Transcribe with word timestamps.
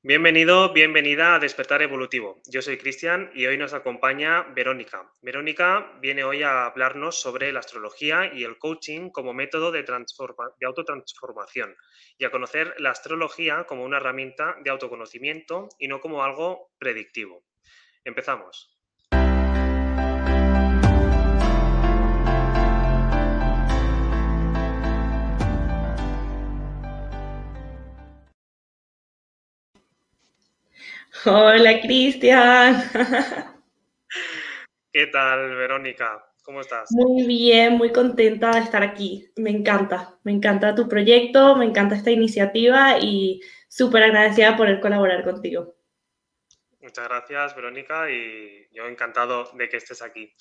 Bienvenido, 0.00 0.72
bienvenida 0.72 1.34
a 1.34 1.38
Despertar 1.40 1.82
Evolutivo. 1.82 2.40
Yo 2.46 2.62
soy 2.62 2.78
Cristian 2.78 3.32
y 3.34 3.46
hoy 3.46 3.58
nos 3.58 3.72
acompaña 3.72 4.44
Verónica. 4.54 5.12
Verónica 5.22 5.98
viene 6.00 6.22
hoy 6.22 6.44
a 6.44 6.66
hablarnos 6.66 7.20
sobre 7.20 7.50
la 7.50 7.58
astrología 7.58 8.32
y 8.32 8.44
el 8.44 8.58
coaching 8.58 9.10
como 9.10 9.34
método 9.34 9.72
de, 9.72 9.82
de 9.82 10.66
autotransformación 10.66 11.74
y 12.16 12.24
a 12.24 12.30
conocer 12.30 12.76
la 12.78 12.90
astrología 12.90 13.64
como 13.64 13.82
una 13.82 13.96
herramienta 13.96 14.54
de 14.62 14.70
autoconocimiento 14.70 15.68
y 15.80 15.88
no 15.88 16.00
como 16.00 16.22
algo 16.22 16.70
predictivo. 16.78 17.42
Empezamos. 18.04 18.77
Hola, 31.24 31.80
Cristian. 31.80 32.82
¿Qué 34.92 35.06
tal, 35.06 35.54
Verónica? 35.56 36.24
¿Cómo 36.42 36.60
estás? 36.60 36.88
Muy 36.92 37.26
bien, 37.26 37.74
muy 37.74 37.92
contenta 37.92 38.52
de 38.52 38.60
estar 38.60 38.82
aquí. 38.82 39.30
Me 39.36 39.50
encanta, 39.50 40.18
me 40.24 40.32
encanta 40.32 40.74
tu 40.74 40.88
proyecto, 40.88 41.56
me 41.56 41.66
encanta 41.66 41.94
esta 41.94 42.10
iniciativa 42.10 42.98
y 42.98 43.40
súper 43.68 44.04
agradecida 44.04 44.56
por 44.56 44.68
el 44.68 44.80
colaborar 44.80 45.24
contigo. 45.24 45.76
Muchas 46.80 47.08
gracias, 47.08 47.54
Verónica, 47.54 48.10
y 48.10 48.66
yo 48.72 48.86
encantado 48.86 49.50
de 49.54 49.68
que 49.68 49.76
estés 49.76 50.00
aquí. 50.00 50.34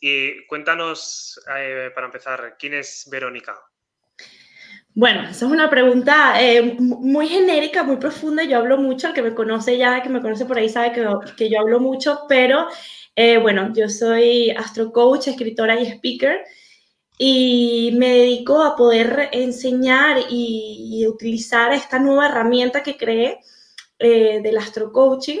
Y 0.00 0.46
cuéntanos, 0.46 1.38
eh, 1.54 1.90
para 1.94 2.06
empezar, 2.06 2.56
¿quién 2.58 2.74
es 2.74 3.06
Verónica? 3.10 3.60
Bueno, 5.00 5.22
esa 5.22 5.46
es 5.46 5.50
una 5.50 5.70
pregunta 5.70 6.34
eh, 6.42 6.76
muy 6.78 7.26
genérica, 7.26 7.84
muy 7.84 7.96
profunda. 7.96 8.44
Yo 8.44 8.58
hablo 8.58 8.76
mucho, 8.76 9.08
el 9.08 9.14
que 9.14 9.22
me 9.22 9.34
conoce 9.34 9.78
ya, 9.78 10.02
que 10.02 10.10
me 10.10 10.20
conoce 10.20 10.44
por 10.44 10.58
ahí 10.58 10.68
sabe 10.68 10.92
que, 10.92 11.08
que 11.38 11.48
yo 11.48 11.58
hablo 11.58 11.80
mucho, 11.80 12.26
pero 12.28 12.66
eh, 13.16 13.38
bueno, 13.38 13.72
yo 13.74 13.88
soy 13.88 14.50
astro 14.50 14.92
coach, 14.92 15.28
escritora 15.28 15.80
y 15.80 15.86
speaker 15.86 16.40
y 17.16 17.92
me 17.96 18.10
dedico 18.10 18.62
a 18.62 18.76
poder 18.76 19.30
enseñar 19.32 20.18
y, 20.28 21.06
utilizar 21.08 21.72
esta 21.72 21.98
nueva 21.98 22.28
herramienta 22.28 22.82
que 22.82 22.98
creé 22.98 23.40
eh, 23.98 24.40
del 24.42 24.58
astro 24.58 24.92
coaching, 24.92 25.38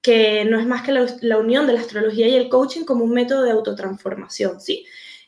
que 0.00 0.44
no 0.44 0.60
es 0.60 0.66
más 0.66 0.82
que 0.82 0.92
la, 0.92 1.38
unión 1.38 1.66
de 1.66 1.72
la 1.72 1.80
astrología 1.80 2.28
y 2.28 2.36
el 2.36 2.48
coaching 2.48 2.84
como 2.84 3.02
un 3.02 3.10
método 3.10 3.42
de 3.42 3.50
autotransformación, 3.50 4.60
¿sí? 4.60 4.86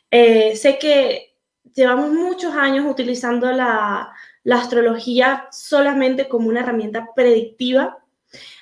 sé 0.09 0.77
que 0.79 1.36
llevamos 1.77 2.11
muchos 2.11 2.55
años 2.55 2.85
utilizando 2.89 3.51
la, 3.51 4.11
astrología 4.49 5.47
solamente 5.51 6.27
como 6.27 6.47
una 6.47 6.61
herramienta 6.61 7.09
predictiva. 7.15 7.99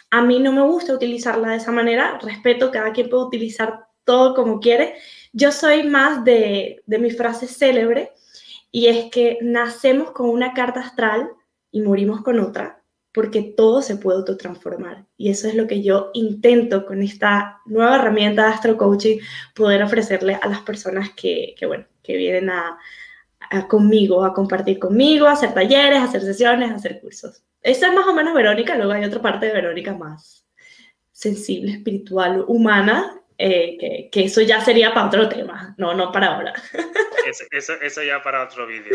A 0.10 0.22
mí 0.22 0.40
no 0.40 0.52
me 0.52 0.64
gusta 0.64 0.94
utilizarla 0.94 1.50
de 1.50 1.58
esa 1.58 1.72
manera, 1.72 2.20
respeto, 2.22 2.72
cada 2.72 2.92
quien 2.92 3.10
puede 3.10 3.24
utilizar 3.24 3.88
todo 4.04 4.36
como 4.36 4.60
quiere. 4.60 4.96
Yo 5.32 5.52
soy 5.52 5.84
más 5.84 6.26
de, 6.26 6.84
de 6.86 7.00
mi 7.00 7.12
frase 7.12 7.48
célebre 7.48 8.12
y 8.72 8.88
es 8.88 9.12
que 9.12 9.38
nacemos 9.42 10.12
con 10.12 10.30
una 10.30 10.54
carta 10.54 10.82
astral 10.82 11.30
y 11.72 11.82
morimos 11.82 12.22
con 12.22 12.40
otra, 12.40 12.84
porque 13.16 13.42
todo 13.42 13.82
se 13.82 13.96
puede 13.96 14.18
autotransformar. 14.18 15.06
Y 15.16 15.30
eso 15.30 15.48
es 15.48 15.56
lo 15.56 15.68
que 15.68 15.82
yo 15.82 16.12
intento 16.14 16.86
con 16.86 17.02
esta 17.02 17.62
nueva 17.66 17.96
herramienta 17.96 18.44
de 18.44 18.54
Astro 18.54 18.76
Coaching, 18.76 19.20
poder 19.56 19.82
ofrecerle 19.82 20.38
a 20.42 20.50
las 20.50 20.60
personas 20.60 21.12
que, 21.12 21.56
que 21.58 21.66
bueno, 21.66 21.86
que 22.04 22.18
vienen 22.18 22.50
a, 22.50 22.78
conmigo, 23.70 24.26
a 24.26 24.34
compartir 24.34 24.80
conmigo, 24.80 25.28
a 25.28 25.32
hacer 25.32 25.54
talleres, 25.54 26.00
a 26.00 26.04
hacer 26.04 26.24
sesiones, 26.24 26.70
a 26.72 26.76
hacer 26.76 27.00
cursos. 27.00 27.42
Esa 27.62 27.88
es 27.88 27.94
más 27.94 28.06
o 28.06 28.14
menos 28.14 28.34
Verónica, 28.34 28.76
luego 28.76 28.92
hay 28.92 29.06
otra 29.06 29.22
parte 29.22 29.46
de 29.46 29.54
Verónica 29.54 29.96
más 29.96 30.46
sensible, 31.14 31.72
espiritual, 31.72 32.44
humana, 32.50 33.22
eh, 33.38 34.10
que, 34.12 34.26
eso 34.26 34.42
ya 34.42 34.60
sería 34.60 34.94
para 34.94 35.08
otro 35.08 35.30
tema, 35.30 35.74
no, 35.78 35.94
no 35.94 36.12
para 36.12 36.36
ahora. 36.36 36.54
Eso, 37.52 37.74
eso, 37.82 38.04
ya 38.04 38.22
para 38.22 38.44
otro 38.44 38.68
vídeo. 38.68 38.92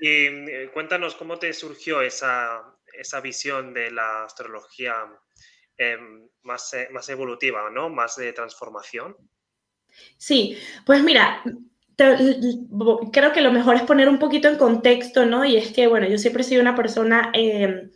Y 0.00 0.08
eh, 0.08 0.70
cuéntanos 0.72 1.14
cómo 1.14 1.38
te 1.38 1.52
surgió 1.52 2.00
esa, 2.00 2.73
esa 2.98 3.20
visión 3.20 3.74
de 3.74 3.90
la 3.90 4.24
astrología 4.24 4.94
em, 5.76 6.28
más, 6.42 6.72
eh, 6.74 6.88
más 6.92 7.08
evolutiva, 7.08 7.70
¿no? 7.70 7.88
Más 7.88 8.16
de 8.16 8.32
transformación. 8.32 9.16
Sí, 10.16 10.58
pues 10.84 11.02
mira, 11.02 11.42
creo 11.96 13.32
que 13.32 13.40
lo 13.40 13.52
mejor 13.52 13.76
es 13.76 13.82
poner 13.82 14.08
un 14.08 14.18
poquito 14.18 14.48
en 14.48 14.56
contexto, 14.56 15.24
¿no? 15.24 15.44
Y 15.44 15.56
es 15.56 15.72
que, 15.72 15.86
bueno, 15.86 16.06
yo 16.08 16.18
siempre 16.18 16.42
he 16.42 16.46
sido 16.46 16.60
una 16.60 16.74
persona 16.74 17.30
em, 17.34 17.90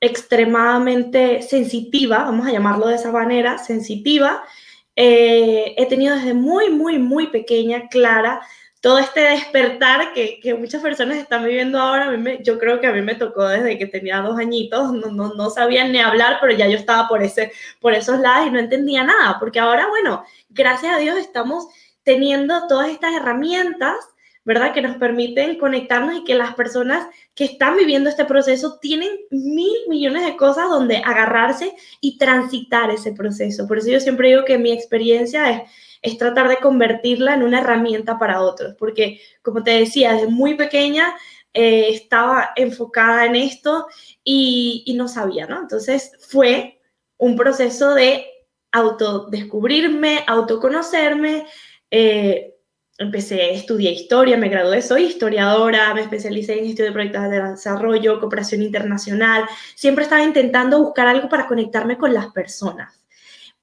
extremadamente 0.00 1.42
sensitiva, 1.42 2.24
vamos 2.24 2.46
a 2.46 2.52
llamarlo 2.52 2.86
de 2.88 2.96
esa 2.96 3.12
manera, 3.12 3.58
sensitiva. 3.58 4.42
Eh, 4.96 5.74
he 5.76 5.86
tenido 5.86 6.16
desde 6.16 6.34
muy, 6.34 6.70
muy, 6.70 6.98
muy 6.98 7.28
pequeña, 7.28 7.88
clara, 7.88 8.40
todo 8.80 8.98
este 8.98 9.20
despertar 9.20 10.14
que, 10.14 10.40
que 10.40 10.54
muchas 10.54 10.82
personas 10.82 11.18
están 11.18 11.44
viviendo 11.44 11.78
ahora. 11.78 12.10
yo 12.42 12.58
creo 12.58 12.80
que 12.80 12.86
a 12.86 12.92
mí 12.92 13.02
me 13.02 13.14
tocó 13.14 13.46
desde 13.46 13.76
que 13.76 13.86
tenía 13.86 14.22
dos 14.22 14.38
añitos, 14.38 14.92
no, 14.92 15.10
no, 15.10 15.34
no 15.34 15.50
sabía 15.50 15.86
ni 15.86 15.98
hablar, 15.98 16.38
pero 16.40 16.54
ya 16.54 16.66
yo 16.66 16.78
estaba 16.78 17.06
por, 17.06 17.22
ese, 17.22 17.52
por 17.80 17.92
esos 17.92 18.18
lados 18.20 18.48
y 18.48 18.50
no 18.50 18.58
entendía 18.58 19.04
nada, 19.04 19.38
porque 19.38 19.60
ahora, 19.60 19.86
bueno, 19.88 20.24
gracias 20.48 20.94
a 20.94 20.98
Dios 20.98 21.18
estamos 21.18 21.66
teniendo 22.02 22.66
todas 22.68 22.88
estas 22.88 23.14
herramientas, 23.14 23.96
¿verdad? 24.44 24.72
Que 24.72 24.80
nos 24.80 24.96
permiten 24.96 25.58
conectarnos 25.58 26.16
y 26.16 26.24
que 26.24 26.34
las 26.34 26.54
personas 26.54 27.06
que 27.34 27.44
están 27.44 27.76
viviendo 27.76 28.08
este 28.08 28.24
proceso 28.24 28.78
tienen 28.80 29.10
mil 29.30 29.76
millones 29.88 30.24
de 30.24 30.36
cosas 30.36 30.70
donde 30.70 30.96
agarrarse 30.96 31.74
y 32.00 32.16
transitar 32.16 32.90
ese 32.90 33.12
proceso. 33.12 33.68
Por 33.68 33.76
eso 33.76 33.90
yo 33.90 34.00
siempre 34.00 34.28
digo 34.28 34.46
que 34.46 34.56
mi 34.56 34.72
experiencia 34.72 35.50
es, 35.50 35.70
es 36.02 36.18
tratar 36.18 36.48
de 36.48 36.58
convertirla 36.58 37.34
en 37.34 37.42
una 37.42 37.60
herramienta 37.60 38.18
para 38.18 38.40
otros, 38.40 38.74
porque 38.78 39.20
como 39.42 39.62
te 39.62 39.72
decía, 39.72 40.14
desde 40.14 40.28
muy 40.28 40.54
pequeña 40.54 41.14
eh, 41.52 41.88
estaba 41.90 42.50
enfocada 42.56 43.26
en 43.26 43.36
esto 43.36 43.86
y, 44.24 44.82
y 44.86 44.94
no 44.94 45.08
sabía, 45.08 45.46
¿no? 45.46 45.60
Entonces 45.60 46.12
fue 46.20 46.80
un 47.16 47.36
proceso 47.36 47.94
de 47.94 48.26
autodescubrirme, 48.72 50.24
autoconocerme, 50.26 51.46
eh, 51.90 52.54
empecé, 52.98 53.54
estudiar 53.54 53.94
historia, 53.94 54.36
me 54.36 54.48
gradué, 54.48 54.82
soy 54.82 55.04
historiadora, 55.04 55.94
me 55.94 56.02
especialicé 56.02 56.58
en 56.58 56.66
gestión 56.66 56.88
de 56.88 56.92
proyectos 56.92 57.30
de 57.30 57.42
desarrollo, 57.42 58.20
cooperación 58.20 58.62
internacional. 58.62 59.44
Siempre 59.74 60.04
estaba 60.04 60.22
intentando 60.22 60.78
buscar 60.82 61.08
algo 61.08 61.28
para 61.28 61.46
conectarme 61.46 61.96
con 61.96 62.12
las 62.12 62.28
personas. 62.28 63.02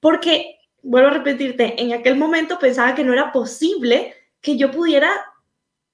Porque, 0.00 0.57
vuelvo 0.82 1.08
a 1.08 1.14
repetirte, 1.14 1.80
en 1.80 1.92
aquel 1.92 2.16
momento 2.16 2.58
pensaba 2.58 2.94
que 2.94 3.04
no 3.04 3.12
era 3.12 3.32
posible 3.32 4.14
que 4.40 4.56
yo 4.56 4.70
pudiera 4.70 5.10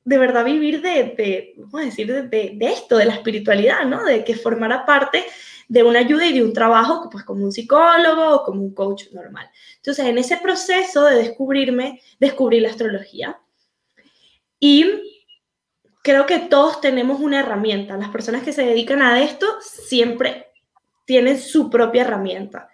de 0.05 0.19
verdad 0.19 0.45
vivir 0.45 0.83
de, 0.83 1.15
de 1.17 1.55
vamos 1.57 1.81
a 1.81 1.85
decir, 1.87 2.13
de, 2.13 2.23
de, 2.29 2.67
esto, 2.67 2.99
de 2.99 3.07
la 3.07 3.15
espiritualidad, 3.15 3.85
¿no? 3.87 4.05
De 4.05 4.23
que 4.23 4.37
formara 4.37 4.85
parte 4.85 5.25
de 5.69 5.83
una 5.83 6.01
ayuda 6.01 6.27
y 6.27 6.35
de 6.35 6.43
un 6.43 6.53
trabajo, 6.53 7.09
pues 7.11 7.25
como 7.25 7.45
un 7.45 7.53
psicólogo 7.53 8.35
o 8.35 8.45
como 8.45 8.63
un 8.63 8.75
coach 8.75 9.05
normal. 9.13 9.49
Entonces, 9.77 10.05
en 10.05 10.19
ese 10.19 10.37
proceso 10.37 11.05
de 11.05 11.17
descubrirme, 11.17 12.03
descubrí 12.21 12.61
la 12.61 12.69
astrología. 12.69 13.41
Y 14.61 14.87
creo 16.03 16.27
que 16.27 16.39
todos 16.39 16.83
tenemos 16.83 17.21
una 17.21 17.41
herramienta. 17.41 17.97
Las 17.97 18.11
personas 18.11 18.43
que 18.43 18.53
se 18.53 18.65
dedican 18.65 19.01
a 19.01 19.23
esto 19.23 19.47
siempre 19.63 20.49
tienen 21.07 21.41
su 21.41 21.71
propia 21.71 22.03
herramienta. 22.03 22.69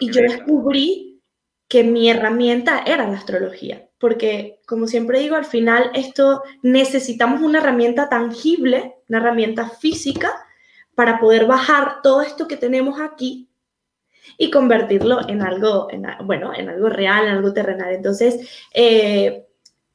Y 0.00 0.10
yo 0.10 0.20
descubrí 0.20 1.13
que 1.74 1.82
mi 1.82 2.08
herramienta 2.08 2.84
era 2.86 3.08
la 3.08 3.16
astrología, 3.16 3.88
porque 3.98 4.60
como 4.64 4.86
siempre 4.86 5.18
digo, 5.18 5.34
al 5.34 5.44
final 5.44 5.90
esto 5.92 6.44
necesitamos 6.62 7.40
una 7.40 7.58
herramienta 7.58 8.08
tangible, 8.08 8.94
una 9.08 9.18
herramienta 9.18 9.68
física 9.70 10.30
para 10.94 11.18
poder 11.18 11.46
bajar 11.46 12.00
todo 12.00 12.22
esto 12.22 12.46
que 12.46 12.56
tenemos 12.56 13.00
aquí 13.00 13.48
y 14.38 14.52
convertirlo 14.52 15.28
en 15.28 15.42
algo, 15.42 15.88
en, 15.90 16.06
bueno, 16.22 16.52
en 16.54 16.68
algo 16.68 16.90
real, 16.90 17.26
en 17.26 17.32
algo 17.32 17.52
terrenal. 17.52 17.92
Entonces, 17.92 18.48
eh, 18.72 19.44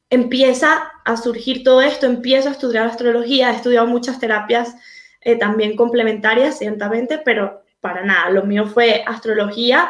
empieza 0.10 0.92
a 1.06 1.16
surgir 1.16 1.64
todo 1.64 1.82
esto, 1.82 2.08
empiezo 2.08 2.50
a 2.50 2.52
estudiar 2.52 2.88
astrología, 2.88 3.52
he 3.52 3.56
estudiado 3.56 3.88
muchas 3.88 4.20
terapias 4.20 4.76
eh, 5.22 5.38
también 5.38 5.78
complementarias, 5.78 6.60
ciertamente, 6.60 7.22
pero 7.24 7.64
para 7.80 8.04
nada, 8.04 8.32
lo 8.32 8.44
mío 8.44 8.66
fue 8.66 9.02
astrología. 9.08 9.90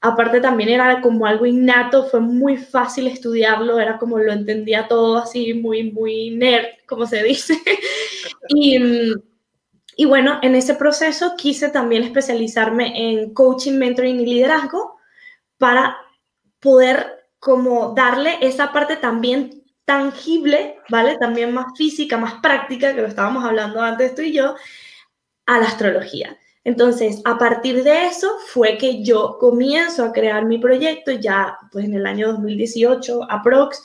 Aparte 0.00 0.40
también 0.40 0.68
era 0.68 1.00
como 1.00 1.26
algo 1.26 1.46
innato, 1.46 2.04
fue 2.06 2.20
muy 2.20 2.56
fácil 2.56 3.06
estudiarlo, 3.06 3.80
era 3.80 3.98
como 3.98 4.18
lo 4.18 4.32
entendía 4.32 4.88
todo 4.88 5.18
así, 5.18 5.54
muy, 5.54 5.90
muy 5.90 6.30
nerd, 6.30 6.66
como 6.86 7.06
se 7.06 7.22
dice. 7.22 7.58
y 8.48 8.78
y 9.96 10.04
bueno, 10.04 10.38
en 10.42 10.54
ese 10.54 10.74
proceso 10.74 11.34
quise 11.36 11.70
también 11.70 12.04
especializarme 12.04 12.92
en 13.10 13.32
coaching, 13.32 13.78
mentoring 13.78 14.20
y 14.20 14.26
liderazgo 14.26 14.98
para 15.56 15.96
poder 16.60 17.28
como 17.38 17.94
darle 17.94 18.36
esa 18.42 18.72
parte 18.72 18.96
también 18.96 19.64
tangible, 19.86 20.78
¿vale? 20.90 21.16
También 21.18 21.54
más 21.54 21.66
física, 21.76 22.18
más 22.18 22.34
práctica, 22.42 22.94
que 22.94 23.00
lo 23.00 23.06
estábamos 23.08 23.42
hablando 23.44 23.80
antes 23.80 24.14
tú 24.14 24.20
y 24.20 24.32
yo, 24.32 24.54
a 25.46 25.58
la 25.58 25.66
astrología. 25.66 26.36
Entonces, 26.66 27.22
a 27.24 27.38
partir 27.38 27.84
de 27.84 28.06
eso 28.06 28.28
fue 28.48 28.76
que 28.76 29.04
yo 29.04 29.38
comienzo 29.38 30.02
a 30.04 30.12
crear 30.12 30.46
mi 30.46 30.58
proyecto 30.58 31.12
ya 31.12 31.56
pues 31.70 31.84
en 31.84 31.94
el 31.94 32.04
año 32.04 32.32
2018, 32.32 33.20
aprox, 33.30 33.80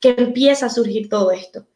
que 0.00 0.14
empieza 0.16 0.64
a 0.64 0.70
surgir 0.70 1.10
todo 1.10 1.30
esto. 1.30 1.66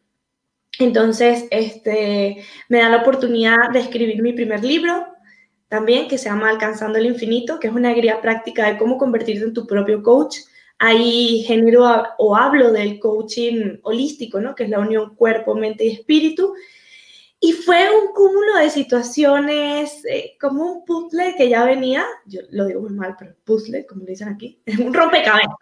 Entonces, 0.79 1.45
este, 1.51 2.43
me 2.71 2.79
da 2.79 2.89
la 2.89 3.03
oportunidad 3.03 3.71
de 3.71 3.81
escribir 3.81 4.23
mi 4.23 4.33
primer 4.33 4.65
libro, 4.65 5.07
también 5.69 6.09
que 6.09 6.17
se 6.17 6.31
llama 6.31 6.49
Alcanzando 6.49 6.99
el 6.99 7.05
Infinito, 7.05 7.61
que 7.61 7.67
es 7.67 7.75
una 7.75 7.93
guía 7.93 8.23
práctica 8.23 8.67
de 8.67 8.79
cómo 8.79 8.97
convertirte 8.97 9.45
en 9.45 9.53
tu 9.53 9.67
propio 9.67 10.03
coach. 10.03 10.39
Ahí 10.79 11.45
genero 11.47 11.85
o 12.17 12.35
hablo 12.35 12.73
del 12.73 12.99
coaching 12.99 13.77
holístico, 13.83 14.41
¿no? 14.41 14.55
que 14.55 14.65
es 14.65 14.71
la 14.71 14.79
unión 14.79 15.17
cuerpo, 15.17 15.55
mente 15.55 15.85
y 15.85 15.91
espíritu. 15.91 16.55
Y 17.39 17.53
fue 17.53 17.89
un 17.91 18.13
cúmulo 18.15 18.57
de 18.57 18.71
situaciones, 18.71 20.05
eh, 20.07 20.37
como 20.41 20.65
un 20.65 20.85
puzzle 20.85 21.35
que 21.37 21.49
ya 21.49 21.65
venía, 21.65 22.05
yo 22.25 22.41
lo 22.51 22.67
digo 22.67 22.81
muy 22.81 22.93
mal, 22.93 23.15
pero 23.19 23.35
puzzle, 23.45 23.87
como 23.87 24.03
le 24.03 24.13
dicen 24.13 24.29
aquí, 24.29 24.61
es 24.65 24.79
un 24.79 24.95
rompecabezas, 24.95 25.55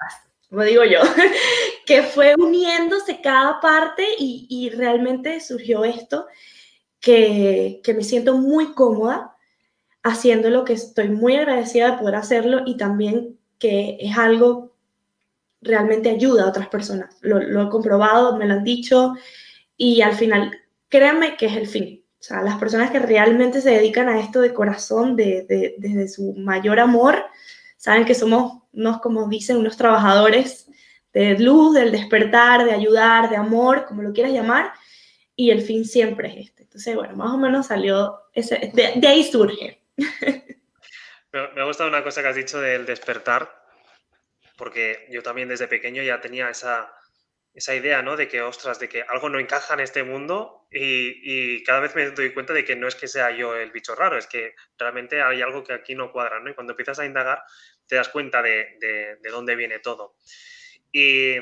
como 0.48 0.62
digo 0.62 0.84
yo, 0.84 1.00
que 1.86 2.02
fue 2.02 2.34
uniéndose 2.38 3.20
cada 3.20 3.60
parte 3.60 4.06
y, 4.18 4.46
y 4.48 4.70
realmente 4.70 5.40
surgió 5.40 5.84
esto, 5.84 6.26
que, 7.00 7.80
que 7.82 7.92
me 7.92 8.04
siento 8.04 8.36
muy 8.36 8.72
cómoda 8.72 9.36
haciendo 10.04 10.50
lo 10.50 10.64
que 10.64 10.74
estoy 10.74 11.08
muy 11.08 11.34
agradecida 11.36 11.90
de 11.90 11.98
poder 11.98 12.14
hacerlo 12.14 12.62
y 12.66 12.76
también 12.76 13.38
que 13.58 13.96
es 13.98 14.16
algo 14.16 14.76
realmente 15.64 16.10
ayuda 16.10 16.44
a 16.44 16.48
otras 16.48 16.68
personas. 16.68 17.16
Lo, 17.22 17.40
he 17.40 17.68
comprobado, 17.70 18.36
me 18.36 18.46
lo 18.46 18.54
han 18.54 18.64
dicho 18.64 19.14
y 19.76 20.02
al 20.02 20.14
final, 20.14 20.52
créanme 20.94 21.36
que 21.36 21.46
es 21.46 21.56
el 21.56 21.66
fin. 21.66 22.04
O 22.20 22.22
sea, 22.22 22.40
las 22.40 22.56
personas 22.56 22.92
que 22.92 23.00
realmente 23.00 23.60
se 23.60 23.70
dedican 23.70 24.08
a 24.08 24.20
esto 24.20 24.40
de 24.40 24.54
corazón, 24.54 25.16
de, 25.16 25.74
desde 25.76 26.06
su 26.06 26.34
mayor 26.34 26.78
amor, 26.78 27.24
saben 27.76 28.04
que 28.04 28.14
somos 28.14 28.62
unos, 28.72 29.00
como 29.00 29.28
dicen, 29.28 29.56
unos 29.56 29.76
trabajadores 29.76 30.70
de 31.12 31.36
luz, 31.38 31.74
del 31.74 31.90
despertar, 31.90 32.64
de 32.64 32.72
ayudar, 32.72 33.28
de 33.28 33.36
amor, 33.36 33.86
como 33.86 34.02
lo 34.02 34.12
quieras 34.12 34.32
llamar, 34.32 34.72
y 35.34 35.50
el 35.50 35.62
fin 35.62 35.84
siempre 35.84 36.28
es 36.28 36.46
este. 36.46 36.62
Entonces, 36.62 36.94
bueno, 36.94 37.16
más 37.16 37.32
o 37.32 37.38
menos 37.38 37.66
salió, 37.66 38.20
ese, 38.32 38.70
de 38.72 39.08
ahí 39.08 39.24
surge. 39.24 39.82
Me 41.32 41.60
ha 41.60 41.64
gustado 41.64 41.88
una 41.88 42.04
cosa 42.04 42.22
que 42.22 42.28
has 42.28 42.36
dicho 42.36 42.60
del 42.60 42.86
despertar, 42.86 43.50
porque 44.56 45.08
yo 45.10 45.24
también 45.24 45.48
desde 45.48 45.66
pequeño 45.66 46.04
ya 46.04 46.20
tenía 46.20 46.48
esa, 46.48 46.88
esa 47.54 47.74
idea, 47.74 48.02
¿no? 48.02 48.16
De 48.16 48.28
que, 48.28 48.42
ostras, 48.42 48.78
de 48.78 48.88
que 48.88 49.02
algo 49.02 49.28
no 49.28 49.38
encaja 49.38 49.74
en 49.74 49.80
este 49.80 50.02
mundo 50.02 50.66
y, 50.70 51.62
cada 51.62 51.80
vez 51.80 51.94
me 51.94 52.10
doy 52.10 52.34
cuenta 52.34 52.52
de 52.52 52.64
que 52.64 52.76
no 52.76 52.88
es 52.88 52.96
que 52.96 53.08
sea 53.08 53.30
yo 53.30 53.56
el 53.56 53.70
bicho 53.70 53.94
raro, 53.94 54.18
es 54.18 54.26
que 54.26 54.54
realmente 54.76 55.22
hay 55.22 55.40
algo 55.40 55.62
que 55.62 55.72
aquí 55.72 55.94
no 55.94 56.12
cuadra, 56.12 56.40
¿no? 56.40 56.50
Y 56.50 56.54
cuando 56.54 56.72
empiezas 56.72 56.98
a 56.98 57.06
indagar 57.06 57.42
te 57.86 57.96
das 57.96 58.08
cuenta 58.08 58.42
de, 58.42 58.76
de 59.20 59.30
dónde 59.30 59.56
viene 59.56 59.78
todo. 59.78 60.16
Y, 60.90 61.36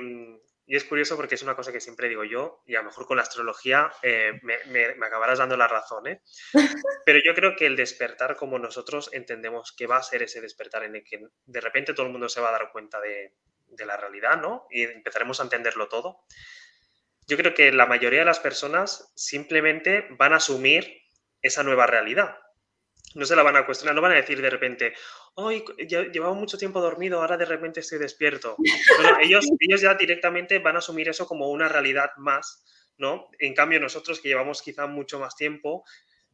y 0.73 0.77
es 0.77 0.85
curioso 0.85 1.17
porque 1.17 1.35
es 1.35 1.43
una 1.43 1.57
cosa 1.57 1.73
que 1.73 1.81
siempre 1.81 2.09
digo 2.09 2.25
yo, 2.25 2.63
y 2.67 2.77
a 2.77 2.79
lo 2.79 2.87
mejor 2.87 3.07
con 3.07 3.17
la 3.17 3.25
astrología 3.25 3.93
eh, 4.03 4.41
me, 4.43 4.57
me, 4.69 5.07
acabarás 5.07 5.39
dando 5.39 5.57
la 5.57 5.69
razón, 5.69 6.07
¿eh? 6.07 6.23
Pero 7.05 7.19
yo 7.25 7.35
creo 7.35 7.57
que 7.57 7.67
el 7.67 7.77
despertar 7.77 8.37
como 8.37 8.59
nosotros 8.59 9.11
entendemos 9.13 9.75
que 9.77 9.87
va 9.87 9.97
a 9.97 10.03
ser 10.03 10.23
ese 10.23 10.41
despertar 10.41 10.85
en 10.85 10.97
el 10.97 11.05
que 11.05 11.27
de 11.45 11.61
repente 11.61 11.95
todo 11.95 12.07
el 12.07 12.13
mundo 12.13 12.29
se 12.29 12.41
va 12.41 12.51
a 12.51 12.53
dar 12.53 12.71
cuenta 12.73 13.01
de, 13.01 13.35
de 13.73 13.87
la 13.87 13.97
realidad, 13.97 14.41
¿no? 14.41 14.67
Y 14.71 14.83
empezaremos 14.83 15.41
a 15.41 15.45
entenderlo 15.45 15.89
todo. 15.89 16.25
Yo 17.27 17.37
creo 17.37 17.55
que 17.55 17.73
la 17.73 17.87
mayoría 17.87 18.21
de 18.21 18.25
las 18.27 18.41
personas 18.41 19.13
simplemente 19.15 20.07
van 20.19 20.33
a 20.33 20.37
asumir 20.37 21.03
esa 21.41 21.63
nueva 21.63 21.87
realidad 21.87 22.37
no 23.15 23.27
se 23.27 23.37
la 23.37 23.43
van 23.43 23.57
a 23.57 23.67
cuestionar, 23.67 23.95
no 23.95 24.03
van 24.03 24.13
a 24.13 24.17
decir 24.17 24.41
de 24.41 24.51
repente, 24.51 24.95
hoy 25.35 25.65
llevaba 25.87 26.35
mucho 26.35 26.59
tiempo 26.59 26.81
dormido, 26.81 27.21
ahora 27.21 27.37
de 27.37 27.45
repente 27.45 27.81
estoy 27.81 27.99
despierto. 27.99 28.57
ellos, 29.23 29.47
ellos 29.59 29.81
ya 29.81 29.95
directamente 29.95 30.59
van 30.59 30.77
a 30.77 30.79
asumir 30.79 31.09
eso 31.09 31.27
como 31.27 31.51
una 31.51 31.69
realidad 31.69 32.11
más, 32.17 32.65
¿no? 32.97 33.29
En 33.39 33.55
cambio, 33.55 33.81
nosotros 33.81 34.21
que 34.21 34.29
llevamos 34.29 34.63
quizá 34.63 34.87
mucho 34.87 35.19
más 35.19 35.37
tiempo, 35.37 35.85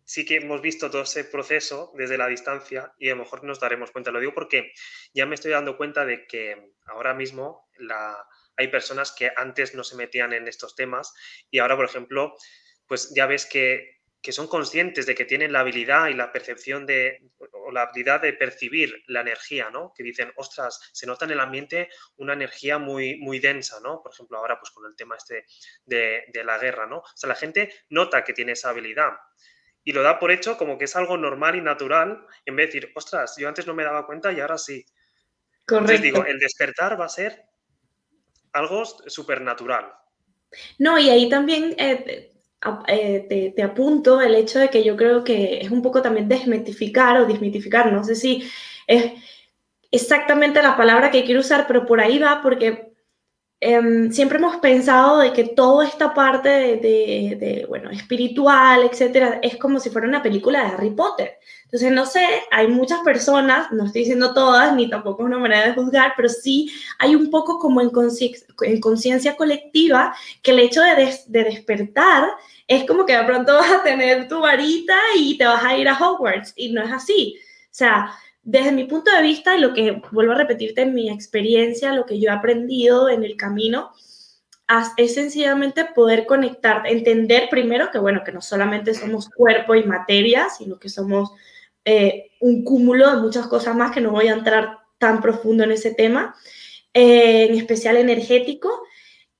sí 0.09 0.25
que 0.25 0.37
hemos 0.37 0.63
visto 0.63 0.91
todo 0.91 1.03
ese 1.03 1.25
proceso 1.25 1.93
desde 1.95 2.17
la 2.17 2.27
distancia 2.27 2.95
y 2.99 3.11
a 3.11 3.15
lo 3.15 3.25
mejor 3.25 3.45
nos 3.45 3.61
daremos 3.61 3.91
cuenta. 3.91 4.11
Lo 4.11 4.21
digo 4.21 4.33
porque 4.33 4.73
ya 5.13 5.27
me 5.27 5.35
estoy 5.35 5.51
dando 5.51 5.77
cuenta 5.77 6.07
de 6.07 6.27
que 6.27 6.73
ahora 6.87 7.13
mismo 7.13 7.69
hay 8.57 8.69
personas 8.69 9.13
que 9.13 9.31
antes 9.37 9.75
no 9.75 9.85
se 9.85 9.97
metían 9.97 10.33
en 10.33 10.49
estos 10.49 10.75
temas 10.75 11.13
y 11.51 11.59
ahora, 11.59 11.77
por 11.77 11.85
ejemplo, 11.85 12.35
pues 12.87 13.13
ya 13.15 13.27
ves 13.27 13.45
que 13.45 13.99
que 14.21 14.33
son 14.33 14.49
conscientes 14.49 15.07
de 15.07 15.15
que 15.15 15.25
tienen 15.25 15.53
la 15.53 15.61
habilidad 15.61 16.09
y 16.09 16.15
la 16.15 16.33
percepción 16.33 16.87
de, 16.87 17.31
o 17.53 17.71
la 17.71 17.83
habilidad 17.83 18.21
de 18.21 18.33
percibir 18.33 19.05
la 19.07 19.21
energía, 19.21 19.71
¿no? 19.71 19.93
Que 19.95 20.03
dicen, 20.03 20.33
ostras, 20.35 20.91
se 20.93 21.07
nota 21.07 21.25
en 21.25 21.31
el 21.31 21.41
ambiente 21.41 21.89
una 22.17 22.33
energía 22.33 22.79
muy, 22.79 23.17
muy 23.19 23.39
densa, 23.39 23.79
¿no? 23.81 24.03
Por 24.03 24.13
ejemplo, 24.13 24.39
ahora 24.39 24.59
pues 24.59 24.73
con 24.73 24.85
el 24.91 24.97
tema 24.97 25.15
este 25.15 25.47
de, 25.85 26.25
de 26.33 26.43
la 26.43 26.59
guerra, 26.59 26.87
¿no? 26.89 26.99
O 26.99 27.07
sea, 27.15 27.29
la 27.29 27.37
gente 27.37 27.73
nota 27.91 28.25
que 28.25 28.33
tiene 28.33 28.53
esa 28.53 28.71
habilidad 28.71 29.13
y 29.85 29.93
lo 29.93 30.03
da 30.03 30.19
por 30.19 30.31
hecho 30.31 30.57
como 30.57 30.77
que 30.79 30.85
es 30.85 30.97
algo 30.97 31.17
normal 31.17 31.57
y 31.57 31.61
natural, 31.61 32.27
en 32.45 32.57
vez 32.57 32.69
de 32.69 32.81
decir, 32.81 32.93
ostras, 32.95 33.37
yo 33.39 33.49
antes 33.49 33.67
no 33.67 33.75
me 33.75 33.85
daba 33.85 34.07
cuenta 34.07 34.33
y 34.33 34.41
ahora 34.41 34.59
sí. 34.59 34.85
Correcto. 35.67 35.93
Entonces 35.93 36.03
digo, 36.03 36.25
el 36.25 36.39
despertar 36.39 37.01
va 37.01 37.07
a 37.07 37.11
ser 37.11 37.45
algo 38.53 38.85
supernatural. 38.85 39.93
No, 40.79 40.99
y 40.99 41.11
ahí 41.11 41.29
también 41.29 41.75
eh, 41.79 42.33
eh, 42.89 43.53
te, 43.55 43.63
apunto 43.63 44.21
el 44.21 44.35
hecho 44.35 44.59
de 44.59 44.69
que 44.69 44.83
yo 44.83 44.97
creo 44.97 45.23
que 45.23 45.61
es 45.61 45.71
un 45.71 45.83
poco 45.83 46.03
también 46.03 46.29
desmitificar 46.29 47.19
o 47.19 47.27
desmitificar, 47.27 47.93
no 47.93 48.03
sé 48.03 48.15
si 48.15 48.51
es 48.87 49.13
exactamente 49.91 50.63
la 50.63 50.77
palabra 50.77 51.11
que 51.11 51.25
quiero 51.25 51.41
usar, 51.41 51.67
pero 51.67 51.87
por 51.87 52.01
ahí 52.01 52.19
va 52.19 52.41
porque 52.43 52.88
em, 53.61 54.11
siempre 54.13 54.39
hemos 54.39 54.57
pensado 54.57 55.19
de 55.19 55.33
que 55.33 55.45
toda 55.45 55.87
esta 55.87 56.15
parte 56.15 56.49
de, 56.49 57.67
bueno, 57.69 57.91
espiritual, 57.91 58.83
etcétera, 58.85 59.41
es 59.43 59.57
como 59.57 59.81
si 59.81 59.91
fuera 59.91 60.09
una 60.09 60.23
película 60.23 60.63
de 60.63 60.69
Harry 60.69 60.91
Potter. 60.91 61.39
Entonces, 61.65 61.93
no 61.93 62.07
sé, 62.07 62.27
hay 62.51 62.69
muchas 62.69 63.01
personas, 63.01 63.71
no 63.73 63.85
estoy 63.85 64.03
diciendo 64.03 64.33
todas, 64.33 64.75
ni 64.75 64.89
tampoco 64.89 65.23
es 65.23 65.27
una 65.27 65.39
manera 65.39 65.67
de 65.67 65.75
juzgar, 65.75 66.15
pero 66.17 66.29
sí 66.29 66.71
hay 66.99 67.15
un 67.15 67.31
poco 67.31 67.59
como 67.59 67.81
en 67.83 68.81
conciencia 68.81 69.37
colectiva 69.37 70.15
que 70.43 70.53
el 70.53 70.61
hecho 70.61 70.81
de, 70.81 71.15
de 71.27 71.45
despertar 71.45 72.29
es 72.67 72.85
como 72.85 73.05
que 73.05 73.17
de 73.17 73.25
pronto 73.25 73.55
vas 73.55 73.71
a 73.71 73.83
tener 73.83 74.29
tu 74.29 74.41
varita 74.41 74.97
y 75.17 75.37
te 75.37 75.45
vas 75.45 75.65
a 75.65 75.77
ir 75.77 75.89
a 75.89 75.99
Hogwarts, 75.99 76.55
y 76.57 76.73
no 76.73 76.83
es 76.83 76.93
así. 76.93 77.39
O 77.65 77.75
sea, 77.79 78.15
desde 78.51 78.73
mi 78.73 78.85
punto 78.85 79.11
de 79.15 79.21
vista, 79.21 79.55
y 79.55 79.61
lo 79.61 79.75
que 79.75 80.01
vuelvo 80.11 80.33
a 80.33 80.37
repetirte 80.37 80.81
en 80.81 80.95
mi 80.95 81.11
experiencia, 81.11 81.93
lo 81.93 82.07
que 82.07 82.19
yo 82.19 82.31
he 82.31 82.33
aprendido 82.33 83.11
en 83.11 83.23
el 83.23 83.37
camino, 83.37 83.91
es 84.97 85.15
sencillamente 85.15 85.85
poder 85.85 86.25
conectar, 86.25 86.87
entender 86.87 87.49
primero 87.51 87.91
que, 87.91 87.99
bueno, 87.99 88.23
que 88.25 88.33
no 88.33 88.41
solamente 88.41 88.95
somos 88.95 89.29
cuerpo 89.29 89.75
y 89.75 89.85
materia, 89.85 90.49
sino 90.49 90.79
que 90.79 90.89
somos 90.89 91.31
eh, 91.85 92.31
un 92.41 92.65
cúmulo 92.65 93.11
de 93.11 93.21
muchas 93.21 93.47
cosas 93.49 93.77
más 93.77 93.93
que 93.93 94.01
no 94.01 94.13
voy 94.13 94.29
a 94.29 94.35
entrar 94.35 94.79
tan 94.97 95.21
profundo 95.21 95.65
en 95.65 95.73
ese 95.73 95.93
tema, 95.93 96.35
eh, 96.95 97.49
en 97.51 97.55
especial 97.55 97.99
energético, 97.99 98.83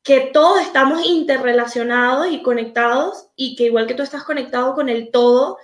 que 0.03 0.21
todos 0.35 0.61
estamos 0.61 1.07
interrelacionados 1.07 2.31
y 2.31 2.43
conectados 2.43 3.29
y 3.37 3.57
que 3.57 3.65
igual 3.65 3.87
que 3.87 3.95
tú 3.95 4.03
estás 4.03 4.25
conectado 4.25 4.75
con 4.75 4.91
el 4.91 5.11
todo, 5.11 5.57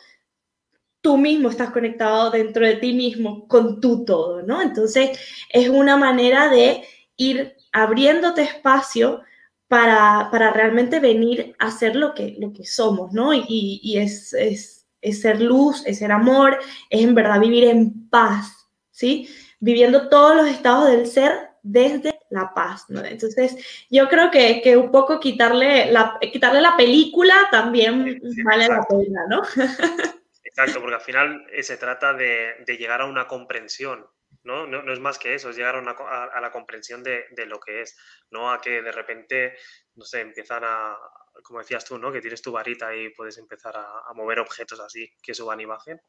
tú 1.05 1.19
mismo 1.19 1.51
estás 1.51 1.69
conectado 1.69 2.31
dentro 2.31 2.67
de 2.67 2.77
ti 2.77 2.95
mismo 2.95 3.47
con 3.47 3.79
tu 3.79 4.07
todo, 4.07 4.41
¿no? 4.41 4.63
Entonces 4.63 5.19
es 5.51 5.69
una 5.69 5.99
manera 5.99 6.49
de 6.49 6.83
ir 7.19 7.55
abriéndote 7.73 8.41
espacio 8.41 9.21
para, 9.69 10.31
para 10.33 10.51
realmente 10.51 11.01
venir 11.01 11.55
a 11.59 11.71
ser 11.71 11.95
lo 11.95 12.15
que, 12.15 12.37
lo 12.39 12.55
que 12.55 12.65
somos, 12.65 13.13
¿no? 13.13 13.35
Y, 13.35 13.81
y 13.83 13.99
es, 13.99 14.33
es, 14.33 14.87
es 15.03 15.21
ser 15.21 15.43
luz, 15.43 15.83
es 15.85 15.99
ser 15.99 16.11
amor, 16.11 16.59
es 16.89 17.03
en 17.03 17.15
verdad 17.15 17.39
vivir 17.39 17.65
en 17.65 18.09
paz, 18.09 18.67
¿sí? 18.91 19.29
Viviendo 19.61 20.09
todos 20.09 20.35
los 20.35 20.49
estados 20.49 20.89
del 20.89 21.07
ser 21.07 21.51
desde 21.63 22.19
la 22.31 22.55
paz, 22.55 22.87
¿no? 22.89 23.05
Entonces, 23.05 23.57
yo 23.91 24.09
creo 24.09 24.31
que, 24.31 24.63
que 24.63 24.79
un 24.79 24.91
poco 24.91 25.21
quitarle 25.21 25.93
la, 25.93 26.19
quitarle 26.33 26.63
la 26.63 26.79
película 26.79 27.35
también 27.51 28.23
vale 28.43 28.69
la 28.69 28.81
pena, 28.89 29.27
¿no? 29.29 29.43
Exacto, 30.57 30.81
porque 30.81 30.95
al 30.95 31.01
final 31.01 31.47
eh, 31.51 31.65
se 31.65 31.77
trata 31.77 32.15
de, 32.15 32.55
de, 32.65 32.77
llegar 32.77 33.01
a 33.01 33.07
una 33.07 33.27
comprensión, 33.27 34.07
¿no? 34.45 34.69
¿no? 34.69 34.85
No, 34.85 34.93
es 34.93 35.01
más 35.01 35.19
que 35.19 35.35
eso, 35.35 35.51
es 35.51 35.57
llegar 35.57 35.75
a, 35.75 35.81
una, 35.81 35.91
a, 35.91 36.41
la 36.41 36.53
comprensión 36.53 37.03
de, 37.03 37.25
de, 37.33 37.47
lo 37.47 37.59
que 37.59 37.81
es, 37.81 37.99
no 38.31 38.53
a 38.53 38.61
que 38.61 38.81
de 38.81 38.93
repente, 38.93 39.57
no 39.97 40.05
sé, 40.05 40.21
empiezan 40.21 40.63
a, 40.65 40.97
como 41.43 41.59
decías 41.59 41.85
tú, 41.85 41.99
¿no? 41.99 42.13
Que 42.13 42.21
tienes 42.21 42.41
tu 42.41 42.53
varita 42.53 42.95
y 42.95 43.11
puedes 43.11 43.37
empezar 43.39 43.77
a, 43.77 44.13
mover 44.15 44.39
objetos 44.39 44.79
así 44.79 45.13
que 45.21 45.35
suban 45.35 45.61
imagen. 45.61 46.01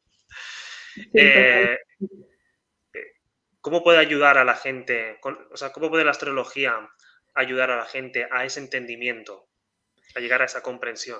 eh, 1.12 1.78
¿Cómo 3.60 3.82
puede 3.82 3.98
ayudar 3.98 4.38
a 4.38 4.44
la 4.44 4.54
gente, 4.54 5.18
o 5.50 5.56
sea, 5.56 5.72
cómo 5.72 5.90
puede 5.90 6.04
la 6.04 6.12
astrología 6.12 6.88
ayudar 7.34 7.72
a 7.72 7.78
la 7.78 7.86
gente 7.86 8.28
a 8.30 8.44
ese 8.44 8.60
entendimiento, 8.60 9.48
a 10.14 10.20
llegar 10.20 10.40
a 10.40 10.44
esa 10.44 10.62
comprensión? 10.62 11.18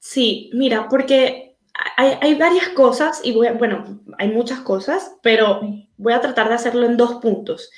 Sí, 0.00 0.50
mira, 0.52 0.88
porque 0.88 1.55
hay, 1.96 2.34
varias 2.34 2.68
cosas, 2.70 3.20
y 3.24 3.32
bueno, 3.32 4.02
hay 4.18 4.28
muchas 4.28 4.60
cosas, 4.60 5.16
pero 5.22 5.60
voy 5.96 6.12
a 6.12 6.20
tratar 6.20 6.48
de 6.48 6.54
hacerlo 6.54 6.86
en 6.86 6.96
dos 6.96 7.16
puntos. 7.16 7.70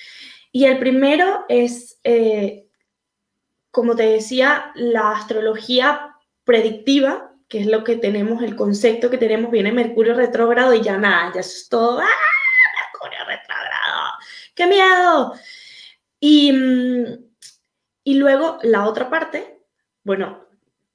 Y 0.52 0.64
el 0.64 0.78
primero 0.78 1.44
es, 1.48 2.00
eh, 2.04 2.68
como 3.70 3.94
te 3.96 4.04
decía, 4.04 4.72
la 4.74 5.12
astrología 5.12 6.16
predictiva, 6.44 7.32
que 7.48 7.60
es 7.60 7.66
lo 7.66 7.84
que 7.84 7.96
tenemos, 7.96 8.42
el 8.42 8.56
concepto 8.56 9.10
que 9.10 9.18
tenemos, 9.18 9.50
viene 9.50 9.72
Mercurio 9.72 10.14
retrógrado 10.14 10.74
y 10.74 10.82
ya 10.82 10.98
nada, 10.98 11.32
ya 11.34 11.40
es 11.40 11.68
todo, 11.68 12.00
¡ah! 12.00 12.06
Mercurio 12.92 13.24
retrógrado, 13.26 14.12
qué 14.54 14.66
miedo. 14.66 15.34
Y, 16.20 16.52
mm, 16.52 17.04
y 18.04 18.14
luego 18.14 18.58
la 18.62 18.86
otra 18.86 19.08
parte, 19.08 19.62
bueno, 20.02 20.47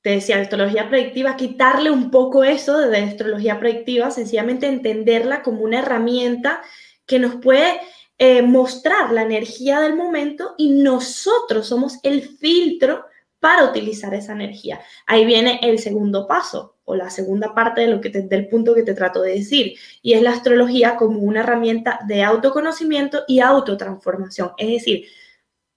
te 0.04 0.10
decía, 0.10 0.40
astrología 0.40 0.90
predictiva, 0.90 1.38
quitarle 1.38 1.90
un 1.90 2.12
poco 2.12 2.44
eso 2.44 2.78
de 2.78 2.98
astrología 2.98 3.58
predictiva, 3.60 4.12
sencillamente 4.12 4.68
entenderla 4.68 5.42
como 5.42 5.62
una 5.62 5.80
herramienta 5.80 6.62
que 7.06 7.20
nos 7.20 7.36
puede 7.36 7.80
eh, 8.18 8.42
mostrar 8.42 9.12
la 9.14 9.24
energía 9.24 9.80
del 9.80 9.96
momento 9.96 10.56
y 10.58 10.72
nosotros 10.72 11.68
somos 11.68 12.00
el 12.04 12.22
filtro 12.22 13.06
para 13.40 13.64
utilizar 13.64 14.14
esa 14.14 14.34
energía. 14.34 14.82
Ahí 15.08 15.26
viene 15.26 15.62
el 15.64 15.80
segundo 15.80 16.28
paso 16.28 16.76
o 16.84 16.96
la 16.96 17.10
segunda 17.10 17.56
parte 17.56 17.82
de 17.82 17.88
lo 17.88 18.02
que 18.02 18.10
del 18.10 18.50
punto 18.50 18.76
que 18.76 18.84
te 18.84 18.94
trato 18.94 19.22
de 19.22 19.36
decir 19.36 19.78
y 20.02 20.14
es 20.14 20.22
la 20.22 20.32
astrología 20.32 20.98
como 20.98 21.20
una 21.20 21.40
herramienta 21.40 22.00
de 22.08 22.24
autoconocimiento 22.24 23.24
y 23.26 23.40
autotransformación. 23.40 24.52
Es 24.58 24.68
decir, 24.68 25.06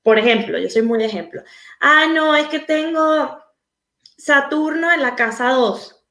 por 0.03 0.19
ejemplo, 0.19 0.59
yo 0.59 0.69
soy 0.69 0.83
muy 0.83 0.99
de 0.99 1.07
ejemplo. 1.07 1.43
Ah, 1.81 2.07
no, 2.13 2.35
es 2.35 2.49
que 2.49 2.59
tengo 2.59 3.46
Saturno 4.17 4.93
en 4.93 5.03
la 5.03 5.15
casa 5.15 5.51
2. 5.51 6.05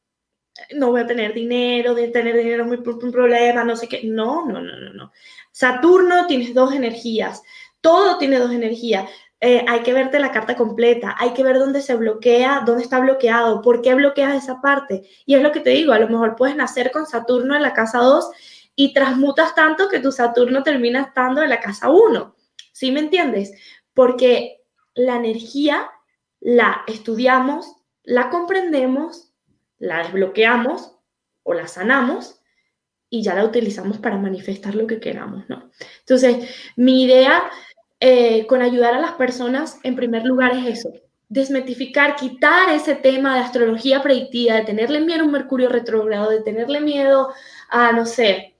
No 0.75 0.91
voy 0.91 1.01
a 1.01 1.07
tener 1.07 1.33
dinero, 1.33 1.93
de 1.93 2.07
tener 2.09 2.38
dinero 2.38 2.65
es 2.65 2.79
un 2.79 3.12
problema, 3.12 3.63
no 3.63 3.75
sé 3.75 3.88
qué. 3.88 4.01
No, 4.03 4.45
no, 4.45 4.62
no, 4.62 4.77
no, 4.77 4.93
no. 4.93 5.12
Saturno 5.51 6.27
tienes 6.27 6.53
dos 6.53 6.74
energías. 6.74 7.41
Todo 7.81 8.17
tiene 8.17 8.39
dos 8.39 8.51
energías. 8.51 9.09
Eh, 9.41 9.65
hay 9.67 9.81
que 9.81 9.93
verte 9.93 10.17
la 10.17 10.31
carta 10.31 10.55
completa, 10.55 11.15
hay 11.19 11.33
que 11.33 11.43
ver 11.43 11.59
dónde 11.59 11.81
se 11.81 11.95
bloquea, 11.95 12.63
dónde 12.65 12.83
está 12.83 13.00
bloqueado, 13.00 13.62
por 13.62 13.81
qué 13.81 13.93
bloqueas 13.93 14.43
esa 14.43 14.62
parte. 14.62 15.03
Y 15.25 15.35
es 15.35 15.41
lo 15.43 15.51
que 15.51 15.59
te 15.59 15.71
digo, 15.71 15.91
a 15.91 16.00
lo 16.00 16.07
mejor 16.07 16.35
puedes 16.35 16.55
nacer 16.55 16.89
con 16.89 17.05
Saturno 17.05 17.55
en 17.55 17.62
la 17.62 17.74
casa 17.74 18.00
2 18.00 18.31
y 18.75 18.93
transmutas 18.93 19.53
tanto 19.53 19.89
que 19.89 20.00
tu 20.00 20.12
Saturno 20.12 20.63
termina 20.63 21.01
estando 21.01 21.43
en 21.43 21.50
la 21.50 21.59
casa 21.59 21.89
1. 21.89 22.35
¿Sí 22.71 22.91
me 22.91 23.01
entiendes? 23.01 23.51
Porque 23.93 24.63
la 24.95 25.17
energía 25.17 25.91
la 26.39 26.83
estudiamos, 26.88 27.75
la 28.05 28.29
comprendemos, 28.29 29.33
la 29.77 30.00
desbloqueamos 30.00 30.97
o 31.43 31.53
la 31.53 31.67
sanamos 31.67 32.39
y 33.09 33.24
ya 33.24 33.35
la 33.35 33.45
utilizamos 33.45 33.97
para 33.97 34.17
manifestar 34.17 34.75
lo 34.75 34.88
que 34.88 35.00
queramos, 35.00 35.47
¿no? 35.50 35.69
Entonces, 36.00 36.50
mi 36.75 37.03
idea 37.03 37.43
eh, 38.00 38.45
con 38.47 38.62
ayudar 38.62 38.93
a 38.93 39.00
las 39.00 39.13
personas, 39.13 39.79
en 39.83 39.95
primer 39.95 40.25
lugar, 40.25 40.55
es 40.55 40.79
eso, 40.79 40.91
desmetificar, 41.29 42.15
quitar 42.15 42.69
ese 42.69 42.95
tema 42.95 43.35
de 43.35 43.41
astrología 43.41 44.03
predictiva, 44.03 44.55
de 44.55 44.63
tenerle 44.63 45.00
miedo 45.00 45.21
a 45.21 45.25
un 45.25 45.31
Mercurio 45.31 45.69
retrógrado, 45.69 46.29
de 46.29 46.41
tenerle 46.41 46.81
miedo 46.81 47.33
a, 47.69 47.91
no 47.91 48.05
sé, 48.05 48.55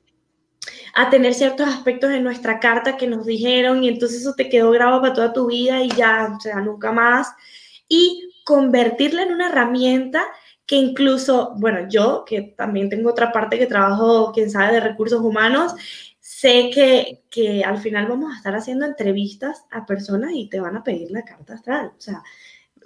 a 0.94 1.10
tener 1.10 1.34
ciertos 1.34 1.68
aspectos 1.68 2.12
en 2.12 2.24
nuestra 2.24 2.60
carta 2.60 2.98
que 2.98 3.08
nos 3.08 3.26
dijeron 3.26 3.84
y 3.84 3.90
entonces 3.90 4.22
eso 4.22 4.34
te 4.34 4.48
quedó 4.50 4.72
grabado 4.72 5.02
para 5.02 5.14
toda 5.14 5.34
tu 5.34 5.48
vida 5.48 5.82
y 5.82 5.90
ya, 5.90 6.34
o 6.38 6.40
sea, 6.40 6.62
nunca 6.62 6.92
más. 6.92 7.28
Y 7.90 8.35
convertirla 8.46 9.24
en 9.24 9.34
una 9.34 9.50
herramienta 9.50 10.24
que 10.66 10.78
incluso, 10.78 11.54
bueno, 11.58 11.90
yo 11.90 12.24
que 12.26 12.42
también 12.42 12.90
tengo 12.90 13.10
otra 13.10 13.32
parte 13.32 13.60
que 13.60 13.66
trabajo, 13.66 14.32
quién 14.34 14.50
sabe, 14.50 14.76
de 14.76 14.80
recursos 14.80 15.20
humanos, 15.20 15.74
sé 16.20 16.70
que, 16.74 17.24
que 17.30 17.64
al 17.64 17.80
final 17.80 18.08
vamos 18.08 18.34
a 18.34 18.38
estar 18.38 18.56
haciendo 18.56 18.86
entrevistas 18.86 19.66
a 19.72 19.86
personas 19.86 20.32
y 20.34 20.48
te 20.48 20.60
van 20.60 20.78
a 20.78 20.84
pedir 20.84 21.12
la 21.12 21.24
carta 21.24 21.56
astral. 21.56 21.92
O 21.98 22.02
sea, 22.02 22.24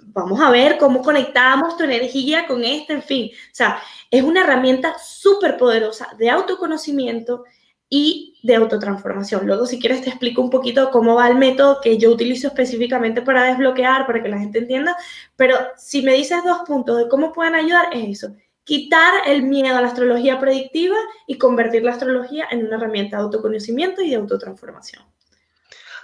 vamos 0.02 0.40
a 0.40 0.50
ver 0.50 0.78
cómo 0.78 1.02
conectamos 1.02 1.76
tu 1.76 1.84
energía 1.84 2.46
con 2.46 2.64
esta, 2.64 2.92
en 2.94 3.02
fin. 3.02 3.30
O 3.32 3.54
sea, 3.54 3.78
es 4.10 4.22
una 4.22 4.42
herramienta 4.42 4.96
súper 4.98 5.56
poderosa 5.56 6.08
de 6.18 6.30
autoconocimiento 6.30 7.44
y 7.92 8.38
de 8.44 8.54
autotransformación. 8.54 9.46
Luego, 9.46 9.66
si 9.66 9.80
quieres, 9.80 10.02
te 10.02 10.08
explico 10.08 10.40
un 10.40 10.48
poquito 10.48 10.90
cómo 10.90 11.16
va 11.16 11.28
el 11.28 11.34
método 11.34 11.80
que 11.82 11.98
yo 11.98 12.10
utilizo 12.10 12.46
específicamente 12.46 13.20
para 13.20 13.44
desbloquear, 13.44 14.06
para 14.06 14.22
que 14.22 14.28
la 14.28 14.38
gente 14.38 14.60
entienda. 14.60 14.96
Pero 15.36 15.56
si 15.76 16.00
me 16.00 16.14
dices 16.14 16.42
dos 16.44 16.60
puntos 16.66 16.96
de 16.96 17.08
cómo 17.08 17.32
pueden 17.32 17.56
ayudar, 17.56 17.88
es 17.92 18.08
eso. 18.08 18.34
Quitar 18.64 19.26
el 19.26 19.42
miedo 19.42 19.76
a 19.76 19.82
la 19.82 19.88
astrología 19.88 20.38
predictiva 20.38 20.96
y 21.26 21.36
convertir 21.36 21.82
la 21.82 21.92
astrología 21.92 22.46
en 22.50 22.64
una 22.64 22.76
herramienta 22.76 23.16
de 23.16 23.24
autoconocimiento 23.24 24.00
y 24.00 24.10
de 24.10 24.16
autotransformación. 24.16 25.02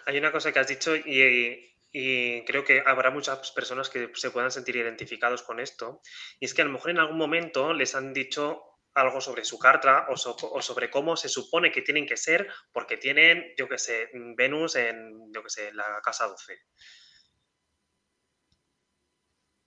Hay 0.06 0.18
una 0.18 0.32
cosa 0.32 0.52
que 0.52 0.58
has 0.58 0.68
dicho 0.68 0.96
y, 0.96 1.70
y 1.92 2.44
creo 2.44 2.64
que 2.64 2.82
habrá 2.84 3.10
muchas 3.10 3.52
personas 3.52 3.88
que 3.88 4.10
se 4.14 4.30
puedan 4.30 4.50
sentir 4.50 4.76
identificados 4.76 5.42
con 5.42 5.60
esto. 5.60 6.00
Y 6.40 6.46
es 6.46 6.54
que 6.54 6.62
a 6.62 6.64
lo 6.64 6.72
mejor 6.72 6.90
en 6.90 6.98
algún 6.98 7.16
momento 7.16 7.72
les 7.72 7.94
han 7.94 8.12
dicho 8.12 8.75
algo 8.96 9.20
sobre 9.20 9.44
su 9.44 9.58
carta 9.58 10.06
o, 10.08 10.16
sobre 10.16 10.90
cómo 10.90 11.16
se 11.16 11.28
supone 11.28 11.70
que 11.70 11.82
tienen 11.82 12.06
que 12.06 12.16
ser 12.16 12.48
porque 12.72 12.96
tienen, 12.96 13.52
yo 13.56 13.68
qué 13.68 13.78
sé, 13.78 14.08
Venus 14.36 14.74
en, 14.76 15.32
yo 15.32 15.42
qué 15.42 15.50
sé, 15.50 15.72
la 15.74 16.00
casa 16.02 16.26
12. 16.26 16.58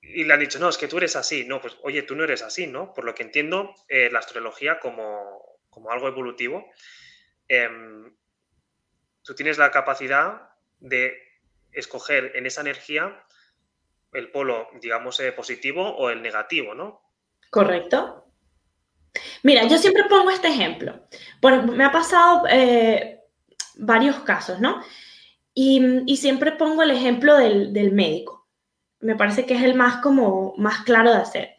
Y 0.01 0.24
le 0.24 0.33
han 0.33 0.39
dicho, 0.39 0.57
no, 0.57 0.67
es 0.67 0.77
que 0.77 0.88
tú 0.88 0.98
eres 0.98 1.15
así. 1.15 1.45
No, 1.45 1.62
pues 1.62 1.77
oye, 1.83 2.01
tú 2.01 2.15
no 2.15 2.24
eres 2.24 2.41
así, 2.41 2.65
¿no? 2.65 2.91
Por 2.93 3.05
lo 3.05 3.13
que 3.13 3.21
entiendo, 3.21 3.75
eh, 3.88 4.09
la 4.12 4.19
astrología 4.19 4.79
como, 4.79 5.59
algo 5.91 6.07
evolutivo, 6.07 6.65
em, 7.48 8.17
tú 9.24 9.36
tienes 9.36 9.59
la 9.59 9.69
capacidad 9.69 10.50
de 10.79 11.15
escoger 11.71 12.36
en 12.36 12.48
esa 12.48 12.62
energía 12.62 13.24
el 14.13 14.31
polo, 14.31 14.69
digamos, 14.81 15.19
eh, 15.19 15.31
positivo 15.31 15.95
o 15.95 16.09
el 16.09 16.24
negativo, 16.24 16.74
¿no? 16.74 17.03
Correcto. 17.51 18.28
Mira, 19.44 19.68
yo 19.68 19.78
siempre 19.78 20.04
pongo 20.10 20.30
este 20.30 20.48
ejemplo. 20.50 21.08
Bueno, 21.42 21.63
me 21.63 21.84
ha 21.84 21.92
pasado 21.92 22.44
eh, 22.50 23.22
varios 23.75 24.18
casos, 24.20 24.60
¿no? 24.60 24.82
Y, 25.54 26.16
siempre 26.18 26.54
pongo 26.54 26.84
el 26.84 26.92
ejemplo 26.92 27.36
del, 27.36 27.74
del, 27.74 27.92
médico. 27.92 28.48
Me 29.01 29.16
parece 29.16 29.46
que 29.46 29.56
es 29.56 29.63
el 29.63 29.75
más 29.75 29.98
como 29.98 30.54
más 30.58 30.84
claro 30.84 31.12
de 31.12 31.18
hacer. 31.18 31.50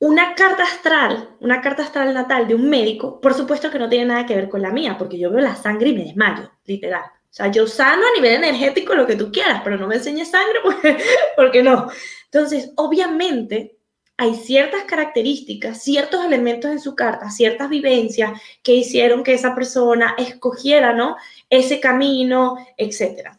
Una 0.00 0.34
carta 0.36 0.62
astral, 0.62 1.36
una 1.40 1.60
carta 1.60 1.82
astral 1.82 2.14
natal 2.14 2.46
de 2.46 2.54
un 2.54 2.70
médico, 2.70 3.20
por 3.20 3.34
supuesto 3.34 3.70
que 3.70 3.80
no 3.80 3.88
tiene 3.88 4.04
nada 4.06 4.26
que 4.26 4.36
ver 4.36 4.48
con 4.48 4.62
la 4.62 4.70
mía, 4.70 4.96
porque 4.96 5.18
yo 5.18 5.30
veo 5.30 5.40
la 5.40 5.56
sangre 5.56 5.88
y 5.88 5.94
me 5.94 6.04
desmayo, 6.04 6.52
literal. 6.66 7.02
O 7.02 7.34
sea, 7.38 7.48
yo 7.48 7.66
sano 7.66 8.04
a 8.06 8.14
nivel 8.14 8.34
energético 8.34 8.94
lo 8.94 9.06
que 9.06 9.16
tú 9.16 9.32
quieras, 9.32 9.60
pero 9.64 9.76
no 9.76 9.88
me 9.88 9.96
enseñes 9.96 10.30
sangre 10.30 10.60
porque, 10.62 10.98
porque 11.36 11.62
no. 11.62 11.90
Entonces, 12.26 12.72
obviamente, 12.76 13.77
hay 14.20 14.34
ciertas 14.34 14.82
características, 14.82 15.80
ciertos 15.80 16.24
elementos 16.24 16.72
en 16.72 16.80
su 16.80 16.96
carta, 16.96 17.30
ciertas 17.30 17.70
vivencias 17.70 18.32
que 18.64 18.74
hicieron 18.74 19.22
que 19.22 19.32
esa 19.32 19.54
persona 19.54 20.16
escogiera, 20.18 20.92
¿no? 20.92 21.16
Ese 21.48 21.78
camino, 21.78 22.56
etc. 22.76 23.30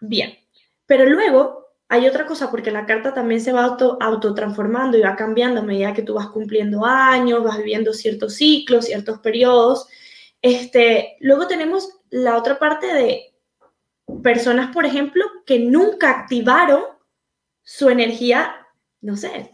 Bien, 0.00 0.36
pero 0.86 1.06
luego 1.06 1.68
hay 1.88 2.08
otra 2.08 2.26
cosa, 2.26 2.50
porque 2.50 2.72
la 2.72 2.84
carta 2.84 3.14
también 3.14 3.40
se 3.40 3.52
va 3.52 3.64
auto, 3.64 3.96
autotransformando 4.00 4.98
y 4.98 5.02
va 5.02 5.14
cambiando 5.14 5.60
a 5.60 5.64
medida 5.64 5.94
que 5.94 6.02
tú 6.02 6.14
vas 6.14 6.30
cumpliendo 6.30 6.84
años, 6.84 7.44
vas 7.44 7.58
viviendo 7.58 7.92
ciertos 7.92 8.34
ciclos, 8.34 8.86
ciertos 8.86 9.20
periodos. 9.20 9.86
Este, 10.40 11.16
luego 11.20 11.46
tenemos 11.46 12.00
la 12.10 12.36
otra 12.36 12.58
parte 12.58 12.92
de 12.92 13.34
personas, 14.20 14.74
por 14.74 14.84
ejemplo, 14.84 15.24
que 15.46 15.60
nunca 15.60 16.10
activaron 16.10 16.82
su 17.62 17.88
energía, 17.88 18.56
no 19.00 19.16
sé, 19.16 19.52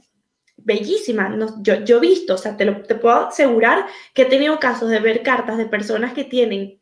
bellísima. 0.59 1.35
yo, 1.62 1.85
yo 1.85 1.97
he 1.97 2.00
visto, 2.00 2.35
o 2.35 2.38
sea, 2.38 2.57
te, 2.57 2.65
lo, 2.65 2.83
te 2.83 2.95
puedo 2.95 3.29
asegurar 3.29 3.87
que 4.12 4.23
he 4.23 4.27
tenido 4.27 4.59
casos 4.59 4.91
de 4.91 5.00
ver 5.00 5.23
cartas 5.23 5.57
de 5.57 5.67
personas 5.67 6.12
que 6.12 6.25
tienen 6.25 6.81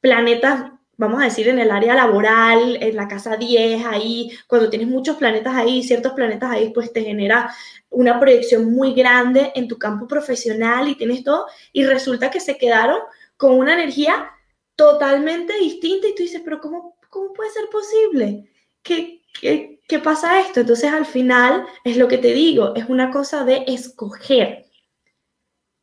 planetas, 0.00 0.72
vamos 0.96 1.20
a 1.20 1.24
decir, 1.24 1.48
en 1.48 1.58
el 1.58 1.70
área 1.70 1.94
laboral, 1.94 2.78
en 2.80 2.96
la 2.96 3.08
casa 3.08 3.36
10, 3.36 3.84
ahí, 3.86 4.30
cuando 4.46 4.70
tienes 4.70 4.88
muchos 4.88 5.16
planetas 5.16 5.54
ahí, 5.54 5.82
ciertos 5.82 6.12
planetas 6.12 6.50
ahí, 6.50 6.70
pues 6.70 6.92
te 6.92 7.02
genera 7.02 7.54
una 7.90 8.18
proyección 8.18 8.72
muy 8.72 8.94
grande 8.94 9.52
en 9.54 9.68
tu 9.68 9.78
campo 9.78 10.08
profesional 10.08 10.88
y 10.88 10.96
tienes 10.96 11.22
todo, 11.22 11.46
y 11.72 11.84
resulta 11.84 12.30
que 12.30 12.40
se 12.40 12.58
quedaron 12.58 12.98
con 13.36 13.52
una 13.58 13.74
energía 13.74 14.30
totalmente 14.74 15.56
distinta 15.58 16.08
y 16.08 16.14
tú 16.14 16.22
dices, 16.22 16.42
pero 16.44 16.60
¿cómo, 16.60 16.96
cómo 17.08 17.32
puede 17.32 17.50
ser 17.50 17.64
posible? 17.70 18.50
¿Qué, 18.82 19.21
qué, 19.40 19.80
¿qué 19.88 19.98
pasa 19.98 20.40
esto? 20.40 20.60
Entonces 20.60 20.92
al 20.92 21.06
final 21.06 21.66
es 21.84 21.96
lo 21.96 22.08
que 22.08 22.18
te 22.18 22.32
digo, 22.32 22.74
es 22.74 22.88
una 22.88 23.10
cosa 23.10 23.44
de 23.44 23.64
escoger. 23.66 24.66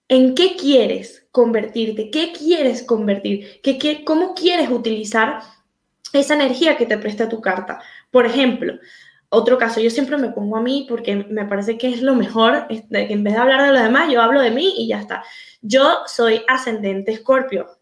¿En 0.07 0.33
qué 0.33 0.55
quieres 0.55 1.27
convertirte? 1.31 2.09
¿Qué 2.09 2.31
quieres 2.31 2.83
convertir? 2.83 3.61
¿Qué, 3.61 3.77
qué, 3.77 4.03
cómo 4.03 4.33
quieres 4.33 4.69
utilizar 4.69 5.41
esa 6.13 6.33
energía 6.33 6.77
que 6.77 6.87
te 6.87 6.97
presta 6.97 7.29
tu 7.29 7.39
carta? 7.41 7.79
Por 8.09 8.25
ejemplo, 8.25 8.73
otro 9.29 9.59
caso, 9.59 9.79
yo 9.79 9.91
siempre 9.91 10.17
me 10.17 10.31
pongo 10.31 10.57
a 10.57 10.61
mí 10.61 10.87
porque 10.89 11.15
me 11.15 11.45
parece 11.45 11.77
que 11.77 11.89
es 11.89 12.01
lo 12.01 12.15
mejor, 12.15 12.67
que 12.67 12.83
en 12.89 13.23
vez 13.23 13.35
de 13.35 13.39
hablar 13.39 13.61
de 13.61 13.73
los 13.73 13.83
demás, 13.83 14.11
yo 14.11 14.21
hablo 14.21 14.41
de 14.41 14.49
mí 14.49 14.73
y 14.77 14.87
ya 14.87 14.99
está. 14.99 15.23
Yo 15.61 15.99
soy 16.07 16.41
ascendente 16.47 17.11
escorpio 17.11 17.78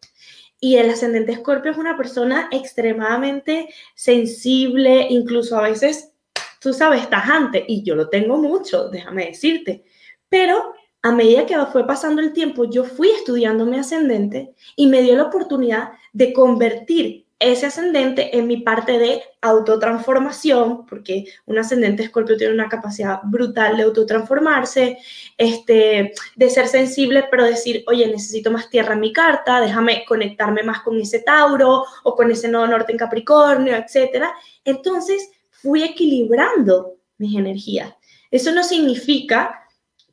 y 0.59 0.77
el 0.77 0.89
ascendente 0.89 1.31
escorpio 1.33 1.71
es 1.71 1.77
una 1.77 1.95
persona 1.95 2.49
extremadamente 2.51 3.69
sensible, 3.95 5.07
incluso 5.09 5.57
a 5.57 5.63
veces, 5.63 6.11
tú 6.59 6.73
sabes, 6.73 7.09
tajante, 7.09 7.63
y 7.67 7.83
yo 7.83 7.95
lo 7.95 8.09
tengo 8.09 8.37
mucho, 8.37 8.89
déjame 8.89 9.27
decirte, 9.27 9.83
pero 10.29 10.73
a 11.03 11.11
medida 11.11 11.45
que 11.45 11.57
fue 11.71 11.85
pasando 11.85 12.21
el 12.21 12.33
tiempo, 12.33 12.65
yo 12.65 12.83
fui 12.83 13.09
estudiando 13.09 13.65
mi 13.65 13.77
ascendente 13.77 14.53
y 14.75 14.87
me 14.87 15.01
dio 15.01 15.15
la 15.15 15.23
oportunidad 15.23 15.91
de 16.11 16.33
convertir 16.33 17.26
ese 17.39 17.67
ascendente 17.67 18.35
en 18.35 18.47
mi 18.47 18.57
parte 18.57 18.97
de 18.97 19.21
autotransformación, 19.41 20.85
porque 20.87 21.25
un 21.45 21.59
ascendente 21.59 22.03
escorpio 22.03 22.35
tiene 22.35 22.53
una 22.53 22.67
capacidad 22.67 23.19
brutal 23.23 23.77
de 23.77 23.83
autotransformarse, 23.83 24.97
este, 25.37 26.13
de 26.35 26.49
ser 26.49 26.67
sensible, 26.67 27.25
pero 27.29 27.45
decir, 27.45 27.83
oye, 27.87 28.07
necesito 28.07 28.49
más 28.49 28.69
tierra 28.69 28.93
en 28.93 29.01
mi 29.01 29.13
carta, 29.13 29.61
déjame 29.61 30.03
conectarme 30.05 30.63
más 30.63 30.81
con 30.81 30.99
ese 30.99 31.19
Tauro 31.19 31.83
o 32.03 32.15
con 32.15 32.31
ese 32.31 32.47
nodo 32.47 32.67
norte 32.67 32.91
en 32.91 32.97
Capricornio, 32.97 33.75
etc. 33.75 34.25
Entonces, 34.65 35.29
fui 35.51 35.83
equilibrando 35.83 36.95
mis 37.19 37.37
energías. 37.37 37.93
Eso 38.31 38.51
no 38.51 38.63
significa 38.63 39.63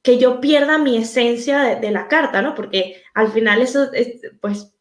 que 0.02 0.18
yo 0.18 0.38
pierda 0.38 0.76
mi 0.76 0.98
esencia 0.98 1.76
de, 1.76 1.90
la 1.90 2.08
carta, 2.08 2.42
¿no? 2.42 2.54
Porque 2.54 3.02
al 3.14 3.32
final 3.32 3.62
eso, 3.62 3.90
es, 3.94 4.20
pues, 4.42 4.73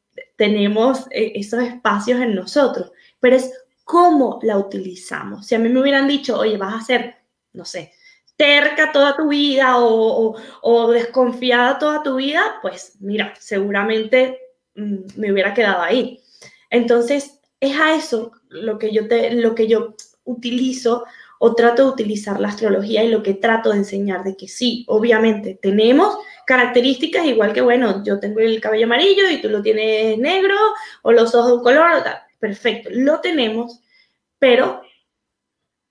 tenemos 0.44 1.08
eh, 1.12 1.32
esos 1.36 1.64
espacios 1.64 2.20
en 2.20 2.36
nosotros, 2.36 2.92
pero 3.22 3.38
es 3.38 3.50
cómo 3.86 4.40
la 4.44 4.58
utilizamos. 4.58 5.48
Si 5.48 5.56
a 5.56 5.60
mí 5.60 5.70
me 5.70 5.80
hubieran 5.80 6.06
dicho, 6.06 6.38
oye, 6.38 6.58
vas 6.58 6.74
a 6.74 6.86
ser, 6.86 7.16
no 7.54 7.64
sé, 7.64 7.94
terca 8.36 8.92
toda 8.92 9.16
tu 9.16 9.30
vida 9.30 9.76
o, 9.78 10.92
desconfiada 10.92 11.80
toda 11.80 12.04
tu 12.04 12.18
vida, 12.18 12.56
pues 12.62 12.98
mira, 13.00 13.34
seguramente 13.40 14.38
mm, 14.76 14.98
me 15.16 15.32
hubiera 15.32 15.54
quedado 15.54 15.82
ahí. 15.82 16.20
Entonces, 16.70 17.40
es 17.62 17.80
a 17.80 17.96
eso 17.96 18.34
lo 18.50 18.78
que 18.78 18.92
yo, 18.92 19.08
te, 19.08 19.32
lo 19.32 19.56
que 19.56 19.70
yo 19.70 19.96
utilizo 20.26 21.06
o 21.46 21.56
trato 21.56 21.84
de 21.84 21.90
utilizar 21.90 22.40
la 22.40 22.48
astrología 22.48 23.04
y 23.04 23.10
lo 23.10 23.22
que 23.22 23.34
trato 23.34 23.72
de 23.72 23.76
enseñar 23.76 24.24
de 24.24 24.38
que 24.38 24.48
sí, 24.48 24.86
obviamente 24.88 25.60
tenemos 25.62 26.18
características 26.48 27.26
igual 27.26 27.52
que, 27.52 27.60
bueno, 27.60 28.02
yo 28.06 28.18
tengo 28.18 28.40
el 28.40 28.62
cabello 28.62 28.86
amarillo 28.86 29.30
y 29.30 29.42
tú 29.42 29.50
lo 29.50 29.62
tienes 29.62 30.18
negro 30.20 30.56
o 31.02 31.12
los 31.12 31.36
ojos 31.36 31.48
de 31.48 31.58
un 31.58 31.64
color, 31.64 32.02
perfecto, 32.40 32.90
lo 32.94 33.20
tenemos, 33.20 33.82
pero 34.40 34.84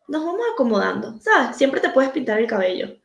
nos 0.08 0.24
vamos 0.24 0.40
acomodando, 0.54 1.18
¿sabes? 1.20 1.54
Siempre 1.54 1.82
te 1.82 1.90
puedes 1.90 2.12
pintar 2.12 2.38
el 2.38 2.46
cabello. 2.46 2.96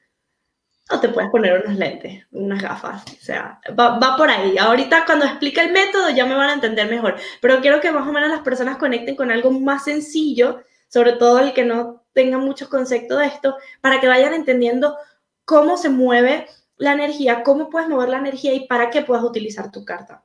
O 0.90 1.02
te 1.02 1.10
puedes 1.10 1.30
poner 1.30 1.66
unos 1.66 1.78
lentes, 1.78 2.26
unas 2.32 2.62
gafas. 2.62 3.04
O 3.12 3.26
sea, 3.26 3.60
va, 3.78 4.00
va, 4.00 4.16
por 4.16 4.30
ahí. 4.30 4.58
Ahorita 4.58 5.04
cuando 5.06 5.26
explique 5.26 5.60
el 5.60 5.74
método 5.74 6.12
ya 6.12 6.26
me 6.26 6.34
van 6.34 6.50
a 6.50 6.54
entender 6.54 6.90
mejor. 6.90 7.18
Pero 7.42 7.60
quiero 7.60 7.82
que 7.82 7.92
más 7.92 8.08
o 8.08 8.14
menos 8.14 8.30
las 8.30 8.40
personas 8.40 8.78
conecten 8.78 9.18
con 9.18 9.32
algo 9.32 9.52
más 9.52 9.84
sencillo, 9.84 10.62
sobre 10.88 11.12
todo 11.12 11.40
el 11.40 11.52
que 11.52 11.66
no 11.66 12.07
tenga 12.18 12.40
muchos 12.40 12.68
conceptos 12.68 13.20
de 13.20 13.28
esto, 13.28 13.58
para 13.80 14.02
que 14.02 14.08
vayan 14.08 14.34
entendiendo 14.34 14.98
cómo 15.46 15.78
se 15.78 15.90
mueve 15.90 16.48
la 16.78 16.94
energía, 16.94 17.44
cómo 17.44 17.70
puedes 17.70 17.88
mover 17.88 18.10
la 18.10 18.18
energía 18.18 18.56
y 18.56 18.66
para 18.66 18.90
qué 18.90 19.04
puedas 19.04 19.24
utilizar 19.24 19.72
tu 19.72 19.86
carta. 19.86 20.24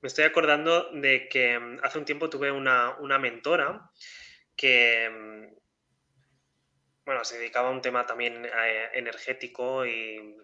Me 0.00 0.08
estoy 0.08 0.24
acordando 0.24 0.90
de 0.90 1.28
que 1.28 1.56
mm, 1.56 1.78
hace 1.84 1.98
un 1.98 2.04
tiempo 2.04 2.28
tuve 2.28 2.50
una, 2.50 2.96
mentora 3.20 3.88
que, 4.56 5.08
mm, 5.08 5.54
bueno, 7.04 7.24
se 7.24 7.38
dedicaba 7.38 7.68
a 7.68 7.72
un 7.72 7.80
tema 7.80 8.04
también 8.04 8.44
eh, 8.44 8.90
energético 8.94 9.86
y, 9.86 10.36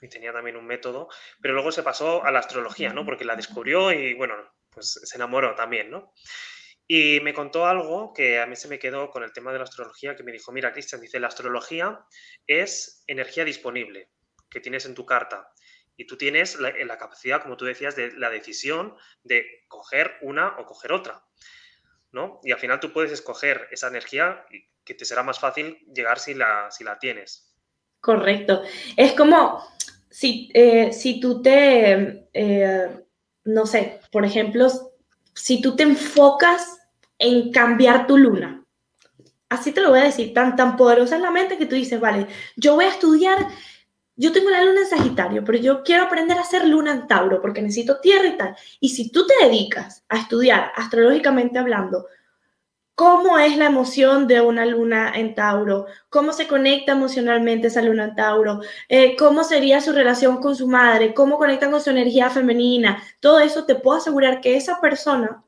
y, 0.00 0.08
tenía 0.08 0.32
también 0.32 0.56
un 0.56 0.66
método, 0.66 1.08
pero 1.40 1.54
luego 1.54 1.70
se 1.70 1.84
pasó 1.84 2.24
a 2.24 2.32
la 2.32 2.40
astrología, 2.40 2.92
¿no? 2.92 3.04
Porque 3.04 3.24
la 3.24 3.36
descubrió 3.36 3.92
y, 3.92 4.14
bueno, 4.14 4.34
pues 4.70 5.00
se 5.04 5.16
enamoró 5.16 5.54
también, 5.54 5.88
¿no? 5.88 6.12
Y 6.92 7.20
me 7.20 7.32
contó 7.32 7.66
algo 7.66 8.12
que 8.12 8.40
a 8.40 8.46
mí 8.46 8.56
se 8.56 8.66
me 8.66 8.80
quedó 8.80 9.10
con 9.10 9.22
el 9.22 9.32
tema 9.32 9.52
de 9.52 9.58
la 9.58 9.62
astrología, 9.62 10.16
que 10.16 10.24
me 10.24 10.32
dijo, 10.32 10.50
mira, 10.50 10.72
Cristian, 10.72 11.00
dice, 11.00 11.20
la 11.20 11.28
astrología 11.28 12.04
es 12.48 13.04
energía 13.06 13.44
disponible 13.44 14.10
que 14.50 14.58
tienes 14.58 14.86
en 14.86 14.96
tu 14.96 15.06
carta. 15.06 15.52
Y 15.96 16.08
tú 16.08 16.16
tienes 16.16 16.58
la, 16.58 16.98
capacidad, 16.98 17.42
como 17.42 17.56
tú 17.56 17.64
decías, 17.64 17.94
de 17.94 18.10
la 18.18 18.28
decisión 18.28 18.96
de 19.22 19.46
coger 19.68 20.16
una 20.22 20.58
o 20.58 20.66
coger 20.66 20.90
otra. 20.90 21.22
¿no? 22.10 22.40
Y 22.42 22.50
al 22.50 22.58
final 22.58 22.80
tú 22.80 22.92
puedes 22.92 23.12
escoger 23.12 23.68
esa 23.70 23.86
energía 23.86 24.44
que 24.84 24.94
te 24.94 25.04
será 25.04 25.22
más 25.22 25.38
fácil 25.38 25.78
llegar 25.94 26.18
si 26.18 26.34
la, 26.34 26.72
si 26.72 26.82
la 26.82 26.98
tienes. 26.98 27.54
Correcto. 28.00 28.64
Es 28.96 29.12
como 29.12 29.64
si, 30.10 30.50
eh, 30.54 30.92
si 30.92 31.20
tú 31.20 31.40
te, 31.40 32.26
eh, 32.32 33.06
no 33.44 33.64
sé, 33.64 34.00
por 34.10 34.24
ejemplo, 34.24 34.68
si 35.36 35.62
tú 35.62 35.76
te 35.76 35.84
enfocas 35.84 36.79
en 37.20 37.52
cambiar 37.52 38.08
tu 38.08 38.18
luna. 38.18 38.64
Así 39.48 39.72
te 39.72 39.80
lo 39.80 39.90
voy 39.90 40.00
a 40.00 40.04
decir, 40.04 40.34
tan, 40.34 40.56
tan 40.56 40.76
poderosa 40.76 41.16
es 41.16 41.22
la 41.22 41.30
mente 41.30 41.58
que 41.58 41.66
tú 41.66 41.76
dices, 41.76 42.00
vale, 42.00 42.26
yo 42.56 42.74
voy 42.74 42.86
a 42.86 42.90
estudiar, 42.90 43.46
yo 44.16 44.32
tengo 44.32 44.50
la 44.50 44.64
luna 44.64 44.80
en 44.80 44.86
Sagitario, 44.86 45.44
pero 45.44 45.58
yo 45.58 45.82
quiero 45.82 46.04
aprender 46.04 46.38
a 46.38 46.42
hacer 46.42 46.66
luna 46.66 46.92
en 46.92 47.06
Tauro 47.06 47.40
porque 47.40 47.62
necesito 47.62 48.00
tierra 48.00 48.28
y 48.28 48.36
tal. 48.36 48.56
Y 48.80 48.90
si 48.90 49.10
tú 49.10 49.26
te 49.26 49.34
dedicas 49.44 50.04
a 50.08 50.18
estudiar 50.18 50.72
astrológicamente 50.76 51.58
hablando, 51.58 52.06
cómo 52.94 53.38
es 53.38 53.56
la 53.56 53.66
emoción 53.66 54.26
de 54.26 54.40
una 54.40 54.64
luna 54.66 55.12
en 55.14 55.34
Tauro, 55.34 55.86
cómo 56.10 56.32
se 56.32 56.46
conecta 56.46 56.92
emocionalmente 56.92 57.68
esa 57.68 57.82
luna 57.82 58.04
en 58.04 58.14
Tauro, 58.14 58.60
eh, 58.88 59.16
cómo 59.16 59.42
sería 59.42 59.80
su 59.80 59.92
relación 59.92 60.40
con 60.40 60.54
su 60.54 60.68
madre, 60.68 61.14
cómo 61.14 61.38
conecta 61.38 61.70
con 61.70 61.80
su 61.80 61.90
energía 61.90 62.30
femenina, 62.30 63.02
todo 63.20 63.40
eso 63.40 63.64
te 63.64 63.74
puedo 63.74 63.98
asegurar 63.98 64.40
que 64.40 64.56
esa 64.56 64.80
persona 64.80 65.42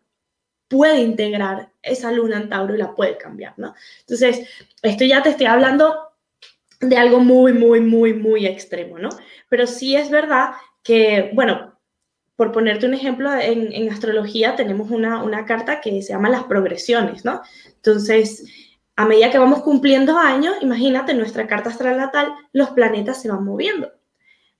puede 0.72 1.00
integrar 1.00 1.68
esa 1.82 2.10
luna 2.10 2.38
en 2.38 2.48
Tauro 2.48 2.74
y 2.74 2.78
la 2.78 2.94
puede 2.94 3.18
cambiar, 3.18 3.52
¿no? 3.58 3.74
Entonces, 4.00 4.48
esto 4.82 5.04
ya 5.04 5.22
te 5.22 5.28
estoy 5.28 5.44
hablando 5.44 5.94
de 6.80 6.96
algo 6.96 7.20
muy, 7.20 7.52
muy, 7.52 7.80
muy, 7.80 8.14
muy 8.14 8.46
extremo, 8.46 8.98
¿no? 8.98 9.10
Pero 9.50 9.66
sí 9.66 9.94
es 9.94 10.10
verdad 10.10 10.52
que, 10.82 11.30
bueno, 11.34 11.78
por 12.36 12.52
ponerte 12.52 12.86
un 12.86 12.94
ejemplo, 12.94 13.30
en, 13.38 13.90
astrología 13.90 14.56
tenemos 14.56 14.90
una, 14.90 15.22
una, 15.22 15.44
carta 15.44 15.82
que 15.82 16.00
se 16.00 16.14
llama 16.14 16.30
las 16.30 16.44
progresiones, 16.44 17.22
¿no? 17.22 17.42
Entonces, 17.66 18.46
a 18.96 19.04
medida 19.04 19.30
que 19.30 19.38
vamos 19.38 19.60
cumpliendo 19.60 20.16
años, 20.16 20.56
imagínate, 20.62 21.12
nuestra 21.12 21.46
carta 21.46 21.68
astral 21.68 21.98
natal, 21.98 22.32
los 22.54 22.70
planetas 22.70 23.20
se 23.20 23.28
van 23.28 23.44
moviendo. 23.44 23.92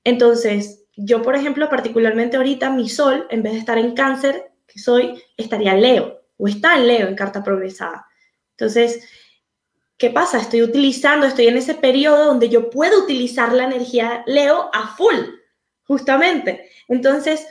Entonces, 0.05 0.85
yo, 0.95 1.23
por 1.23 1.37
ejemplo, 1.37 1.71
particularmente 1.71 2.37
ahorita, 2.37 2.69
mi 2.69 2.91
sol, 2.91 3.27
en 3.31 3.43
vez 3.43 3.55
de 3.55 3.61
estar 3.61 3.79
en 3.79 3.95
cáncer, 3.95 4.52
que 4.73 4.79
soy, 4.79 5.23
estaría 5.37 5.75
Leo 5.75 6.23
o 6.39 6.49
está 6.49 6.77
en 6.77 6.87
Leo 6.87 7.09
en 7.09 7.15
carta 7.15 7.45
progresada. 7.45 8.07
Entonces, 8.53 9.07
¿qué 9.99 10.11
pasa? 10.11 10.39
Estoy 10.39 10.63
utilizando, 10.63 11.27
estoy 11.27 11.49
en 11.49 11.57
ese 11.57 11.75
periodo 11.75 12.27
donde 12.27 12.49
yo 12.49 12.71
puedo 12.71 13.05
utilizar 13.05 13.53
la 13.53 13.65
energía 13.65 14.23
Leo 14.27 14.71
a 14.73 14.95
full, 14.97 15.17
justamente. 15.85 16.71
Entonces, 16.89 17.47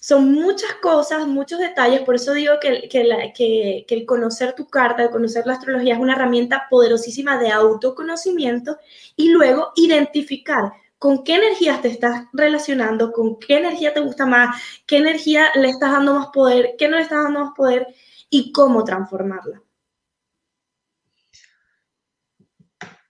son 0.00 0.32
muchas 0.32 0.74
cosas, 0.82 1.26
muchos 1.26 1.58
detalles, 1.58 2.02
por 2.02 2.16
eso 2.16 2.34
digo 2.34 2.56
que, 2.60 2.90
que, 2.90 3.84
que, 3.88 3.94
el 3.94 4.04
conocer 4.04 4.52
tu 4.54 4.68
carta, 4.68 5.02
el 5.02 5.08
conocer 5.08 5.46
la 5.46 5.54
astrología 5.54 5.94
es 5.94 6.00
una 6.00 6.12
herramienta 6.12 6.66
poderosísima 6.68 7.38
de 7.38 7.50
autoconocimiento 7.50 8.76
y 9.16 9.30
luego 9.30 9.72
identificar 9.76 10.72
con 11.04 11.22
qué 11.22 11.34
energías 11.34 11.82
te 11.82 11.88
estás 11.88 12.28
relacionando, 12.32 13.12
con 13.12 13.38
qué 13.38 13.58
energía 13.58 13.92
te 13.92 14.00
gusta 14.00 14.24
más, 14.24 14.58
qué 14.86 14.96
energía 14.96 15.52
le 15.54 15.68
estás 15.68 15.92
dando 15.92 16.14
más 16.14 16.28
poder, 16.28 16.76
qué 16.78 16.88
no 16.88 16.96
le 16.96 17.02
estás 17.02 17.24
dando 17.24 17.40
más 17.40 17.52
poder 17.54 17.86
y 18.30 18.50
cómo 18.52 18.82
transformarla. 18.84 19.62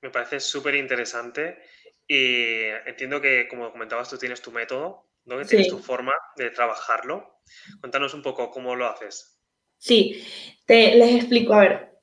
Me 0.02 0.10
parece 0.10 0.40
súper 0.40 0.74
interesante 0.74 1.62
y 2.04 2.64
entiendo 2.84 3.20
que, 3.20 3.46
como 3.46 3.70
comentabas, 3.70 4.10
tú 4.10 4.18
tienes 4.18 4.42
tu 4.42 4.50
método, 4.50 5.12
¿no? 5.26 5.46
tienes 5.46 5.68
tu 5.68 5.78
forma 5.78 6.14
de 6.34 6.50
trabajarlo. 6.50 7.42
Cuéntanos 7.78 8.12
un 8.12 8.22
poco 8.22 8.50
cómo 8.50 8.74
lo 8.74 8.88
haces. 8.88 9.38
Sí, 9.78 10.26
te, 10.66 10.96
les 10.96 11.14
explico. 11.14 11.54
A 11.54 11.60
ver, 11.60 11.93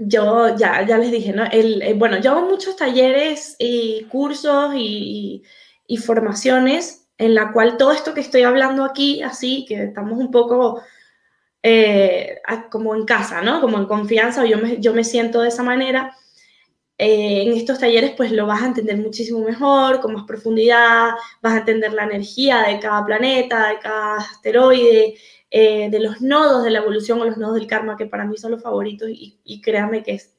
yo 0.00 0.56
ya, 0.56 0.82
ya 0.86 0.98
les 0.98 1.12
dije, 1.12 1.32
¿no? 1.32 1.44
El, 1.44 1.82
eh, 1.82 1.94
bueno, 1.94 2.18
yo 2.20 2.32
hago 2.32 2.48
muchos 2.48 2.76
talleres 2.76 3.56
y 3.58 4.04
cursos 4.04 4.72
y, 4.76 5.42
formaciones 6.06 7.08
en 7.18 7.34
la 7.34 7.52
cual 7.52 7.76
todo 7.76 7.90
esto 7.92 8.14
que 8.14 8.20
estoy 8.20 8.42
hablando 8.42 8.84
aquí, 8.84 9.22
así, 9.22 9.64
que 9.66 9.84
estamos 9.84 10.18
un 10.18 10.30
poco 10.30 10.80
eh, 11.62 12.40
como 12.70 12.94
en 12.94 13.04
casa, 13.04 13.42
¿no? 13.42 13.60
Como 13.60 13.76
en 13.78 13.86
confianza, 13.86 14.42
o 14.42 14.46
yo 14.46 14.58
me, 14.58 14.80
yo 14.80 14.94
me 14.94 15.04
siento 15.04 15.42
de 15.42 15.48
esa 15.48 15.62
manera. 15.64 16.16
Eh, 17.02 17.44
en 17.46 17.54
estos 17.54 17.78
talleres 17.78 18.12
pues 18.14 18.30
lo 18.30 18.46
vas 18.46 18.62
a 18.62 18.66
entender 18.66 18.98
muchísimo 18.98 19.40
mejor, 19.40 20.00
con 20.00 20.12
más 20.12 20.24
profundidad, 20.24 21.12
vas 21.42 21.54
a 21.54 21.58
entender 21.58 21.94
la 21.94 22.04
energía 22.04 22.62
de 22.62 22.78
cada 22.78 23.04
planeta, 23.06 23.68
de 23.70 23.78
cada 23.78 24.18
asteroide, 24.18 25.14
eh, 25.50 25.90
de 25.90 25.98
los 25.98 26.20
nodos 26.20 26.62
de 26.62 26.70
la 26.70 26.78
evolución 26.78 27.20
o 27.20 27.24
los 27.24 27.36
nodos 27.36 27.56
del 27.56 27.66
karma, 27.66 27.96
que 27.96 28.06
para 28.06 28.24
mí 28.24 28.36
son 28.36 28.52
los 28.52 28.62
favoritos 28.62 29.08
y, 29.10 29.60
créanme 29.60 30.02
que 30.02 30.12
es 30.12 30.36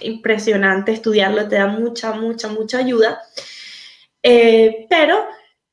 impresionante 0.00 0.92
estudiarlo, 0.92 1.48
te 1.48 1.56
da 1.56 1.68
mucha, 1.68 2.12
mucha, 2.12 2.48
mucha 2.48 2.78
ayuda. 2.78 3.22
Eh, 4.22 4.86
pero 4.90 5.24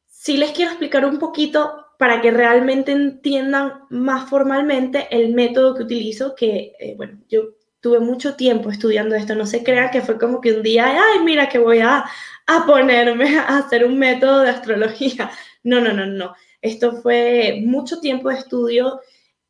sí 0.08 0.38
les 0.38 0.52
quiero 0.52 0.72
explicar 0.72 1.06
un 1.06 1.18
poquito 1.18 1.88
para 1.98 2.22
que 2.22 2.32
realmente 2.32 2.92
entiendan 2.92 3.86
más 3.90 4.30
formalmente 4.30 5.08
el 5.12 5.34
método 5.34 5.76
que 5.76 5.84
utilizo, 5.84 6.36
que, 6.36 6.74
eh, 6.80 6.94
bueno, 6.98 7.20
yo 7.30 7.56
tuve 7.80 8.00
mucho 8.00 8.36
tiempo 8.36 8.70
estudiando 8.70 9.16
esto, 9.16 9.36
no 9.36 9.48
se 9.48 9.64
crea 9.64 9.90
que 9.90 10.02
fue 10.02 10.20
como 10.20 10.40
que 10.40 10.54
un 10.54 10.62
día, 10.62 10.86
ay, 10.88 11.20
mira 11.24 11.50
que 11.50 11.58
voy 11.58 11.80
a, 11.80 12.06
a 12.48 12.66
ponerme 12.66 13.38
a 13.40 13.58
hacer 13.58 13.86
un 13.86 13.98
método 13.98 14.42
de 14.42 14.50
astrología. 14.52 15.32
No, 15.64 15.80
no, 15.80 15.94
no, 15.94 16.08
no. 16.08 16.34
Esto 16.62 17.02
fue 17.02 17.62
mucho 17.66 18.00
tiempo 18.00 18.30
de 18.30 18.36
estudio 18.36 19.02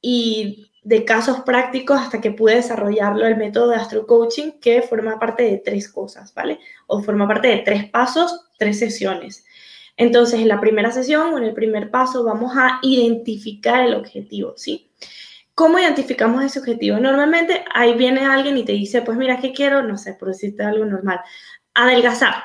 y 0.02 0.72
de 0.84 1.06
casos 1.06 1.42
prácticos 1.42 2.00
hasta 2.00 2.22
que 2.22 2.32
pude 2.32 2.56
desarrollarlo 2.56 3.28
el 3.28 3.38
método 3.38 3.70
de 3.70 3.76
Astro 3.76 4.08
Coaching, 4.08 4.54
que 4.60 4.82
forma 4.82 5.20
parte 5.20 5.44
de 5.44 5.58
tres 5.58 5.90
cosas, 5.90 6.34
¿vale? 6.34 6.60
O 6.88 7.02
forma 7.02 7.28
parte 7.28 7.50
de 7.50 7.58
tres 7.60 7.90
pasos, 7.90 8.48
tres 8.58 8.80
sesiones. 8.80 9.46
Entonces, 9.98 10.40
en 10.40 10.48
la 10.48 10.60
primera 10.60 10.92
sesión 10.92 11.34
o 11.34 11.38
en 11.38 11.44
el 11.44 11.54
primer 11.54 11.92
paso 11.92 12.24
vamos 12.24 12.54
a 12.56 12.80
identificar 12.82 13.86
el 13.86 13.94
objetivo, 13.94 14.54
¿sí? 14.56 14.90
¿Cómo 15.54 15.78
identificamos 15.78 16.44
ese 16.44 16.60
objetivo? 16.60 16.98
Normalmente 16.98 17.64
ahí 17.74 17.94
viene 17.94 18.26
alguien 18.26 18.58
y 18.58 18.66
te 18.66 18.72
dice, 18.72 19.02
pues 19.02 19.18
mira, 19.18 19.40
¿qué 19.40 19.52
quiero? 19.52 19.84
No 19.84 19.98
sé, 19.98 20.14
por 20.14 20.30
decirte 20.30 20.64
algo 20.64 20.86
normal, 20.86 21.20
adelgazar. 21.76 22.36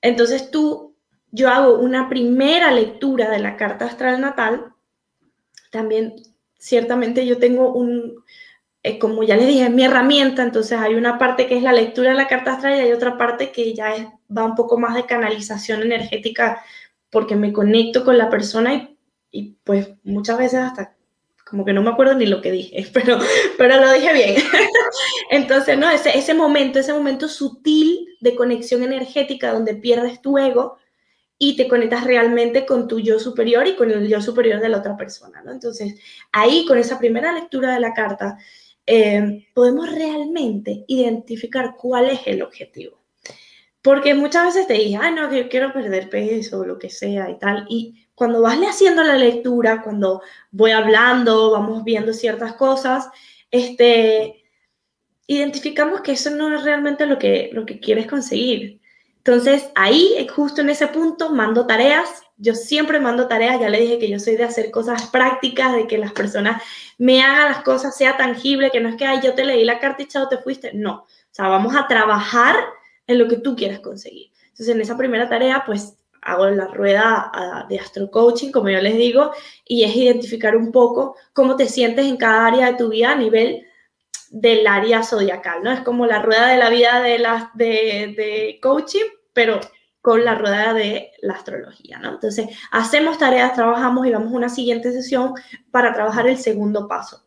Entonces 0.00 0.50
tú, 0.50 0.93
yo 1.34 1.48
hago 1.48 1.80
una 1.80 2.08
primera 2.08 2.70
lectura 2.70 3.28
de 3.28 3.40
la 3.40 3.56
carta 3.56 3.86
astral 3.86 4.20
natal. 4.20 4.72
También 5.72 6.14
ciertamente 6.56 7.26
yo 7.26 7.38
tengo 7.38 7.72
un, 7.72 8.22
eh, 8.84 9.00
como 9.00 9.24
ya 9.24 9.34
les 9.34 9.48
dije, 9.48 9.64
es 9.64 9.70
mi 9.70 9.84
herramienta, 9.84 10.44
entonces 10.44 10.78
hay 10.78 10.94
una 10.94 11.18
parte 11.18 11.48
que 11.48 11.56
es 11.56 11.64
la 11.64 11.72
lectura 11.72 12.10
de 12.10 12.16
la 12.16 12.28
carta 12.28 12.52
astral 12.52 12.76
y 12.76 12.82
hay 12.82 12.92
otra 12.92 13.18
parte 13.18 13.50
que 13.50 13.74
ya 13.74 14.14
va 14.30 14.44
un 14.44 14.54
poco 14.54 14.78
más 14.78 14.94
de 14.94 15.06
canalización 15.06 15.82
energética 15.82 16.62
porque 17.10 17.34
me 17.34 17.52
conecto 17.52 18.04
con 18.04 18.16
la 18.16 18.30
persona 18.30 18.72
y, 18.72 18.96
y 19.32 19.56
pues 19.64 19.88
muchas 20.04 20.38
veces 20.38 20.60
hasta 20.60 20.94
como 21.44 21.64
que 21.64 21.72
no 21.72 21.82
me 21.82 21.90
acuerdo 21.90 22.14
ni 22.14 22.26
lo 22.26 22.40
que 22.40 22.52
dije, 22.52 22.86
pero, 22.94 23.18
pero 23.58 23.80
lo 23.80 23.92
dije 23.92 24.12
bien. 24.12 24.36
Entonces, 25.30 25.76
no, 25.76 25.90
ese, 25.90 26.16
ese 26.16 26.32
momento, 26.32 26.78
ese 26.78 26.92
momento 26.92 27.26
sutil 27.26 28.06
de 28.20 28.36
conexión 28.36 28.84
energética 28.84 29.52
donde 29.52 29.74
pierdes 29.74 30.22
tu 30.22 30.38
ego, 30.38 30.78
y 31.38 31.56
te 31.56 31.68
conectas 31.68 32.04
realmente 32.04 32.64
con 32.64 32.86
tu 32.88 33.00
yo 33.00 33.18
superior 33.18 33.66
y 33.66 33.76
con 33.76 33.90
el 33.90 34.08
yo 34.08 34.20
superior 34.20 34.60
de 34.60 34.68
la 34.68 34.78
otra 34.78 34.96
persona, 34.96 35.42
¿no? 35.42 35.52
Entonces, 35.52 35.94
ahí 36.32 36.64
con 36.66 36.78
esa 36.78 36.98
primera 36.98 37.32
lectura 37.32 37.74
de 37.74 37.80
la 37.80 37.92
carta, 37.92 38.38
eh, 38.86 39.46
podemos 39.54 39.90
realmente 39.90 40.84
identificar 40.86 41.74
cuál 41.76 42.10
es 42.10 42.20
el 42.26 42.42
objetivo. 42.42 43.00
Porque 43.82 44.14
muchas 44.14 44.46
veces 44.46 44.66
te 44.66 44.74
dije, 44.74 44.96
ah, 44.96 45.10
no, 45.10 45.28
que 45.28 45.48
quiero 45.48 45.72
perder 45.72 46.08
peso 46.08 46.60
o 46.60 46.64
lo 46.64 46.78
que 46.78 46.88
sea 46.90 47.28
y 47.30 47.38
tal. 47.38 47.66
Y 47.68 48.06
cuando 48.14 48.40
vas 48.40 48.58
haciendo 48.60 49.02
la 49.02 49.16
lectura, 49.16 49.82
cuando 49.82 50.22
voy 50.50 50.70
hablando, 50.70 51.50
vamos 51.50 51.84
viendo 51.84 52.12
ciertas 52.12 52.54
cosas, 52.54 53.08
este, 53.50 54.44
identificamos 55.26 56.00
que 56.00 56.12
eso 56.12 56.30
no 56.30 56.54
es 56.54 56.64
realmente 56.64 57.06
lo 57.06 57.18
que, 57.18 57.50
lo 57.52 57.66
que 57.66 57.80
quieres 57.80 58.06
conseguir. 58.06 58.80
Entonces, 59.26 59.70
ahí, 59.74 60.26
justo 60.34 60.60
en 60.60 60.68
ese 60.68 60.86
punto, 60.88 61.30
mando 61.30 61.66
tareas. 61.66 62.22
Yo 62.36 62.54
siempre 62.54 63.00
mando 63.00 63.26
tareas, 63.26 63.58
ya 63.58 63.70
le 63.70 63.80
dije 63.80 63.98
que 63.98 64.10
yo 64.10 64.18
soy 64.18 64.36
de 64.36 64.44
hacer 64.44 64.70
cosas 64.70 65.06
prácticas, 65.06 65.74
de 65.74 65.86
que 65.86 65.96
las 65.96 66.12
personas 66.12 66.62
me 66.98 67.22
hagan 67.22 67.52
las 67.52 67.62
cosas, 67.62 67.96
sea 67.96 68.18
tangible, 68.18 68.70
que 68.70 68.80
no 68.80 68.90
es 68.90 68.96
que, 68.96 69.06
ay, 69.06 69.20
yo 69.22 69.34
te 69.34 69.46
leí 69.46 69.64
la 69.64 69.78
carta 69.78 70.02
y 70.02 70.08
chao, 70.08 70.28
te 70.28 70.36
fuiste. 70.36 70.72
No, 70.74 70.92
o 70.96 71.06
sea, 71.30 71.48
vamos 71.48 71.74
a 71.74 71.88
trabajar 71.88 72.56
en 73.06 73.18
lo 73.18 73.26
que 73.26 73.36
tú 73.36 73.56
quieras 73.56 73.80
conseguir. 73.80 74.30
Entonces, 74.48 74.68
en 74.68 74.82
esa 74.82 74.96
primera 74.98 75.26
tarea, 75.26 75.62
pues 75.64 75.96
hago 76.20 76.46
la 76.50 76.66
rueda 76.66 77.30
ah, 77.32 77.66
de 77.66 77.78
Astro 77.78 78.10
Coaching, 78.10 78.50
como 78.50 78.68
yo 78.68 78.80
les 78.80 78.96
digo, 78.96 79.30
y 79.66 79.84
es 79.84 79.96
identificar 79.96 80.54
un 80.54 80.70
poco 80.70 81.16
cómo 81.32 81.56
te 81.56 81.66
sientes 81.66 82.04
en 82.04 82.18
cada 82.18 82.46
área 82.46 82.66
de 82.66 82.74
tu 82.76 82.90
vida 82.90 83.12
a 83.12 83.16
nivel 83.16 83.64
del 84.34 84.66
área 84.66 85.04
zodiacal, 85.04 85.62
¿no? 85.62 85.70
Es 85.70 85.80
como 85.80 86.06
la 86.06 86.20
rueda 86.20 86.48
de 86.48 86.58
la 86.58 86.68
vida 86.68 87.00
de, 87.00 87.20
la, 87.20 87.52
de, 87.54 88.14
de 88.16 88.58
coaching, 88.60 89.04
pero 89.32 89.60
con 90.02 90.24
la 90.24 90.34
rueda 90.34 90.74
de 90.74 91.12
la 91.22 91.34
astrología, 91.34 92.00
¿no? 92.00 92.14
Entonces, 92.14 92.48
hacemos 92.72 93.16
tareas, 93.16 93.54
trabajamos 93.54 94.04
y 94.06 94.10
vamos 94.10 94.32
a 94.32 94.36
una 94.36 94.48
siguiente 94.48 94.90
sesión 94.90 95.34
para 95.70 95.94
trabajar 95.94 96.26
el 96.26 96.36
segundo 96.36 96.88
paso. 96.88 97.24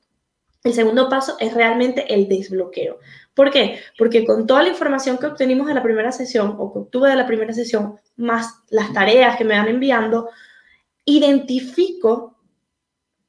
El 0.65 0.73
segundo 0.73 1.07
paso 1.07 1.37
es 1.39 1.53
realmente 1.53 2.13
el 2.13 2.27
desbloqueo. 2.27 2.99
¿Por 3.33 3.51
qué? 3.51 3.79
Porque 3.97 4.25
con 4.25 4.45
toda 4.45 4.63
la 4.63 4.69
información 4.69 5.17
que 5.17 5.27
obtenimos 5.27 5.67
de 5.67 5.75
la 5.75 5.83
primera 5.83 6.11
sesión 6.11 6.55
o 6.59 6.73
que 6.73 6.79
obtuve 6.79 7.09
de 7.09 7.15
la 7.15 7.25
primera 7.25 7.53
sesión, 7.53 7.97
más 8.17 8.63
las 8.69 8.91
tareas 8.91 9.37
que 9.37 9.45
me 9.45 9.57
van 9.57 9.69
enviando, 9.69 10.29
identifico 11.05 12.36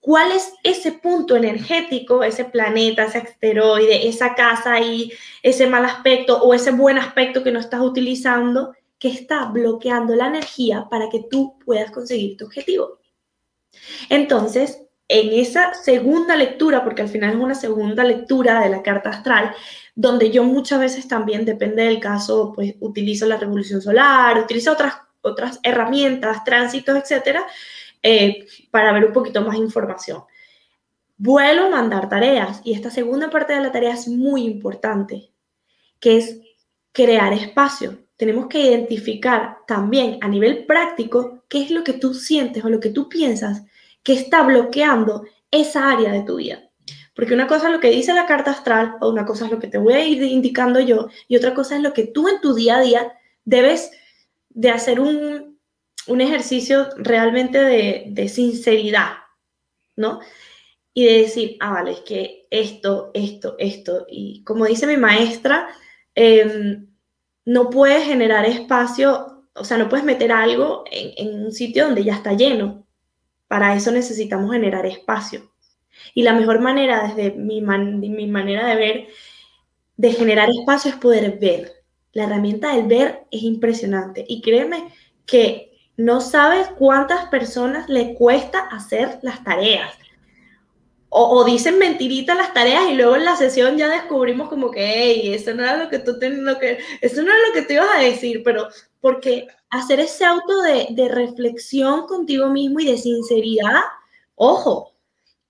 cuál 0.09 0.33
es 0.33 0.55
ese 0.63 0.93
punto 0.93 1.37
energético, 1.37 2.23
ese 2.23 2.47
planeta, 2.47 3.05
ese 3.05 3.19
asteroide, 3.19 4.09
esa 4.09 4.35
casa 4.35 4.81
y 4.81 5.13
ese 5.43 5.67
mal 5.67 5.85
aspecto 5.85 6.43
o 6.43 6.55
ese 6.55 6.71
buen 6.71 6.97
aspecto 6.97 7.45
que 7.45 7.53
no 7.53 7.61
estás 7.61 7.83
utilizando 7.83 8.73
que 8.99 9.09
está 9.09 9.45
bloqueando 9.51 10.15
la 10.15 10.29
energía 10.29 10.87
para 10.89 11.11
que 11.11 11.27
tú 11.31 11.59
puedas 11.63 11.91
conseguir 11.91 12.39
tu 12.39 12.47
objetivo. 12.47 13.01
Entonces, 14.09 14.81
en 15.09 15.39
esa 15.39 15.75
segunda 15.75 16.37
lectura, 16.37 16.83
porque 16.83 17.03
al 17.03 17.11
final 17.11 17.35
es 17.35 17.37
una 17.37 17.55
segunda 17.55 18.03
lectura 18.03 18.63
de 18.63 18.71
la 18.71 18.83
carta 18.83 19.11
astral, 19.11 19.55
donde 19.95 20.31
yo 20.31 20.43
muchas 20.43 20.81
veces 20.81 21.07
también, 21.07 21.45
depende 21.45 21.83
del 21.83 22.01
caso, 22.01 22.55
pues 22.55 22.77
utilizo 22.81 23.27
la 23.27 23.37
revolución 23.37 23.83
solar, 23.83 24.39
utilizo 24.39 24.73
otras, 24.73 24.95
otras 25.21 25.61
herramientas, 25.63 26.45
tránsitos, 26.45 26.97
etcétera, 26.97 27.45
eh, 28.03 28.47
para 28.71 28.93
ver 28.93 29.05
un 29.07 29.13
poquito 29.13 29.43
más 29.43 29.57
información. 29.57 30.23
Vuelvo 31.17 31.67
a 31.67 31.71
mandar 31.71 32.09
tareas 32.09 32.61
y 32.65 32.73
esta 32.75 32.91
segunda 32.91 33.29
parte 33.29 33.53
de 33.53 33.61
la 33.61 33.73
tarea 33.73 33.95
es 33.95 34.07
muy 34.07 34.45
importante, 34.45 35.33
que 35.99 36.17
es 36.17 36.41
crear 36.93 37.33
espacio. 37.33 37.99
Tenemos 38.17 38.47
que 38.47 38.61
identificar 38.61 39.59
también 39.67 40.19
a 40.21 40.29
nivel 40.29 40.65
práctico 40.67 41.45
qué 41.49 41.63
es 41.63 41.71
lo 41.71 41.83
que 41.85 41.93
tú 41.93 42.15
sientes 42.15 42.65
o 42.65 42.69
lo 42.69 42.81
que 42.81 42.91
tú 42.91 43.09
piensas 43.09 43.63
que 44.03 44.13
está 44.13 44.43
bloqueando 44.43 45.25
esa 45.51 45.91
área 45.91 46.13
de 46.13 46.23
tu 46.23 46.37
vida. 46.37 46.69
Porque 47.15 47.35
una 47.35 47.49
cosa 47.49 47.67
es 47.67 47.73
lo 47.73 47.81
que 47.81 47.91
dice 47.91 48.15
la 48.15 48.27
carta 48.27 48.53
astral, 48.53 48.95
o 49.01 49.11
una 49.11 49.27
cosa 49.27 49.47
es 49.47 49.51
lo 49.51 49.59
que 49.59 49.67
te 49.67 49.79
voy 49.79 49.95
a 49.95 50.07
ir 50.07 50.23
indicando 50.23 50.79
yo, 50.79 51.09
y 51.27 51.37
otra 51.37 51.53
cosa 51.53 51.77
es 51.77 51.83
lo 51.83 51.93
que 51.93 52.07
tú 52.07 52.29
en 52.29 52.41
tu 52.41 52.55
día 52.55 52.77
a 52.77 52.81
día 52.81 53.13
debes 53.45 53.91
de 54.51 54.71
hacer 54.71 55.01
un, 55.01 55.48
un 56.09 56.21
ejercicio 56.21 56.89
realmente 56.97 57.59
de, 57.59 58.29
sinceridad, 58.29 59.13
¿no? 59.97 60.21
Y 60.95 61.05
de 61.05 61.23
decir, 61.23 61.57
ah, 61.61 61.71
vale, 61.71 61.93
es 61.93 62.01
que 62.01 62.47
esto, 62.51 63.11
esto, 63.15 63.57
esto. 63.59 64.07
Y 64.11 64.43
como 64.45 64.67
dice 64.67 64.87
mi 64.87 64.97
maestra, 64.97 65.69
em, 66.15 66.89
no 67.45 67.71
puedes 67.71 68.05
generar 68.05 68.45
espacio, 68.47 69.45
o 69.55 69.65
sea, 69.65 69.79
no 69.79 69.89
puedes 69.89 70.05
meter 70.05 70.33
algo 70.33 70.85
en, 70.91 71.45
un 71.45 71.53
sitio 71.53 71.87
donde 71.87 72.05
ya 72.05 72.15
está 72.15 72.33
lleno. 72.33 72.87
Para 73.47 73.75
eso 73.77 73.91
necesitamos 73.93 74.53
generar 74.53 74.87
espacio. 74.87 75.53
Y 76.15 76.23
la 76.23 76.35
mejor 76.35 76.61
manera, 76.61 77.07
desde 77.09 77.37
mi, 77.37 77.61
mi 77.61 78.27
manera 78.27 78.67
de 78.67 78.77
ver, 78.77 79.09
de 79.97 80.13
generar 80.13 80.49
espacio 80.51 80.91
es 80.91 80.97
poder 80.97 81.39
ver. 81.39 81.73
La 82.13 82.25
herramienta 82.25 82.75
del 82.75 82.87
ver 82.87 83.27
es 83.31 83.43
impresionante. 83.43 84.25
Y 84.29 84.41
créeme 84.41 84.93
que 85.27 85.68
no 85.99 86.21
sabes 86.21 86.69
cuántas 86.79 87.27
personas 87.27 87.89
le 87.89 88.15
cuesta 88.15 88.61
hacer 88.61 89.19
las 89.23 89.43
tareas. 89.43 89.93
O, 91.11 91.43
dicen 91.45 91.79
mentiritas 91.79 92.37
las 92.37 92.55
tareas 92.55 92.85
y 92.91 92.95
luego 92.95 93.17
en 93.17 93.25
la 93.25 93.35
sesión 93.35 93.77
ya 93.77 93.89
descubrimos 93.89 94.49
como 94.49 94.71
que, 94.71 94.87
hey, 94.87 95.35
eso 95.35 95.55
no 95.55 95.65
era 95.65 95.77
lo 95.77 95.89
que 95.89 95.99
tú 95.99 96.19
ten, 96.19 96.45
lo 96.45 96.59
que, 96.59 96.79
eso 97.01 97.23
no 97.23 97.33
es 97.33 97.39
lo 97.49 97.53
que 97.53 97.63
te 97.63 97.75
ibas 97.75 97.89
a 97.93 98.01
decir, 98.01 98.43
pero 98.45 98.69
porque 99.01 99.49
hacer 99.71 99.99
ese 100.01 100.25
auto 100.25 100.63
de, 100.63 100.89
de 100.91 101.09
reflexión 101.09 102.07
contigo 102.07 102.49
mismo 102.49 102.79
y 102.79 102.87
de 102.87 102.99
sinceridad, 102.99 103.83
ojo, 104.37 104.95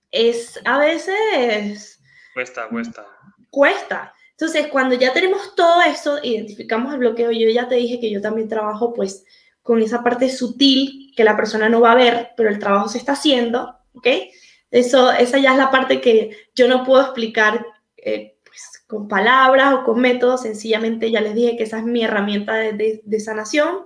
es 0.09 0.59
a 0.65 0.79
veces... 0.79 1.99
Cuesta, 2.33 2.69
cuesta. 2.69 3.05
Cuesta. 3.51 4.13
Entonces, 4.31 4.67
cuando 4.67 4.95
ya 4.95 5.13
tenemos 5.13 5.53
todo 5.53 5.81
eso, 5.83 6.17
identificamos 6.23 6.93
el 6.93 6.99
bloqueo, 6.99 7.31
yo 7.31 7.49
ya 7.49 7.67
te 7.67 7.75
dije 7.75 7.99
que 7.99 8.09
yo 8.09 8.21
también 8.21 8.47
trabajo 8.47 8.93
pues 8.93 9.25
con 9.69 9.83
esa 9.83 10.01
parte 10.01 10.29
sutil 10.29 11.13
que 11.15 11.23
la 11.23 11.37
persona 11.37 11.69
no 11.69 11.79
va 11.79 11.91
a 11.91 11.95
ver, 11.95 12.29
pero 12.35 12.49
el 12.49 12.57
trabajo 12.57 12.89
se 12.89 12.97
está 12.97 13.11
haciendo, 13.11 13.77
¿ok? 13.93 14.07
Eso, 14.71 15.11
esa 15.11 15.37
ya 15.37 15.51
es 15.51 15.59
la 15.59 15.69
parte 15.69 16.01
que 16.01 16.35
yo 16.55 16.67
no 16.67 16.83
puedo 16.83 17.03
explicar 17.03 17.63
eh, 17.95 18.39
pues, 18.43 18.83
con 18.87 19.07
palabras 19.07 19.75
o 19.75 19.83
con 19.83 20.01
métodos, 20.01 20.41
sencillamente 20.41 21.11
ya 21.11 21.21
les 21.21 21.35
dije 21.35 21.55
que 21.55 21.65
esa 21.65 21.77
es 21.77 21.83
mi 21.83 22.03
herramienta 22.03 22.55
de, 22.55 23.19
sanación. 23.19 23.81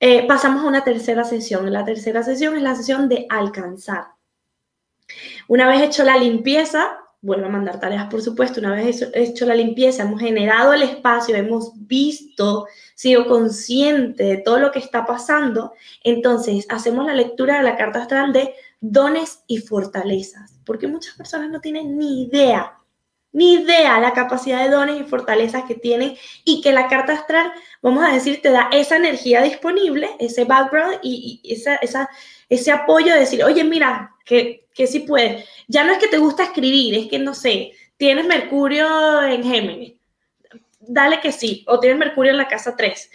Eh, 0.00 0.26
pasamos 0.26 0.64
a 0.64 0.68
una 0.68 0.84
tercera 0.84 1.22
sesión. 1.22 1.70
La 1.70 1.84
tercera 1.84 2.22
sesión 2.22 2.56
es 2.56 2.62
la 2.62 2.74
sesión 2.74 3.10
de 3.10 3.26
alcanzar. 3.28 4.06
Una 5.48 5.68
vez 5.68 5.82
hecho 5.82 6.02
la 6.02 6.16
limpieza, 6.16 6.96
vuelvo 7.20 7.44
a 7.44 7.50
mandar 7.50 7.78
tareas, 7.78 8.06
por 8.08 8.22
supuesto. 8.22 8.60
Una 8.60 8.74
vez 8.74 9.06
hecho 9.12 9.44
la 9.44 9.54
limpieza, 9.54 10.04
hemos 10.04 10.18
generado 10.18 10.72
el 10.72 10.80
espacio, 10.80 11.36
hemos 11.36 11.72
visto, 11.74 12.66
sido 12.98 13.28
consciente 13.28 14.24
de 14.24 14.36
todo 14.38 14.58
lo 14.58 14.72
que 14.72 14.80
está 14.80 15.06
pasando, 15.06 15.72
entonces 16.02 16.66
hacemos 16.68 17.06
la 17.06 17.14
lectura 17.14 17.58
de 17.58 17.62
la 17.62 17.76
carta 17.76 18.02
astral 18.02 18.32
de 18.32 18.56
dones 18.80 19.44
y 19.46 19.58
fortalezas, 19.58 20.58
porque 20.66 20.88
muchas 20.88 21.14
personas 21.14 21.48
no 21.48 21.60
tienen 21.60 21.96
ni 21.96 22.24
idea, 22.24 22.76
ni 23.30 23.54
idea 23.54 24.00
la 24.00 24.14
capacidad 24.14 24.64
de 24.64 24.70
dones 24.70 25.00
y 25.00 25.04
fortalezas 25.04 25.62
que 25.62 25.76
tienen 25.76 26.16
y 26.44 26.60
que 26.60 26.72
la 26.72 26.88
carta 26.88 27.12
astral, 27.12 27.52
vamos 27.82 28.04
a 28.04 28.12
decir, 28.12 28.42
te 28.42 28.50
da 28.50 28.68
esa 28.72 28.96
energía 28.96 29.42
disponible, 29.42 30.10
ese 30.18 30.44
background 30.44 30.98
y, 31.00 31.40
esa, 31.44 31.76
esa, 31.76 32.10
ese 32.48 32.72
apoyo 32.72 33.12
de 33.12 33.20
decir, 33.20 33.44
oye, 33.44 33.62
mira, 33.62 34.16
que, 34.24 34.66
que 34.74 34.88
sí 34.88 35.00
puedes. 35.00 35.44
Ya 35.68 35.84
no 35.84 35.92
es 35.92 35.98
que 35.98 36.08
te 36.08 36.18
gusta 36.18 36.42
escribir, 36.42 36.96
es 36.96 37.08
que 37.08 37.20
no 37.20 37.32
sé, 37.32 37.74
tienes 37.96 38.26
Mercurio 38.26 39.22
en 39.22 39.44
Géminis. 39.44 39.97
Dale 40.90 41.20
que 41.20 41.32
sí, 41.32 41.66
o 41.68 41.78
tienes 41.78 41.98
Mercurio 41.98 42.32
en 42.32 42.38
la 42.38 42.48
casa 42.48 42.74
3, 42.74 43.10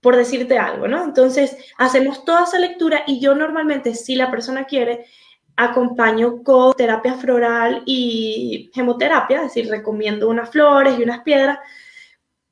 por 0.00 0.14
decirte 0.14 0.56
algo, 0.56 0.86
¿no? 0.86 1.02
Entonces, 1.02 1.56
hacemos 1.78 2.24
toda 2.24 2.44
esa 2.44 2.60
lectura 2.60 3.02
y 3.08 3.18
yo 3.18 3.34
normalmente, 3.34 3.96
si 3.96 4.14
la 4.14 4.30
persona 4.30 4.66
quiere, 4.66 5.06
acompaño 5.56 6.44
con 6.44 6.74
terapia 6.74 7.14
floral 7.14 7.82
y 7.86 8.70
gemoterapia, 8.72 9.38
es 9.38 9.54
decir, 9.54 9.68
recomiendo 9.68 10.28
unas 10.28 10.48
flores 10.48 10.96
y 10.96 11.02
unas 11.02 11.22
piedras, 11.24 11.58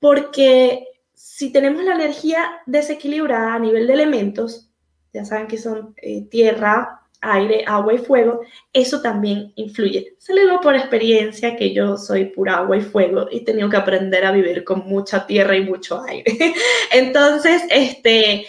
porque 0.01 0.89
si 1.15 1.53
tenemos 1.53 1.85
la 1.85 1.95
energía 1.95 2.61
desequilibrada 2.67 3.55
a 3.55 3.61
nivel 3.61 3.87
de 3.87 3.93
elementos, 3.93 4.69
ya 5.13 5.25
saben 5.25 5.47
que 5.47 5.59
son 5.59 5.95
eh, 5.99 6.23
tierra, 6.29 7.04
aire, 7.25 7.65
agua 7.67 7.95
y 7.95 7.99
fuego, 7.99 8.41
eso 8.73 9.01
también 9.01 9.53
influye. 9.57 10.15
Se 10.19 10.33
le 10.33 10.43
por 10.63 10.75
experiencia 10.75 11.57
que 11.57 11.73
yo 11.73 11.97
soy 11.97 12.27
pura 12.27 12.59
agua 12.59 12.77
y 12.77 12.83
fuego 12.83 13.27
y 13.31 13.39
he 13.39 13.45
tenido 13.45 13.69
que 13.69 13.77
aprender 13.77 14.25
a 14.25 14.33
vivir 14.33 14.65
con 14.65 14.87
mucha 14.87 15.27
tierra 15.27 15.57
y 15.57 15.65
mucho 15.65 16.03
aire. 16.03 16.25
Entonces, 16.93 17.63
este, 17.71 18.47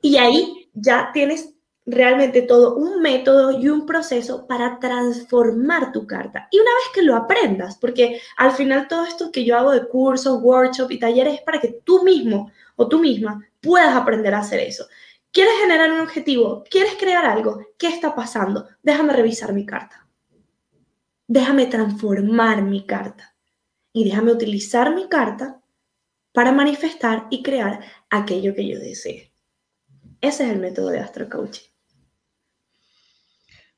y 0.00 0.16
ahí 0.16 0.68
ya 0.74 1.10
tienes 1.12 1.56
realmente 1.86 2.42
todo 2.42 2.74
un 2.76 3.00
método 3.00 3.60
y 3.60 3.68
un 3.68 3.86
proceso 3.86 4.46
para 4.46 4.78
transformar 4.80 5.92
tu 5.92 6.06
carta. 6.06 6.48
Y 6.50 6.58
una 6.58 6.70
vez 6.70 6.84
que 6.92 7.02
lo 7.02 7.14
aprendas, 7.14 7.78
porque 7.78 8.20
al 8.36 8.50
final 8.52 8.88
todo 8.88 9.04
esto 9.04 9.30
que 9.30 9.44
yo 9.44 9.56
hago 9.56 9.70
de 9.70 9.86
cursos, 9.86 10.42
workshops 10.42 10.92
y 10.92 10.98
talleres 10.98 11.34
es 11.34 11.40
para 11.42 11.60
que 11.60 11.80
tú 11.84 12.02
mismo 12.02 12.50
o 12.74 12.88
tú 12.88 12.98
misma 12.98 13.40
puedas 13.60 13.94
aprender 13.94 14.34
a 14.34 14.40
hacer 14.40 14.60
eso. 14.60 14.86
¿Quieres 15.32 15.54
generar 15.60 15.92
un 15.92 16.00
objetivo? 16.00 16.64
¿Quieres 16.70 16.94
crear 16.94 17.24
algo? 17.24 17.60
¿Qué 17.78 17.88
está 17.88 18.14
pasando? 18.14 18.68
Déjame 18.82 19.12
revisar 19.12 19.52
mi 19.52 19.66
carta. 19.66 20.08
Déjame 21.26 21.66
transformar 21.66 22.62
mi 22.62 22.86
carta. 22.86 23.36
Y 23.92 24.04
déjame 24.04 24.32
utilizar 24.32 24.94
mi 24.94 25.08
carta 25.08 25.60
para 26.32 26.52
manifestar 26.52 27.26
y 27.30 27.42
crear 27.42 27.80
aquello 28.10 28.54
que 28.54 28.68
yo 28.68 28.78
desee. 28.78 29.32
Ese 30.20 30.44
es 30.44 30.50
el 30.50 30.58
método 30.58 30.90
de 30.90 31.00
Astro 31.00 31.28
Coaching. 31.28 31.68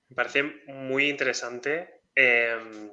Me 0.09 0.17
parece 0.17 0.43
muy 0.43 1.09
interesante, 1.09 2.03
em, 2.15 2.91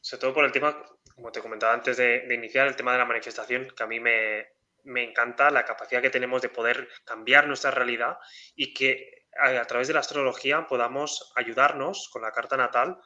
sobre 0.00 0.20
todo 0.20 0.34
por 0.34 0.44
el 0.44 0.52
tema, 0.52 0.84
como 1.14 1.30
te 1.32 1.40
comentaba 1.40 1.72
antes 1.72 1.96
de, 1.96 2.26
iniciar, 2.34 2.66
el 2.66 2.76
tema 2.76 2.92
de 2.92 2.98
la 2.98 3.04
manifestación, 3.04 3.68
que 3.76 3.82
a 3.82 3.86
mí 3.86 4.00
me, 4.00 4.55
encanta 5.04 5.50
la 5.50 5.64
capacidad 5.64 6.02
que 6.02 6.10
tenemos 6.10 6.42
de 6.42 6.48
poder 6.48 6.88
cambiar 7.04 7.46
nuestra 7.46 7.70
realidad 7.70 8.18
y 8.54 8.72
que 8.72 9.26
a, 9.38 9.64
través 9.64 9.88
de 9.88 9.94
la 9.94 10.00
astrología 10.00 10.66
podamos 10.66 11.32
ayudarnos 11.36 12.08
con 12.12 12.22
la 12.22 12.32
carta 12.32 12.56
natal 12.56 12.98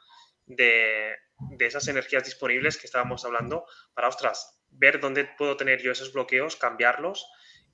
de, 0.45 1.15
de, 1.57 1.65
esas 1.65 1.87
energías 1.87 2.23
disponibles 2.23 2.77
que 2.77 2.87
estábamos 2.87 3.25
hablando 3.25 3.65
para, 3.93 4.07
ostras, 4.07 4.61
ver 4.69 4.99
dónde 4.99 5.25
puedo 5.37 5.57
tener 5.57 5.81
yo 5.81 5.91
esos 5.91 6.13
bloqueos, 6.13 6.55
cambiarlos 6.55 7.27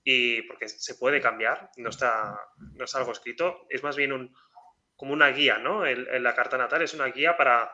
y 0.03 0.41
porque 0.43 0.69
se 0.69 0.95
puede 0.95 1.21
cambiar, 1.21 1.69
no 1.77 1.89
está, 1.89 2.39
no 2.73 2.85
es 2.85 2.95
algo 2.95 3.11
escrito, 3.11 3.65
es 3.69 3.83
más 3.83 3.95
bien 3.95 4.13
un, 4.13 4.33
como 4.95 5.13
una 5.13 5.29
guía, 5.29 5.57
¿no? 5.57 5.85
En, 5.85 6.23
la 6.23 6.33
carta 6.33 6.57
natal 6.57 6.81
es 6.81 6.93
una 6.93 7.07
guía 7.07 7.37
para 7.37 7.71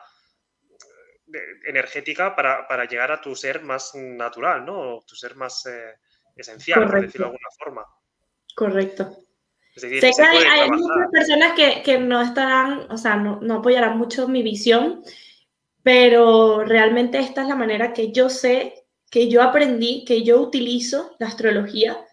energética 1.66 2.36
para, 2.36 2.84
llegar 2.84 3.10
a 3.10 3.20
tu 3.20 3.34
ser 3.34 3.62
más 3.62 3.94
natural, 3.94 4.64
¿no? 4.64 5.02
tu 5.06 5.16
ser 5.16 5.34
más 5.36 5.64
eh, 5.66 5.94
esencial, 6.36 6.86
por 6.86 7.00
decirlo 7.00 7.26
de 7.26 7.32
alguna 7.32 7.48
forma. 7.58 7.86
Correcto. 8.54 9.16
sé 9.74 9.88
que 9.88 10.22
hay, 10.22 10.70
muchas 10.70 11.10
personas 11.10 11.52
que, 11.54 11.98
no 11.98 12.20
estarán, 12.20 12.90
o 12.90 12.98
sea, 12.98 13.16
no, 13.16 13.40
no 13.40 13.56
apoyarán 13.56 13.98
mucho 13.98 14.28
mi 14.28 14.42
visión, 14.42 15.02
pero 15.82 16.64
realmente 16.64 17.18
esta 17.18 17.42
es 17.42 17.48
la 17.48 17.56
manera 17.56 17.92
que 17.92 18.12
yo 18.12 18.30
sé, 18.30 18.86
que 19.10 19.28
yo 19.28 19.42
aprendí, 19.42 20.04
que 20.04 20.22
yo 20.22 20.40
utilizo 20.40 21.14
la 21.18 21.28
astrología, 21.28 22.04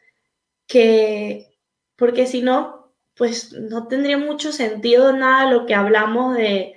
que, 0.67 1.57
porque 1.95 2.27
si 2.27 2.41
no, 2.41 2.93
pues 3.15 3.53
no 3.53 3.87
tendría 3.87 4.17
mucho 4.17 4.51
sentido 4.51 5.13
nada 5.13 5.51
lo 5.51 5.65
que 5.65 5.75
hablamos 5.75 6.35
de, 6.35 6.75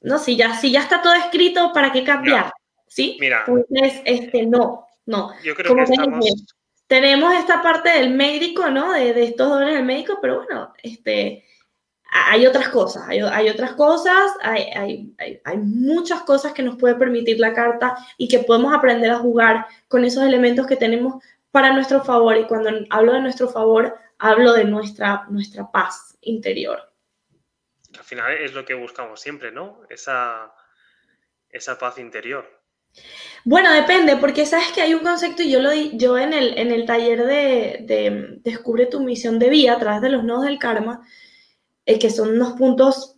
no, 0.00 0.18
si 0.18 0.36
ya, 0.36 0.54
si 0.54 0.70
ya 0.70 0.80
está 0.80 1.02
todo 1.02 1.14
escrito, 1.14 1.72
¿para 1.72 1.92
qué 1.92 2.04
cambiar? 2.04 2.52
¿Sí? 2.86 3.16
Mira. 3.20 3.44
Entonces, 3.46 4.00
este, 4.04 4.46
no, 4.46 4.87
no. 5.08 5.32
Yo 5.42 5.54
creo 5.54 5.74
que 5.74 5.82
estamos... 5.82 6.24
Tenemos 6.86 7.34
esta 7.34 7.62
parte 7.62 7.90
del 7.90 8.10
médico, 8.14 8.70
¿no? 8.70 8.92
De, 8.92 9.12
de 9.12 9.24
estos 9.24 9.48
dones 9.48 9.74
del 9.74 9.84
médico, 9.84 10.18
pero 10.22 10.44
bueno, 10.44 10.72
este, 10.82 11.44
hay 12.10 12.46
otras 12.46 12.70
cosas, 12.70 13.06
hay, 13.06 13.20
hay 13.20 13.50
otras 13.50 13.72
cosas, 13.72 14.32
hay, 14.40 14.62
hay, 14.74 15.14
hay, 15.18 15.40
hay, 15.44 15.56
muchas 15.58 16.22
cosas 16.22 16.54
que 16.54 16.62
nos 16.62 16.76
puede 16.76 16.94
permitir 16.94 17.38
la 17.40 17.52
carta 17.52 17.96
y 18.16 18.26
que 18.26 18.38
podemos 18.38 18.72
aprender 18.72 19.10
a 19.10 19.18
jugar 19.18 19.66
con 19.88 20.04
esos 20.04 20.24
elementos 20.24 20.66
que 20.66 20.76
tenemos 20.76 21.22
para 21.50 21.72
nuestro 21.72 22.02
favor. 22.02 22.36
Y 22.36 22.46
cuando 22.46 22.70
hablo 22.88 23.12
de 23.12 23.20
nuestro 23.20 23.48
favor, 23.48 23.98
hablo 24.18 24.54
de 24.54 24.64
nuestra, 24.64 25.26
nuestra 25.28 25.70
paz 25.70 26.16
interior. 26.22 26.90
Al 27.98 28.04
final 28.04 28.32
es 28.32 28.54
lo 28.54 28.64
que 28.64 28.74
buscamos 28.74 29.20
siempre, 29.20 29.52
¿no? 29.52 29.82
Esa, 29.90 30.54
esa 31.50 31.78
paz 31.78 31.98
interior. 31.98 32.58
Bueno, 33.44 33.72
depende, 33.72 34.16
porque 34.16 34.46
sabes 34.46 34.72
que 34.72 34.82
hay 34.82 34.94
un 34.94 35.02
concepto, 35.02 35.42
y 35.42 35.50
yo 35.50 35.60
lo 35.60 35.70
di, 35.70 35.92
yo 35.94 36.18
en 36.18 36.32
el, 36.32 36.58
en 36.58 36.70
el 36.70 36.86
taller 36.86 37.24
de, 37.24 38.40
Descubre 38.42 38.86
tu 38.86 39.00
misión 39.00 39.38
de 39.38 39.48
vida 39.48 39.74
a 39.74 39.78
través 39.78 40.02
de 40.02 40.10
los 40.10 40.24
nodos 40.24 40.44
del 40.44 40.58
karma, 40.58 41.06
eh, 41.86 41.98
que 41.98 42.10
son 42.10 42.30
unos 42.30 42.54
puntos 42.54 43.16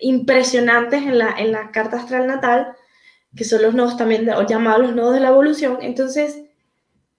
impresionantes 0.00 1.02
en 1.02 1.18
la, 1.18 1.34
en 1.38 1.52
carta 1.72 1.98
astral 1.98 2.26
natal, 2.26 2.68
que 3.36 3.44
son 3.44 3.62
los 3.62 3.74
nodos 3.74 3.96
también 3.96 4.28
llamados 4.48 4.82
los 4.82 4.94
nodos 4.94 5.14
de 5.14 5.20
la 5.20 5.28
evolución. 5.28 5.78
Entonces, 5.80 6.42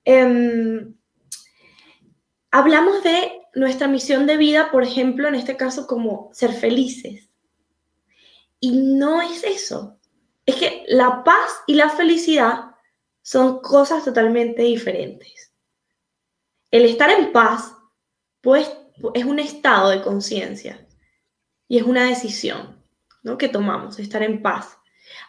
em, 0.06 0.96
hablamos 2.52 3.04
de 3.04 3.42
nuestra 3.56 3.88
misión 3.88 4.26
de 4.28 4.38
vida, 4.38 4.72
por 4.72 4.84
ejemplo, 4.84 5.28
en 5.28 5.36
este 5.36 5.58
caso, 5.58 5.88
como 5.88 6.30
ser 6.34 6.54
felices. 6.54 7.30
Y 8.60 8.72
no 8.72 9.22
es 9.22 9.44
eso. 9.44 9.99
Es 10.50 10.56
que 10.56 10.84
la 10.88 11.24
paz 11.24 11.62
y 11.68 11.76
la 11.76 11.92
felicidad 11.92 12.72
son 13.22 13.62
cosas 13.62 14.04
totalmente 14.04 14.64
diferentes. 14.64 15.54
El 16.72 16.86
estar 16.86 17.12
en 17.12 17.32
paz, 17.32 17.76
pues, 18.42 18.68
es 19.14 19.26
un 19.26 19.38
estado 19.38 19.92
de 19.92 20.02
conciencia 20.02 20.88
y 21.68 21.78
es 21.78 21.84
una 21.84 22.06
decisión 22.06 22.84
¿no? 23.22 23.38
que 23.38 23.48
tomamos, 23.48 24.00
estar 24.00 24.24
en 24.24 24.42
paz. 24.42 24.76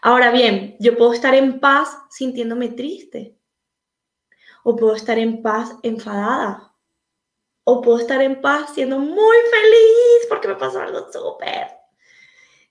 Ahora 0.01 0.31
bien, 0.31 0.77
yo 0.81 0.97
puedo 0.97 1.13
estar 1.13 1.35
en 1.35 1.61
paz 1.61 1.99
sintiéndome 2.09 2.69
triste 2.69 3.37
o 4.65 4.75
puedo 4.75 4.95
estar 4.95 5.19
en 5.19 5.43
paz 5.43 5.77
enfadada 5.83 6.75
o 7.65 7.83
puedo 7.83 7.99
estar 7.99 8.23
en 8.23 8.41
paz 8.41 8.73
siendo 8.73 8.99
muy 8.99 9.37
feliz 9.51 10.27
porque 10.31 10.49
me 10.49 10.55
pasó 10.55 10.81
algo 10.81 11.13
súper. 11.13 11.67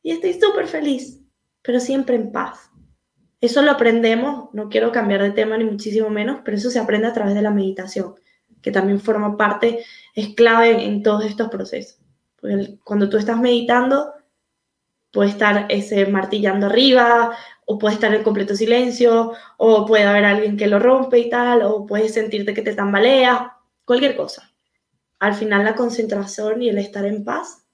Y 0.01 0.13
estoy 0.13 0.33
súper 0.33 0.65
feliz, 0.65 1.28
pero 1.69 1.79
siempre 1.79 2.15
en 2.15 2.31
paz. 2.31 2.71
Eso 3.39 3.61
lo 3.61 3.69
aprendemos, 3.69 4.49
no 4.53 4.69
quiero 4.69 4.91
cambiar 4.91 5.21
de 5.21 5.29
tema 5.29 5.55
ni 5.55 5.65
muchísimo 5.65 6.09
menos, 6.09 6.39
pero 6.43 6.57
eso 6.57 6.71
se 6.71 6.79
aprende 6.79 7.05
a 7.05 7.13
través 7.13 7.35
de 7.35 7.43
la 7.43 7.51
meditación, 7.51 8.15
que 8.63 8.71
también 8.71 8.99
forma 8.99 9.37
parte, 9.37 9.85
es 10.15 10.33
clave 10.33 10.83
en 10.83 11.03
todos 11.03 11.25
estos 11.25 11.49
procesos. 11.49 11.99
cuando 12.83 13.07
tú 13.07 13.17
estás 13.17 13.39
meditando, 13.39 14.13
puede 15.11 15.29
estar 15.29 15.67
ese 15.69 16.07
martillando 16.07 16.65
arriba, 16.65 17.37
o 17.67 17.77
puede 17.77 17.93
estar 17.93 18.11
en 18.15 18.23
completo 18.23 18.55
silencio, 18.55 19.33
o 19.57 19.85
puede 19.85 20.05
haber 20.05 20.25
alguien 20.25 20.57
que 20.57 20.65
lo 20.65 20.79
rompe 20.79 21.19
y 21.19 21.29
tal, 21.29 21.61
o 21.61 21.85
puedes 21.85 22.15
sentirte 22.15 22.55
que 22.55 22.63
te 22.63 22.73
tambalea, 22.73 23.57
cualquier 23.85 24.15
cosa 24.15 24.49
al 25.19 25.35
final 25.35 25.65
la 25.65 25.75
concentración 25.75 26.63
y 26.63 26.69
el 26.69 26.79
estar 26.79 27.05
en 27.05 27.23
paz, 27.23 27.65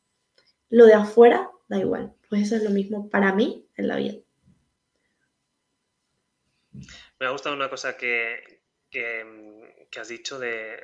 lo 0.69 0.85
de 0.85 0.95
afuera 0.95 1.49
da 1.69 1.77
igual. 1.77 2.13
Pues 2.27 2.41
eso 2.41 2.55
es 2.55 2.63
lo 2.63 2.71
mismo 2.71 3.09
para 3.09 3.33
mí 3.33 3.64
en 3.75 3.87
la 3.87 3.97
vida. 3.97 4.15
Me 7.19 7.25
ha 7.25 7.29
gustado 7.29 7.55
una 7.55 7.69
cosa 7.69 7.95
que, 7.95 8.61
has 9.97 10.07
dicho 10.07 10.39
de... 10.39 10.83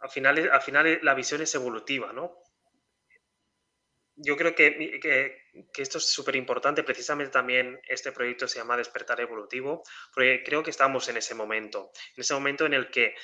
Al 0.00 0.10
final, 0.10 0.50
al 0.50 0.62
final 0.62 1.00
la 1.02 1.14
visión 1.14 1.42
es 1.42 1.54
evolutiva, 1.54 2.12
¿no? 2.12 2.42
yo 4.20 4.36
creo 4.36 4.54
que, 4.54 4.98
que, 5.00 5.82
esto 5.82 5.98
es 5.98 6.10
súper 6.10 6.36
importante, 6.36 6.82
precisamente 6.82 7.32
también 7.32 7.80
este 7.84 8.12
proyecto 8.12 8.48
se 8.48 8.58
llama 8.58 8.76
Despertar 8.76 9.20
Evolutivo, 9.20 9.82
porque 10.12 10.42
creo 10.44 10.62
que 10.62 10.70
estamos 10.70 11.08
en 11.08 11.16
ese 11.16 11.34
momento, 11.34 11.92
en 12.16 12.20
ese 12.20 12.34
momento 12.34 12.66
en 12.66 12.74
el 12.74 12.90
que 12.90 13.14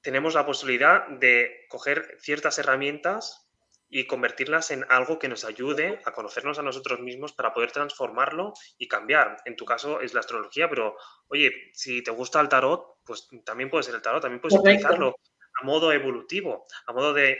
tenemos 0.00 0.34
la 0.34 0.46
posibilidad 0.46 1.06
de 1.08 1.66
coger 1.68 2.16
ciertas 2.20 2.58
herramientas 2.58 3.47
y 3.90 4.06
convertirlas 4.06 4.70
en 4.70 4.84
algo 4.88 5.18
que 5.18 5.28
nos 5.28 5.44
ayude 5.44 6.00
a 6.04 6.12
conocernos 6.12 6.58
a 6.58 6.62
nosotros 6.62 7.00
mismos 7.00 7.32
para 7.32 7.54
poder 7.54 7.72
transformarlo 7.72 8.52
y 8.76 8.86
cambiar. 8.88 9.38
En 9.44 9.56
tu 9.56 9.64
caso 9.64 10.00
es 10.00 10.14
la 10.14 10.20
astrología, 10.20 10.68
pero 10.68 10.96
oye, 11.28 11.70
si 11.72 12.02
te 12.02 12.10
gusta 12.10 12.40
el 12.40 12.48
tarot, 12.48 12.98
pues 13.04 13.28
también 13.44 13.70
puede 13.70 13.84
ser 13.84 13.94
el 13.94 14.02
tarot, 14.02 14.20
también 14.20 14.40
puedes 14.40 14.58
utilizarlo 14.58 15.16
a 15.60 15.64
modo 15.64 15.92
evolutivo, 15.92 16.66
a 16.86 16.92
modo 16.92 17.14
de 17.14 17.38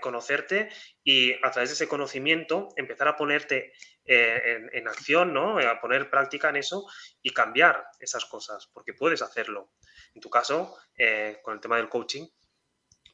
conocerte 0.00 0.68
y 1.04 1.32
a 1.44 1.50
través 1.50 1.70
de 1.70 1.74
ese 1.74 1.88
conocimiento 1.88 2.68
empezar 2.76 3.08
a 3.08 3.16
ponerte 3.16 3.72
eh, 4.04 4.68
en, 4.72 4.88
acción, 4.88 5.32
¿no? 5.32 5.58
A 5.58 5.80
poner 5.80 6.10
práctica 6.10 6.48
en 6.48 6.56
eso 6.56 6.86
y 7.22 7.30
cambiar 7.30 7.84
esas 8.00 8.24
cosas, 8.24 8.68
porque 8.72 8.94
puedes 8.94 9.22
hacerlo. 9.22 9.72
En 10.14 10.20
tu 10.20 10.28
caso, 10.28 10.76
eh, 10.96 11.38
con 11.42 11.54
el 11.54 11.60
tema 11.60 11.76
del 11.76 11.88
coaching, 11.88 12.26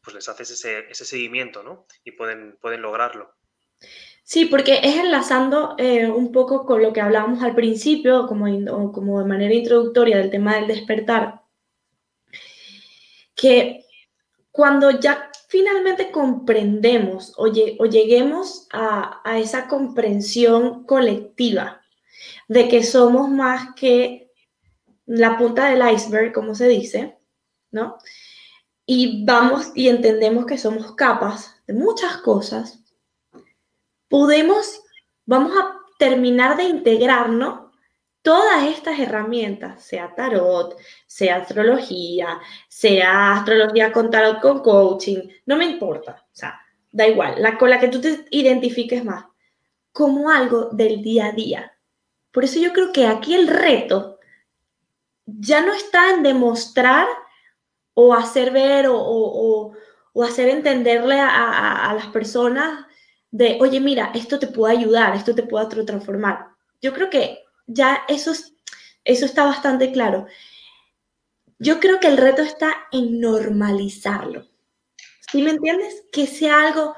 pues 0.06 0.14
les 0.14 0.28
haces 0.28 0.52
ese, 0.52 1.04
seguimiento, 1.04 1.64
¿no? 1.64 1.84
Y 2.04 2.12
pueden, 2.12 2.56
pueden 2.60 2.80
lograrlo. 2.80 3.34
Sí, 4.22 4.44
porque 4.44 4.78
es 4.84 4.94
enlazando 4.94 5.74
eh, 5.78 6.06
un 6.06 6.30
poco 6.30 6.64
con 6.64 6.80
lo 6.80 6.92
que 6.92 7.00
hablábamos 7.00 7.42
al 7.42 7.56
principio, 7.56 8.28
como, 8.28 8.92
como 8.92 9.18
de 9.18 9.26
manera 9.26 9.52
introductoria 9.52 10.18
del 10.18 10.30
tema 10.30 10.54
del 10.54 10.68
despertar, 10.68 11.40
que 13.34 13.84
cuando 14.52 14.92
ya 14.92 15.28
finalmente 15.48 16.12
comprendemos 16.12 17.34
o, 17.36 17.48
lleguemos 17.48 18.68
a, 18.72 19.20
a, 19.24 19.38
esa 19.40 19.66
comprensión 19.66 20.84
colectiva 20.84 21.82
de 22.46 22.68
que 22.68 22.84
somos 22.84 23.28
más 23.28 23.74
que 23.74 24.30
la 25.04 25.36
punta 25.36 25.68
del 25.68 25.82
iceberg, 25.92 26.32
como 26.32 26.54
se 26.54 26.68
dice, 26.68 27.18
¿no? 27.72 27.98
Y 28.86 29.24
vamos 29.24 29.72
y 29.74 29.88
entendemos 29.88 30.46
que 30.46 30.56
somos 30.56 30.94
capas 30.94 31.60
de 31.66 31.74
muchas 31.74 32.18
cosas, 32.18 32.78
podemos, 34.08 34.80
vamos 35.24 35.52
a 35.58 35.76
terminar 35.98 36.56
de 36.56 36.64
integrarnos 36.64 37.66
todas 38.22 38.64
estas 38.64 38.98
herramientas, 38.98 39.82
sea 39.82 40.14
tarot, 40.14 40.76
sea 41.06 41.36
astrología, 41.36 42.40
sea 42.68 43.36
astrología 43.36 43.92
con 43.92 44.10
tarot 44.10 44.40
con 44.40 44.60
coaching, 44.60 45.28
no 45.46 45.56
me 45.56 45.64
importa, 45.64 46.24
o 46.24 46.34
sea, 46.34 46.60
da 46.92 47.06
igual, 47.06 47.42
la 47.42 47.58
con 47.58 47.70
la 47.70 47.80
que 47.80 47.88
tú 47.88 48.00
te 48.00 48.24
identifiques 48.30 49.04
más, 49.04 49.24
como 49.92 50.30
algo 50.30 50.70
del 50.70 51.02
día 51.02 51.26
a 51.26 51.32
día. 51.32 51.72
Por 52.30 52.44
eso 52.44 52.60
yo 52.60 52.72
creo 52.72 52.92
que 52.92 53.06
aquí 53.06 53.34
el 53.34 53.48
reto 53.48 54.18
ya 55.24 55.64
no 55.64 55.72
está 55.72 56.10
en 56.10 56.22
demostrar 56.22 57.06
o 57.98 58.12
hacer 58.12 58.52
ver 58.52 58.86
o, 58.90 59.72
hacer 60.22 60.50
entenderle 60.50 61.18
a, 61.18 61.92
las 61.94 62.06
personas 62.08 62.86
de, 63.30 63.56
oye, 63.60 63.80
mira, 63.80 64.12
esto 64.14 64.38
te 64.38 64.46
puede 64.46 64.76
ayudar, 64.76 65.16
esto 65.16 65.34
te 65.34 65.42
puede 65.42 65.66
transformar. 65.84 66.48
Yo 66.82 66.92
creo 66.92 67.08
que 67.08 67.44
ya 67.66 68.02
eso, 68.06 68.32
eso 69.04 69.24
está 69.24 69.44
bastante 69.44 69.92
claro. 69.92 70.26
Yo 71.58 71.80
creo 71.80 71.98
que 71.98 72.08
el 72.08 72.18
reto 72.18 72.42
está 72.42 72.74
en 72.92 73.18
normalizarlo. 73.18 74.46
¿Sí 75.32 75.40
me 75.42 75.50
entiendes? 75.50 76.04
Que 76.12 76.26
sea 76.26 76.68
algo 76.68 76.94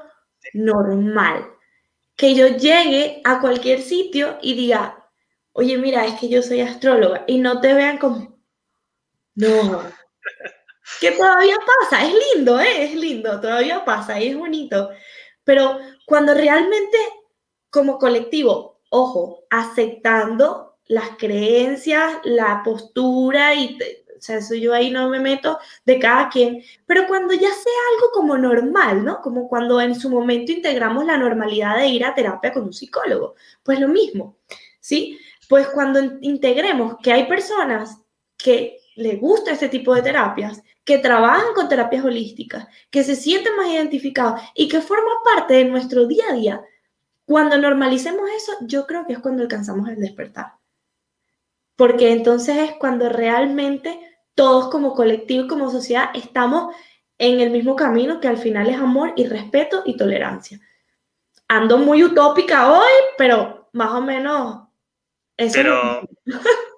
normal. 0.53 1.49
Que 2.17 2.35
yo 2.35 2.47
llegue 2.47 3.21
a 3.23 3.39
cualquier 3.39 3.81
sitio 3.81 4.37
y 4.41 4.53
diga, 4.53 5.09
oye, 5.53 5.77
mira, 5.77 6.05
es 6.05 6.19
que 6.19 6.27
yo 6.27 6.41
soy 6.41 6.59
astróloga 6.59 7.23
y 7.25 7.37
no 7.37 7.61
te 7.61 7.73
vean 7.73 7.97
como, 7.97 8.37
no, 9.35 9.83
que 10.99 11.11
todavía 11.11 11.55
pasa, 11.65 12.05
es 12.05 12.13
lindo, 12.35 12.59
¿eh? 12.59 12.83
es 12.83 12.95
lindo, 12.95 13.39
todavía 13.39 13.85
pasa 13.85 14.19
y 14.19 14.29
es 14.29 14.37
bonito. 14.37 14.89
Pero 15.43 15.79
cuando 16.05 16.33
realmente 16.33 16.97
como 17.69 17.97
colectivo, 17.97 18.81
ojo, 18.89 19.43
aceptando 19.49 20.77
las 20.87 21.11
creencias, 21.17 22.17
la 22.23 22.61
postura 22.63 23.53
y, 23.53 23.77
o 24.17 24.21
sea, 24.21 24.37
eso 24.37 24.55
yo 24.55 24.73
ahí 24.73 24.89
no 24.89 25.07
me 25.09 25.19
meto 25.19 25.59
de 25.85 25.99
cada 25.99 26.29
quien, 26.29 26.63
pero 26.85 27.07
cuando 27.07 27.33
ya 27.33 27.51
sea 27.51 27.81
algo 27.93 28.11
como 28.11 28.37
normal, 28.37 29.05
¿no? 29.05 29.21
Como 29.21 29.47
cuando 29.47 29.79
en 29.79 29.93
su 29.95 30.09
momento 30.09 30.51
integramos 30.51 31.05
la 31.05 31.17
normalidad 31.17 31.77
de 31.77 31.87
ir 31.87 32.03
a 32.03 32.15
terapia 32.15 32.51
con 32.51 32.63
un 32.63 32.73
psicólogo, 32.73 33.35
pues 33.63 33.79
lo 33.79 33.87
mismo, 33.87 34.37
¿sí? 34.79 35.19
Pues 35.47 35.67
cuando 35.67 35.99
integremos 36.21 36.95
que 37.03 37.11
hay 37.11 37.27
personas 37.27 37.97
que 38.35 38.79
le 38.99 39.15
gusta 39.15 39.51
este 39.51 39.69
tipo 39.69 39.95
de 39.95 40.01
terapias, 40.01 40.61
que 40.83 40.97
trabajan 40.97 41.53
con 41.55 41.69
terapias 41.69 42.03
holísticas, 42.03 42.67
que 42.91 43.03
se 43.03 43.15
sienten 43.15 43.55
más 43.55 43.67
identificados 43.67 44.41
y 44.53 44.67
que 44.67 44.81
forman 44.81 45.15
parte 45.23 45.53
de 45.53 45.65
nuestro 45.65 46.05
día 46.05 46.25
a 46.29 46.33
día. 46.33 46.61
Cuando 47.23 47.57
normalicemos 47.57 48.29
eso, 48.35 48.51
yo 48.61 48.85
creo 48.85 49.05
que 49.05 49.13
es 49.13 49.19
cuando 49.19 49.41
alcanzamos 49.41 49.87
el 49.87 50.01
despertar. 50.01 50.53
Porque 51.77 52.11
entonces 52.11 52.57
es 52.57 52.71
cuando 52.73 53.07
realmente 53.07 53.99
todos 54.35 54.69
como 54.69 54.93
colectivo 54.93 55.45
y 55.45 55.47
como 55.47 55.71
sociedad 55.71 56.09
estamos 56.13 56.75
en 57.17 57.39
el 57.39 57.51
mismo 57.51 57.77
camino 57.77 58.19
que 58.19 58.27
al 58.27 58.37
final 58.37 58.67
es 58.67 58.77
amor 58.77 59.13
y 59.15 59.27
respeto 59.27 59.83
y 59.85 59.95
tolerancia. 59.95 60.59
Ando 61.47 61.77
muy 61.77 62.03
utópica 62.03 62.69
hoy, 62.69 62.91
pero 63.17 63.69
más 63.71 63.91
o 63.91 64.01
menos... 64.01 64.67
Eso 65.37 65.53
pero, 65.53 66.01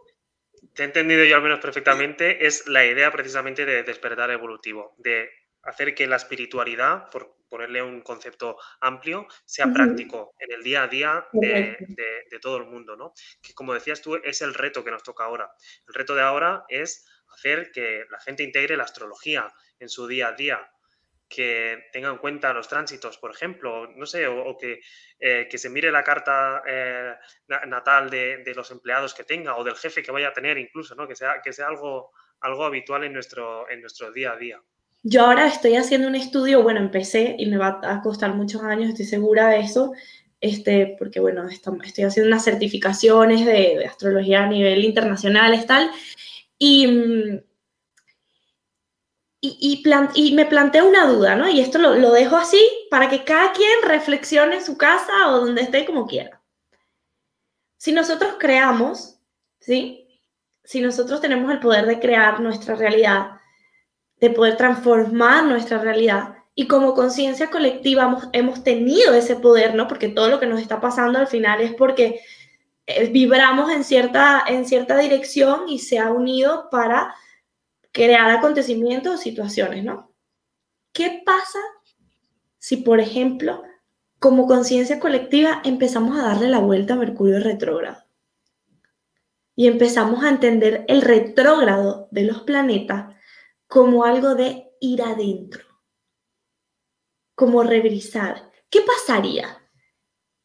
te 0.73 0.83
he 0.83 0.85
entendido 0.85 1.23
yo 1.25 1.35
al 1.35 1.41
menos 1.41 1.59
perfectamente, 1.59 2.45
es 2.45 2.67
la 2.67 2.85
idea 2.85 3.11
precisamente 3.11 3.65
de 3.65 3.83
despertar 3.83 4.31
evolutivo, 4.31 4.95
de 4.97 5.29
hacer 5.63 5.93
que 5.93 6.07
la 6.07 6.15
espiritualidad, 6.15 7.09
por 7.09 7.35
ponerle 7.49 7.81
un 7.81 8.01
concepto 8.01 8.57
amplio, 8.79 9.27
sea 9.45 9.67
práctico 9.73 10.33
en 10.39 10.53
el 10.53 10.63
día 10.63 10.83
a 10.83 10.87
día 10.87 11.27
de, 11.33 11.75
de, 12.29 12.39
todo 12.39 12.57
el 12.57 12.65
mundo, 12.65 12.95
¿no? 12.95 13.13
Que 13.41 13.53
como 13.53 13.73
decías 13.73 14.01
tú, 14.01 14.15
es 14.15 14.41
el 14.41 14.53
reto 14.53 14.85
que 14.85 14.91
nos 14.91 15.03
toca 15.03 15.25
ahora. 15.25 15.51
El 15.85 15.93
reto 15.93 16.15
de 16.15 16.21
ahora 16.21 16.63
es 16.69 17.05
hacer 17.27 17.71
que 17.71 18.05
la 18.09 18.19
gente 18.21 18.43
integre 18.43 18.77
la 18.77 18.85
astrología 18.85 19.51
en 19.79 19.89
su 19.89 20.07
día 20.07 20.29
a 20.29 20.33
día, 20.33 20.71
que 21.33 21.85
tenga 21.91 22.09
en 22.09 22.17
cuenta 22.17 22.53
los 22.53 22.67
tránsitos, 22.67 23.17
por 23.17 23.31
ejemplo, 23.31 23.87
no 23.95 24.05
sé, 24.05 24.27
o, 24.27 24.57
que, 24.57 24.81
eh, 25.19 25.47
que, 25.49 25.57
se 25.57 25.69
mire 25.69 25.91
la 25.91 26.03
carta 26.03 26.61
eh, 26.67 27.13
natal 27.67 28.09
de, 28.09 28.53
los 28.55 28.69
empleados 28.71 29.13
que 29.13 29.23
tenga 29.23 29.55
o 29.55 29.63
del 29.63 29.75
jefe 29.75 30.03
que 30.03 30.11
vaya 30.11 30.27
a 30.27 30.33
tener 30.33 30.57
incluso, 30.57 30.93
¿no? 30.95 31.07
Que 31.07 31.15
sea, 31.15 31.41
que 31.43 31.53
sea 31.53 31.67
algo, 31.67 32.11
algo 32.41 32.65
habitual 32.65 33.05
en 33.05 33.13
nuestro, 33.13 33.69
en 33.69 33.79
nuestro 33.79 34.11
día 34.11 34.33
a 34.33 34.37
día. 34.37 34.61
Yo 35.03 35.25
ahora 35.25 35.47
estoy 35.47 35.77
haciendo 35.77 36.07
un 36.07 36.15
estudio, 36.15 36.61
bueno, 36.61 36.79
empecé 36.79 37.35
y 37.39 37.47
me 37.47 37.57
va 37.57 37.79
a 37.81 38.01
costar 38.01 38.35
muchos 38.35 38.61
años, 38.61 38.89
estoy 38.89 39.05
segura 39.05 39.47
de 39.47 39.61
eso, 39.61 39.93
este, 40.41 40.95
porque 40.99 41.19
bueno, 41.19 41.47
estoy 41.47 42.03
haciendo 42.03 42.27
unas 42.27 42.43
certificaciones 42.43 43.45
de, 43.45 43.77
de 43.79 43.85
astrología 43.85 44.43
a 44.43 44.47
nivel 44.47 44.83
internacional, 44.83 45.65
tal, 45.65 45.89
y 46.59 47.41
y, 49.43 50.33
me 50.35 50.45
planteé 50.45 50.83
una 50.83 51.07
duda, 51.07 51.35
¿no? 51.35 51.49
Y 51.49 51.61
esto 51.61 51.79
lo, 51.79 51.95
lo, 51.95 52.11
dejo 52.11 52.37
así 52.37 52.61
para 52.91 53.09
que 53.09 53.23
cada 53.23 53.51
quien 53.53 53.71
reflexione 53.83 54.57
en 54.57 54.63
su 54.63 54.77
casa 54.77 55.29
o 55.29 55.39
donde 55.39 55.63
esté 55.63 55.83
como 55.85 56.05
quiera. 56.05 56.41
Si 57.77 57.91
nosotros 57.91 58.35
creamos, 58.39 59.17
¿sí? 59.59 60.07
Si 60.63 60.79
nosotros 60.79 61.21
tenemos 61.21 61.51
el 61.51 61.59
poder 61.59 61.87
de 61.87 61.99
crear 61.99 62.39
nuestra 62.39 62.75
realidad, 62.75 63.31
de 64.17 64.29
poder 64.29 64.57
transformar 64.57 65.45
nuestra 65.45 65.79
realidad, 65.79 66.35
y 66.53 66.67
como 66.67 66.93
conciencia 66.93 67.49
colectiva 67.49 68.03
hemos, 68.03 68.29
hemos, 68.33 68.63
tenido 68.63 69.15
ese 69.15 69.37
poder, 69.37 69.73
¿no? 69.73 69.87
Porque 69.87 70.09
todo 70.09 70.29
lo 70.29 70.39
que 70.39 70.45
nos 70.45 70.61
está 70.61 70.79
pasando 70.79 71.17
al 71.17 71.27
final 71.27 71.61
es 71.61 71.73
porque 71.73 72.21
eh, 72.85 73.07
vibramos 73.07 73.71
en 73.71 73.83
cierta, 73.83 74.43
en 74.47 74.67
cierta 74.67 74.97
dirección 74.97 75.67
y 75.67 75.79
se 75.79 75.97
ha 75.97 76.11
unido 76.11 76.69
para 76.69 77.15
crear 77.91 78.29
acontecimientos 78.29 79.15
o 79.15 79.17
situaciones, 79.17 79.83
¿no? 79.83 80.13
¿Qué 80.93 81.21
pasa 81.25 81.59
si, 82.57 82.77
por 82.77 82.99
ejemplo, 82.99 83.63
como 84.19 84.47
conciencia 84.47 84.99
colectiva 84.99 85.61
empezamos 85.63 86.19
a 86.19 86.23
darle 86.23 86.47
la 86.47 86.59
vuelta 86.59 86.93
a 86.93 86.97
Mercurio 86.97 87.39
retrógrado? 87.39 88.03
Y 89.55 89.67
empezamos 89.67 90.23
a 90.23 90.29
entender 90.29 90.85
el 90.87 91.01
retrógrado 91.01 92.07
de 92.11 92.23
los 92.23 92.41
planetas 92.41 93.15
como 93.67 94.03
algo 94.03 94.35
de 94.35 94.71
ir 94.79 95.01
adentro, 95.01 95.65
como 97.35 97.63
rebrisar. 97.63 98.51
¿Qué 98.69 98.81
pasaría? 98.81 99.61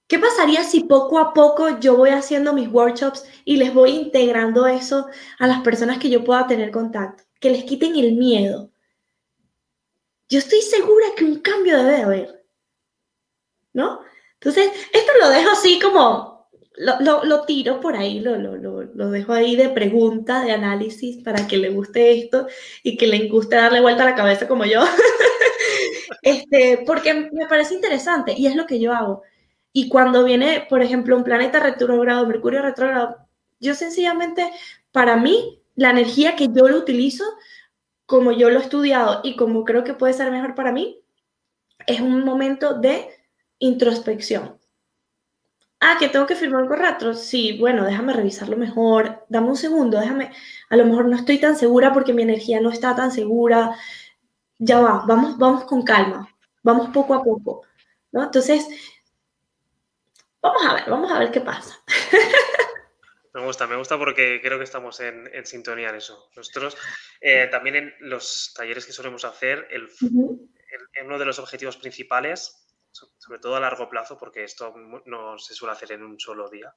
¿Qué 0.09 0.21
pasaría 0.21 0.63
si 0.63 0.85
poco 0.85 1.19
a 1.19 1.33
poco 1.33 1.81
yo 1.81 1.97
voy 1.97 2.11
haciendo 2.11 2.53
mis 2.53 2.69
workshops 2.69 3.25
y 3.45 3.57
les 3.57 3.75
voy 3.75 3.91
integrando 3.91 4.67
eso 4.67 5.09
a 5.39 5.47
las 5.49 5.63
personas 5.63 5.99
que 5.99 6.11
yo 6.11 6.23
pueda 6.23 6.47
tener 6.47 6.71
contacto? 6.71 7.26
Que 7.41 7.51
les 7.51 7.65
quiten 7.65 7.97
el 7.97 8.15
miedo. 8.15 8.71
Yo 10.29 10.39
estoy 10.39 10.63
segura 10.63 11.07
que 11.17 11.25
un 11.25 11.41
cambio 11.41 11.77
debe 11.79 12.03
haber. 12.03 12.37
¿no? 13.77 14.01
Entonces, 14.41 14.71
esto 14.93 15.13
lo 15.21 15.29
dejo 15.29 15.51
así 15.51 15.79
como, 15.79 16.49
lo, 16.79 17.25
lo, 17.25 17.45
tiro 17.45 17.79
por 17.79 17.95
ahí, 17.95 18.21
lo, 18.21 18.37
lo, 18.37 18.57
lo, 18.57 19.11
dejo 19.11 19.35
ahí 19.35 19.55
de 19.55 19.69
pregunta, 19.69 20.43
de 20.43 20.53
análisis, 20.53 21.23
para 21.23 21.47
que 21.47 21.59
le 21.59 21.69
guste 21.69 22.19
esto 22.19 22.47
y 22.83 22.97
que 22.97 23.07
le 23.07 23.29
guste 23.29 23.57
darle 23.57 23.83
vuelta 23.83 24.03
a 24.03 24.11
la 24.11 24.15
cabeza 24.15 24.49
como 24.49 24.65
yo. 24.65 24.83
este, 26.23 26.85
porque 26.87 27.29
me 27.33 27.47
parece 27.47 27.75
interesante 27.75 28.35
y 28.37 28.47
es 28.47 28.57
lo 28.57 28.67
que 28.67 28.81
yo 28.81 28.95
hago. 28.95 29.23
Y 29.75 29.91
cuando 29.91 30.25
viene, 30.25 30.67
por 30.71 30.81
ejemplo, 30.81 31.15
un 31.17 31.25
planeta 31.25 31.61
retrógrado, 31.61 32.27
Mercurio 32.27 32.63
retrógrado, 32.63 33.19
yo 33.61 33.75
sencillamente, 33.75 34.51
para 34.91 35.19
mí, 35.19 35.61
la 35.77 35.91
energía 35.91 36.37
que 36.37 36.49
yo 36.49 36.69
lo 36.69 36.79
utilizo, 36.79 37.25
como 38.07 38.33
yo 38.33 38.51
lo 38.51 38.59
he 38.59 38.63
estudiado 38.63 39.21
y 39.23 39.37
como 39.37 39.65
creo 39.65 39.85
que 39.85 39.95
puede 39.95 40.15
ser 40.15 40.31
mejor 40.31 40.55
para 40.55 40.73
mí, 40.73 41.03
es 41.87 42.01
un 42.01 42.25
momento 42.25 42.75
de 42.75 43.09
introspección. 43.59 44.59
Ah, 45.81 45.97
que 45.99 46.09
tengo 46.09 46.27
que 46.27 46.35
firmar 46.35 46.63
un 46.63 46.69
contrato. 46.69 47.15
Sí, 47.15 47.59
bueno, 47.59 47.85
déjame 47.85 48.13
revisarlo 48.15 48.57
mejor. 48.57 49.25
Dame 49.29 49.49
un 49.49 49.57
segundo, 49.57 50.01
déjame. 50.01 50.33
A 50.71 50.77
lo 50.77 50.87
mejor 50.87 51.07
no 51.07 51.17
estoy 51.17 51.39
tan 51.39 51.57
segura 51.57 51.93
porque 51.93 52.15
mi 52.15 52.23
energía 52.23 52.61
no 52.61 52.71
está 52.71 52.97
tan 52.97 53.13
segura. 53.13 53.77
Ya 54.59 54.81
va, 54.81 55.05
vamos, 55.07 55.37
vamos 55.39 55.65
con 55.65 55.83
calma. 55.83 56.29
Vamos 56.63 56.89
poco 56.91 57.15
a 57.15 57.23
poco. 57.23 57.63
¿no? 58.13 58.25
Entonces, 58.25 58.67
vamos 60.41 60.65
a 60.65 60.75
ver, 60.75 60.85
vamos 60.91 61.13
a 61.13 61.19
ver 61.19 61.31
qué 61.31 61.41
pasa. 61.41 61.79
Me 63.37 63.43
gusta, 63.43 63.67
me 63.67 63.77
gusta 63.77 63.99
porque 63.99 64.41
creo 64.41 64.57
que 64.57 64.65
estamos 64.65 64.99
en, 65.01 65.45
sintonía 65.45 65.91
en 65.91 65.97
eso. 65.97 66.31
Nosotros 66.35 66.75
eh, 67.21 67.49
también 67.51 67.77
en 67.77 67.95
los 68.01 68.55
talleres 68.57 68.87
que 68.87 68.93
solemos 68.93 69.27
hacer, 69.27 69.69
el, 69.71 69.91
uno 71.05 71.19
de 71.19 71.25
los 71.27 71.39
objetivos 71.39 71.77
principales, 71.77 72.67
sobre 72.91 73.39
todo 73.39 73.55
a 73.57 73.61
largo 73.61 73.91
plazo, 73.91 74.17
porque 74.17 74.43
esto 74.43 74.75
no 75.05 75.37
se 75.37 75.53
suele 75.53 75.73
hacer 75.73 75.93
en 75.93 76.03
un 76.03 76.19
solo 76.19 76.49
día, 76.49 76.73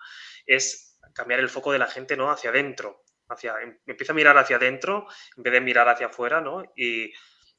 es 0.45 0.99
cambiar 1.13 1.39
el 1.39 1.47
foco 1.47 1.71
de 1.71 1.79
la 1.79 1.87
gente 1.87 2.17
¿no? 2.17 2.29
hacia 2.29 2.49
adentro. 2.49 3.05
Hacia, 3.29 3.53
em, 3.61 3.79
empieza 3.87 4.11
a 4.11 4.15
mirar 4.15 4.37
hacia 4.37 4.57
adentro 4.57 5.07
en 5.37 5.43
vez 5.43 5.53
de 5.53 5.61
mirar 5.61 5.87
hacia 5.87 6.07
afuera, 6.07 6.41
¿no? 6.41 6.63
Y 6.75 7.13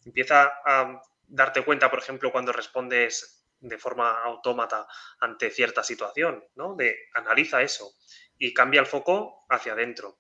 empieza 0.04 0.52
a 0.62 1.00
darte 1.26 1.64
cuenta, 1.64 1.88
por 1.88 2.00
ejemplo, 2.00 2.30
cuando 2.30 2.52
respondes 2.52 3.46
de 3.60 3.78
forma 3.78 4.22
autómata 4.22 4.86
ante 5.20 5.48
cierta 5.50 5.82
situación, 5.82 6.44
¿no? 6.56 6.74
De 6.74 7.08
analiza 7.14 7.62
eso 7.62 7.94
y 8.40 8.54
cambia 8.54 8.80
el 8.80 8.86
foco 8.86 9.44
hacia 9.48 9.74
adentro. 9.74 10.18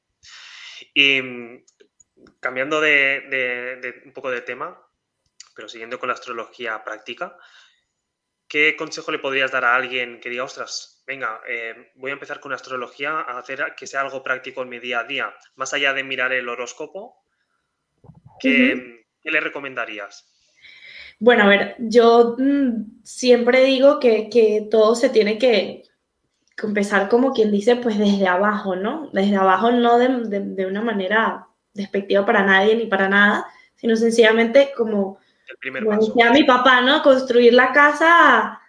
Y 0.94 1.20
mm, 1.20 1.64
cambiando 2.38 2.80
de, 2.80 4.02
un 4.04 4.12
poco 4.12 4.30
de 4.30 4.42
tema, 4.42 4.78
pero 5.56 5.68
siguiendo 5.68 5.98
con 5.98 6.08
la 6.08 6.14
astrología 6.14 6.84
práctica, 6.84 7.36
¿qué 8.46 8.76
consejo 8.76 9.10
le 9.10 9.18
podrías 9.18 9.50
dar 9.50 9.64
a 9.64 9.74
alguien 9.74 10.20
que 10.20 10.28
diga, 10.28 10.44
ostras, 10.44 11.02
venga, 11.06 11.40
eh, 11.48 11.92
voy 11.94 12.10
a 12.10 12.14
empezar 12.14 12.40
con 12.40 12.52
astrología 12.52 13.20
a 13.20 13.38
hacer 13.38 13.74
que 13.74 13.86
sea 13.86 14.02
algo 14.02 14.22
práctico 14.22 14.62
en 14.62 14.68
mi 14.68 14.78
día 14.78 15.00
a 15.00 15.04
día, 15.04 15.34
más 15.56 15.72
allá 15.72 15.94
de 15.94 16.04
mirar 16.04 16.32
el 16.32 16.48
horóscopo? 16.48 17.24
¿Qué, 18.38 19.06
le 19.24 19.40
recomendarías? 19.40 20.26
Bueno, 21.18 21.44
a 21.44 21.48
ver, 21.48 21.76
yo 21.78 22.36
mm, 22.38 23.02
siempre 23.02 23.64
digo 23.64 23.98
que, 23.98 24.28
que, 24.28 24.68
todo 24.70 24.94
se 24.94 25.08
tiene 25.08 25.38
que, 25.38 25.89
empezar 26.66 27.08
como 27.08 27.32
quien 27.32 27.50
dice, 27.50 27.76
pues 27.76 27.98
desde 27.98 28.26
abajo, 28.26 28.76
¿no? 28.76 29.08
Desde 29.12 29.36
abajo 29.36 29.70
no 29.70 29.98
de, 29.98 30.66
una 30.66 30.82
manera 30.82 31.48
despectiva 31.74 32.24
para 32.26 32.44
nadie 32.44 32.76
ni 32.76 32.86
para 32.86 33.08
nada, 33.08 33.46
sino 33.76 33.96
sencillamente 33.96 34.72
como, 34.76 35.18
decía 35.62 36.30
mi 36.32 36.44
papá, 36.44 36.80
¿no? 36.80 37.02
Construir 37.02 37.54
la 37.54 37.72
casa 37.72 38.60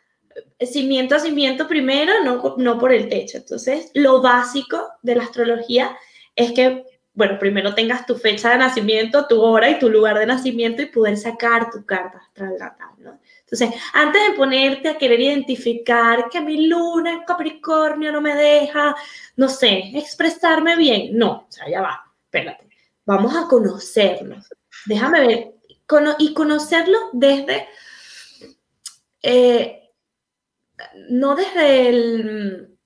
eh, 0.60 0.66
cimiento 0.66 1.16
a 1.16 1.20
cimiento 1.20 1.68
primero, 1.68 2.24
no, 2.24 2.56
no 2.58 2.78
por 2.80 2.92
el 2.92 3.10
techo. 3.10 3.38
Entonces, 3.38 3.92
lo 3.94 4.22
básico 4.22 4.90
de 5.02 5.16
la 5.16 5.24
astrología 5.24 5.98
es 6.36 6.52
que, 6.54 6.86
bueno, 7.14 7.38
primero 7.40 7.76
tengas 7.76 8.06
tu 8.06 8.16
fecha 8.16 8.52
de 8.52 8.58
nacimiento, 8.58 9.28
tu 9.28 9.42
hora 9.42 9.70
y 9.70 9.80
tu 9.80 9.90
lugar 9.90 10.18
de 10.18 10.26
nacimiento 10.26 10.82
y 10.82 10.88
poder 10.88 11.18
sacar 11.18 11.72
tu 11.72 11.86
carta 11.86 12.18
astral 12.20 12.56
natal, 12.60 12.90
¿no? 13.00 13.20
Entonces, 13.52 13.82
antes 13.94 14.22
de 14.30 14.34
ponerte 14.36 14.88
a 14.88 14.98
querer 14.98 15.20
identificar 15.20 16.30
que 16.30 16.40
mi 16.40 16.68
luna 16.68 17.12
en 17.12 17.24
Capricornio 17.24 18.10
no 18.12 18.22
me 18.22 18.34
deja, 18.34 18.96
no 19.36 19.50
sé, 19.50 19.92
expresarme 19.94 20.78
bien, 20.78 21.18
no, 21.18 21.32
o 21.32 21.48
sea, 21.50 21.70
ya 21.70 21.82
va, 21.82 22.02
espérate, 22.24 22.70
vamos 23.06 23.36
a 23.36 23.48
conocernos. 23.50 24.48
Déjame 24.86 25.28
ver, 25.28 25.54
y 26.20 26.34
conocerlo 26.34 26.98
desde, 27.12 27.68
eh, 29.22 29.90
no 31.10 31.36
desde 31.36 31.90
el, 31.90 32.78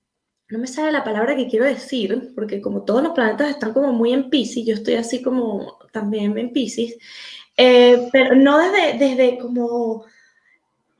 no 0.49 0.57
me 0.57 0.65
sale 0.65 0.91
la 0.91 1.03
palabra 1.03 1.35
que 1.35 1.47
quiero 1.47 1.65
decir, 1.65 2.31
porque 2.33 2.59
como 2.59 2.83
todos 2.83 3.03
los 3.03 3.13
planetas 3.13 3.51
están 3.51 3.71
como 3.71 3.93
muy 3.93 4.13
en 4.13 4.31
Pisces, 4.31 4.65
yo 4.65 4.73
estoy 4.73 4.95
así 4.95 5.21
como 5.21 5.77
también 5.91 6.35
en 6.39 6.51
Pisces, 6.51 6.97
eh, 7.55 8.09
pero 8.11 8.35
no 8.35 8.57
desde, 8.57 8.97
desde 8.97 9.37
como 9.37 10.05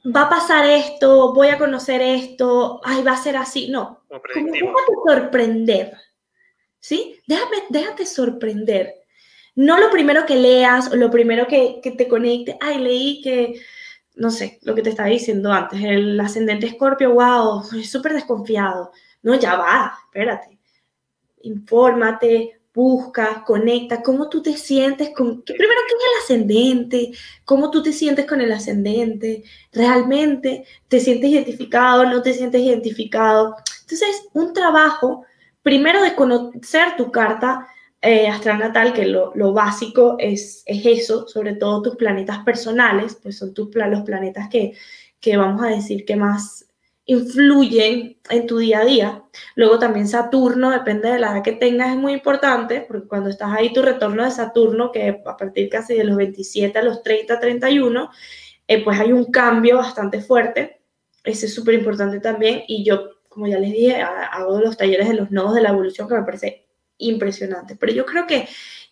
va 0.06 0.24
a 0.24 0.30
pasar 0.30 0.66
esto, 0.70 1.34
voy 1.34 1.48
a 1.48 1.58
conocer 1.58 2.02
esto, 2.02 2.82
ay, 2.84 3.04
va 3.04 3.14
a 3.14 3.22
ser 3.22 3.38
así. 3.38 3.70
No, 3.70 4.04
como 4.10 4.52
déjate 4.52 4.94
sorprender, 5.06 5.98
¿sí? 6.80 7.20
Déjame, 7.28 7.58
déjate 7.70 8.06
sorprender. 8.06 8.96
No 9.56 9.80
lo 9.80 9.90
primero 9.90 10.26
que 10.26 10.36
leas 10.36 10.92
o 10.92 10.96
lo 10.96 11.10
primero 11.10 11.48
que, 11.48 11.80
que 11.82 11.92
te 11.92 12.08
conecte, 12.08 12.58
ay, 12.60 12.80
leí 12.80 13.22
que, 13.22 13.62
no 14.16 14.30
sé, 14.30 14.60
lo 14.64 14.76
que 14.76 14.82
te 14.82 14.90
estaba 14.90 15.10
diciendo 15.10 15.52
antes, 15.52 15.82
el 15.82 16.20
ascendente 16.20 16.68
escorpio, 16.68 17.14
wow, 17.14 17.64
es 17.80 17.90
súper 17.90 18.14
desconfiado. 18.14 18.92
No, 19.24 19.36
ya 19.36 19.56
va, 19.56 19.98
espérate. 20.08 20.60
Infórmate, 21.42 22.60
busca, 22.76 23.44
conecta, 23.46 24.04
cómo 24.04 24.28
tú 24.30 24.42
te 24.42 24.58
sientes 24.58 25.12
con, 25.16 25.42
primero, 25.42 25.82
¿qué 25.88 25.96
es 25.96 26.04
el 26.04 26.22
ascendente? 26.22 27.12
¿Cómo 27.46 27.72
tú 27.72 27.82
te 27.82 27.94
sientes 27.94 28.26
con 28.26 28.42
el 28.42 28.52
ascendente? 28.52 29.44
¿Realmente 29.72 30.66
te 30.90 31.00
sientes 31.00 31.32
identificado? 31.32 32.04
¿No 32.04 32.22
te 32.22 32.34
sientes 32.34 32.62
identificado? 32.62 33.56
Entonces, 33.82 34.28
un 34.34 34.54
trabajo, 34.54 35.26
primero 35.64 36.04
de 36.04 36.16
conocer 36.16 36.98
tu 36.98 37.12
carta 37.12 37.66
eh, 38.02 38.28
astral 38.28 38.60
natal, 38.60 38.94
que 38.94 39.06
lo, 39.06 39.32
básico 39.54 40.18
es, 40.20 40.62
es, 40.66 40.86
eso, 40.86 41.28
sobre 41.28 41.56
todo 41.56 41.82
tus 41.82 41.96
planetas 41.96 42.40
personales, 42.44 43.18
pues 43.22 43.38
son 43.38 43.54
tus, 43.54 43.74
los 43.74 44.02
planetas 44.02 44.50
que, 44.50 44.74
que 45.22 45.38
vamos 45.38 45.64
a 45.64 45.68
decir 45.68 46.04
que 46.06 46.18
más 46.18 46.66
influyen 47.06 48.18
en 48.30 48.48
tu 48.48 48.58
día 48.58 48.80
a 48.80 48.86
día. 48.86 49.24
Luego 49.56 49.80
también 49.80 50.08
Saturno, 50.08 50.72
depende 50.72 51.10
de 51.10 51.20
la 51.20 51.34
edad 51.34 51.44
que 51.44 51.54
tengas, 51.54 51.92
es 51.92 51.98
muy 51.98 52.14
importante, 52.14 52.82
porque 52.88 53.08
cuando 53.08 53.30
estás 53.30 53.52
ahí 53.54 53.72
tu 53.72 53.82
retorno 53.82 54.24
de 54.26 54.32
Saturno, 54.32 54.92
que 54.92 55.22
a 55.26 55.38
partir 55.38 55.70
casi 55.70 55.96
de 55.96 56.04
los 56.04 56.18
27 56.18 56.78
a 56.78 56.84
los 56.84 57.04
30, 57.04 57.40
31, 57.40 58.10
eh, 58.68 58.84
pues 58.84 59.00
hay 59.00 59.12
un 59.12 59.26
cambio 59.32 59.78
bastante 59.78 60.22
fuerte. 60.22 60.82
Ese 61.24 61.46
es 61.46 61.54
súper 61.54 61.76
importante 61.76 62.20
también. 62.20 62.64
Y 62.68 62.84
yo, 62.84 63.22
como 63.30 63.48
ya 63.48 63.60
les 63.60 63.72
dije, 63.72 64.02
hago 64.02 64.60
los 64.60 64.78
talleres 64.78 65.08
de 65.08 65.16
los 65.16 65.32
nodos 65.32 65.56
de 65.56 65.62
la 65.62 65.70
evolución, 65.70 66.08
que 66.08 66.16
me 66.16 66.24
parece 66.24 66.68
impresionante. 66.98 67.76
Pero 67.76 67.94
yo 67.94 68.06
creo 68.06 68.26
que, 68.26 68.48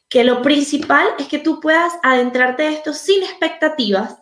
que 0.07 0.23
lo 0.23 0.41
principal 0.41 1.07
es 1.17 1.27
que 1.27 1.39
tú 1.39 1.59
puedas 1.59 1.93
adentrarte 2.03 2.63
a 2.63 2.71
esto 2.71 2.93
sin 2.93 3.23
expectativas, 3.23 4.19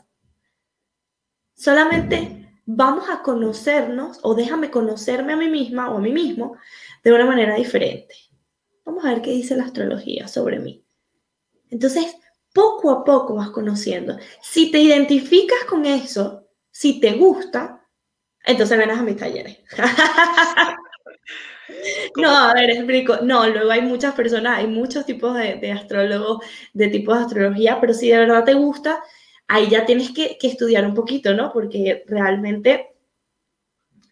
solamente 1.55 2.40
vamos 2.65 3.09
a 3.09 3.21
conocernos 3.21 4.19
o 4.23 4.35
déjame 4.35 4.71
conocerme 4.71 5.33
a 5.33 5.37
mí 5.37 5.47
misma 5.47 5.91
o 5.91 5.97
a 5.97 6.01
mí 6.01 6.11
mismo 6.11 6.57
de 7.03 7.13
una 7.13 7.25
manera 7.25 7.55
diferente. 7.55 8.15
Vamos 8.85 9.05
a 9.05 9.09
ver 9.09 9.21
qué 9.21 9.31
dice 9.31 9.55
la 9.55 9.65
astrología 9.65 10.27
sobre 10.27 10.59
mí. 10.59 10.83
Entonces, 11.69 12.15
poco 12.53 12.91
a 12.91 13.03
poco 13.03 13.35
vas 13.35 13.49
conociendo. 13.49 14.17
Si 14.41 14.71
te 14.71 14.79
identificas 14.79 15.63
con 15.69 15.85
eso, 15.85 16.47
si 16.69 16.99
te 16.99 17.13
gusta, 17.13 17.85
entonces 18.43 18.77
ganas 18.77 18.99
a 18.99 19.03
mis 19.03 19.17
talleres. 19.17 19.59
no, 22.17 22.29
a 22.29 22.53
ver, 22.53 22.71
explico. 22.71 23.17
No, 23.21 23.47
luego 23.47 23.71
hay 23.71 23.81
muchas 23.81 24.13
personas, 24.13 24.57
hay 24.57 24.67
muchos 24.67 25.05
tipos 25.05 25.35
de, 25.35 25.55
de 25.55 25.71
astrólogos, 25.71 26.43
de 26.73 26.87
tipos 26.87 27.17
de 27.17 27.23
astrología, 27.23 27.79
pero 27.79 27.93
si 27.93 28.09
de 28.09 28.17
verdad 28.17 28.43
te 28.43 28.53
gusta, 28.53 29.01
ahí 29.51 29.69
ya 29.69 29.85
tienes 29.85 30.11
que, 30.11 30.37
estudiar 30.41 30.85
un 30.85 30.93
poquito, 30.93 31.33
¿no? 31.33 31.51
Porque 31.51 32.05
realmente 32.07 32.95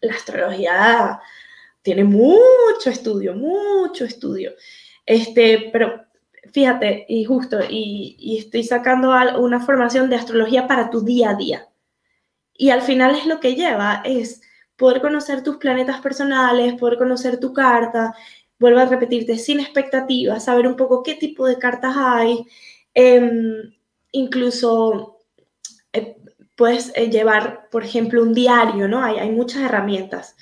la 0.02 0.12
astrología 0.12 1.20
tiene 1.80 2.04
mucho 2.04 2.90
estudio, 2.90 3.34
mucho 3.34 4.04
estudio. 4.04 4.52
Este, 5.06 5.70
pero 5.72 6.04
fíjate, 6.52 7.06
y 7.08 7.24
justo, 7.24 7.58
y, 7.68 8.36
estoy 8.38 8.64
sacando 8.64 9.12
una 9.38 9.60
formación 9.60 10.10
de 10.10 10.16
astrología 10.16 10.66
para 10.68 10.90
tu 10.90 11.00
día 11.02 11.30
a 11.30 11.34
día. 11.36 11.68
Y 12.54 12.68
al 12.70 12.82
final 12.82 13.14
es 13.14 13.24
lo 13.24 13.40
que 13.40 13.54
lleva, 13.54 14.02
es 14.04 14.42
poder 14.76 15.00
conocer 15.00 15.42
tus 15.42 15.56
planetas 15.56 16.02
personales, 16.02 16.74
poder 16.74 16.98
conocer 16.98 17.40
tu 17.40 17.54
carta, 17.54 18.14
vuelvo 18.58 18.80
a 18.80 18.86
repetirte, 18.86 19.38
sin 19.38 19.60
expectativas, 19.60 20.44
saber 20.44 20.66
un 20.66 20.76
poco 20.76 21.02
qué 21.02 21.14
tipo 21.14 21.46
de 21.46 21.58
cartas 21.58 21.94
hay, 21.96 22.46
em, 22.94 23.74
incluso 24.12 25.19
puedes 26.56 26.92
eh, 26.94 27.10
llevar, 27.10 27.68
por 27.70 27.84
ejemplo, 27.84 28.22
un 28.22 28.34
diario, 28.34 28.86
¿no? 28.86 29.02
Hay, 29.02 29.16
hay 29.18 29.30
muchas 29.30 29.62
herramientas 29.62 30.36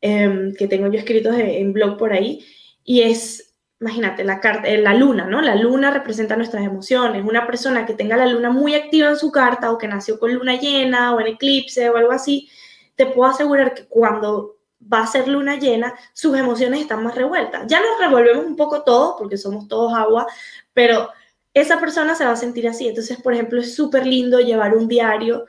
em, 0.00 0.52
que 0.54 0.66
tengo 0.66 0.88
yo 0.88 0.98
escritos 0.98 1.34
en 1.38 1.72
blog 1.72 1.96
por 1.96 2.12
ahí 2.12 2.44
y 2.82 3.02
es, 3.02 3.54
imagínate, 3.80 4.24
la, 4.24 4.40
carta, 4.40 4.68
eh, 4.68 4.78
la 4.78 4.94
luna, 4.94 5.26
¿no? 5.26 5.40
La 5.40 5.54
luna 5.54 5.92
representa 5.92 6.36
nuestras 6.36 6.64
emociones. 6.64 7.24
Una 7.24 7.46
persona 7.46 7.86
que 7.86 7.94
tenga 7.94 8.16
la 8.16 8.26
luna 8.26 8.50
muy 8.50 8.74
activa 8.74 9.10
en 9.10 9.16
su 9.16 9.30
carta 9.30 9.70
o 9.70 9.78
que 9.78 9.86
nació 9.86 10.18
con 10.18 10.34
luna 10.34 10.56
llena 10.58 11.14
o 11.14 11.20
en 11.20 11.28
eclipse 11.28 11.88
o 11.88 11.96
algo 11.96 12.12
así, 12.12 12.48
te 12.96 13.06
puedo 13.06 13.30
asegurar 13.30 13.74
que 13.74 13.86
cuando 13.86 14.56
va 14.92 15.02
a 15.02 15.06
ser 15.06 15.28
luna 15.28 15.56
llena, 15.56 15.94
sus 16.12 16.36
emociones 16.36 16.80
están 16.80 17.02
más 17.04 17.14
revueltas. 17.14 17.64
Ya 17.68 17.80
nos 17.80 17.98
revolvemos 18.00 18.44
un 18.44 18.56
poco 18.56 18.82
todos, 18.82 19.14
porque 19.18 19.36
somos 19.38 19.68
todos 19.68 19.94
agua, 19.94 20.26
pero 20.72 21.10
esa 21.54 21.78
persona 21.80 22.14
se 22.14 22.24
va 22.24 22.32
a 22.32 22.36
sentir 22.36 22.68
así. 22.68 22.88
Entonces, 22.88 23.20
por 23.22 23.32
ejemplo, 23.32 23.60
es 23.60 23.74
súper 23.74 24.06
lindo 24.06 24.40
llevar 24.40 24.76
un 24.76 24.88
diario 24.88 25.46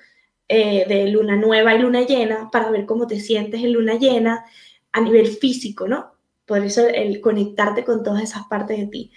eh, 0.47 0.85
de 0.87 1.07
luna 1.07 1.35
nueva 1.35 1.73
y 1.73 1.79
luna 1.79 2.01
llena 2.03 2.49
para 2.51 2.69
ver 2.69 2.85
cómo 2.85 3.07
te 3.07 3.19
sientes 3.19 3.63
en 3.63 3.73
luna 3.73 3.95
llena 3.95 4.45
a 4.91 5.01
nivel 5.01 5.27
físico, 5.27 5.87
¿no? 5.87 6.13
Por 6.45 6.63
eso 6.63 6.87
el 6.87 7.19
conectarte 7.19 7.83
con 7.83 8.03
todas 8.03 8.21
esas 8.23 8.45
partes 8.47 8.77
de 8.77 8.87
ti. 8.87 9.11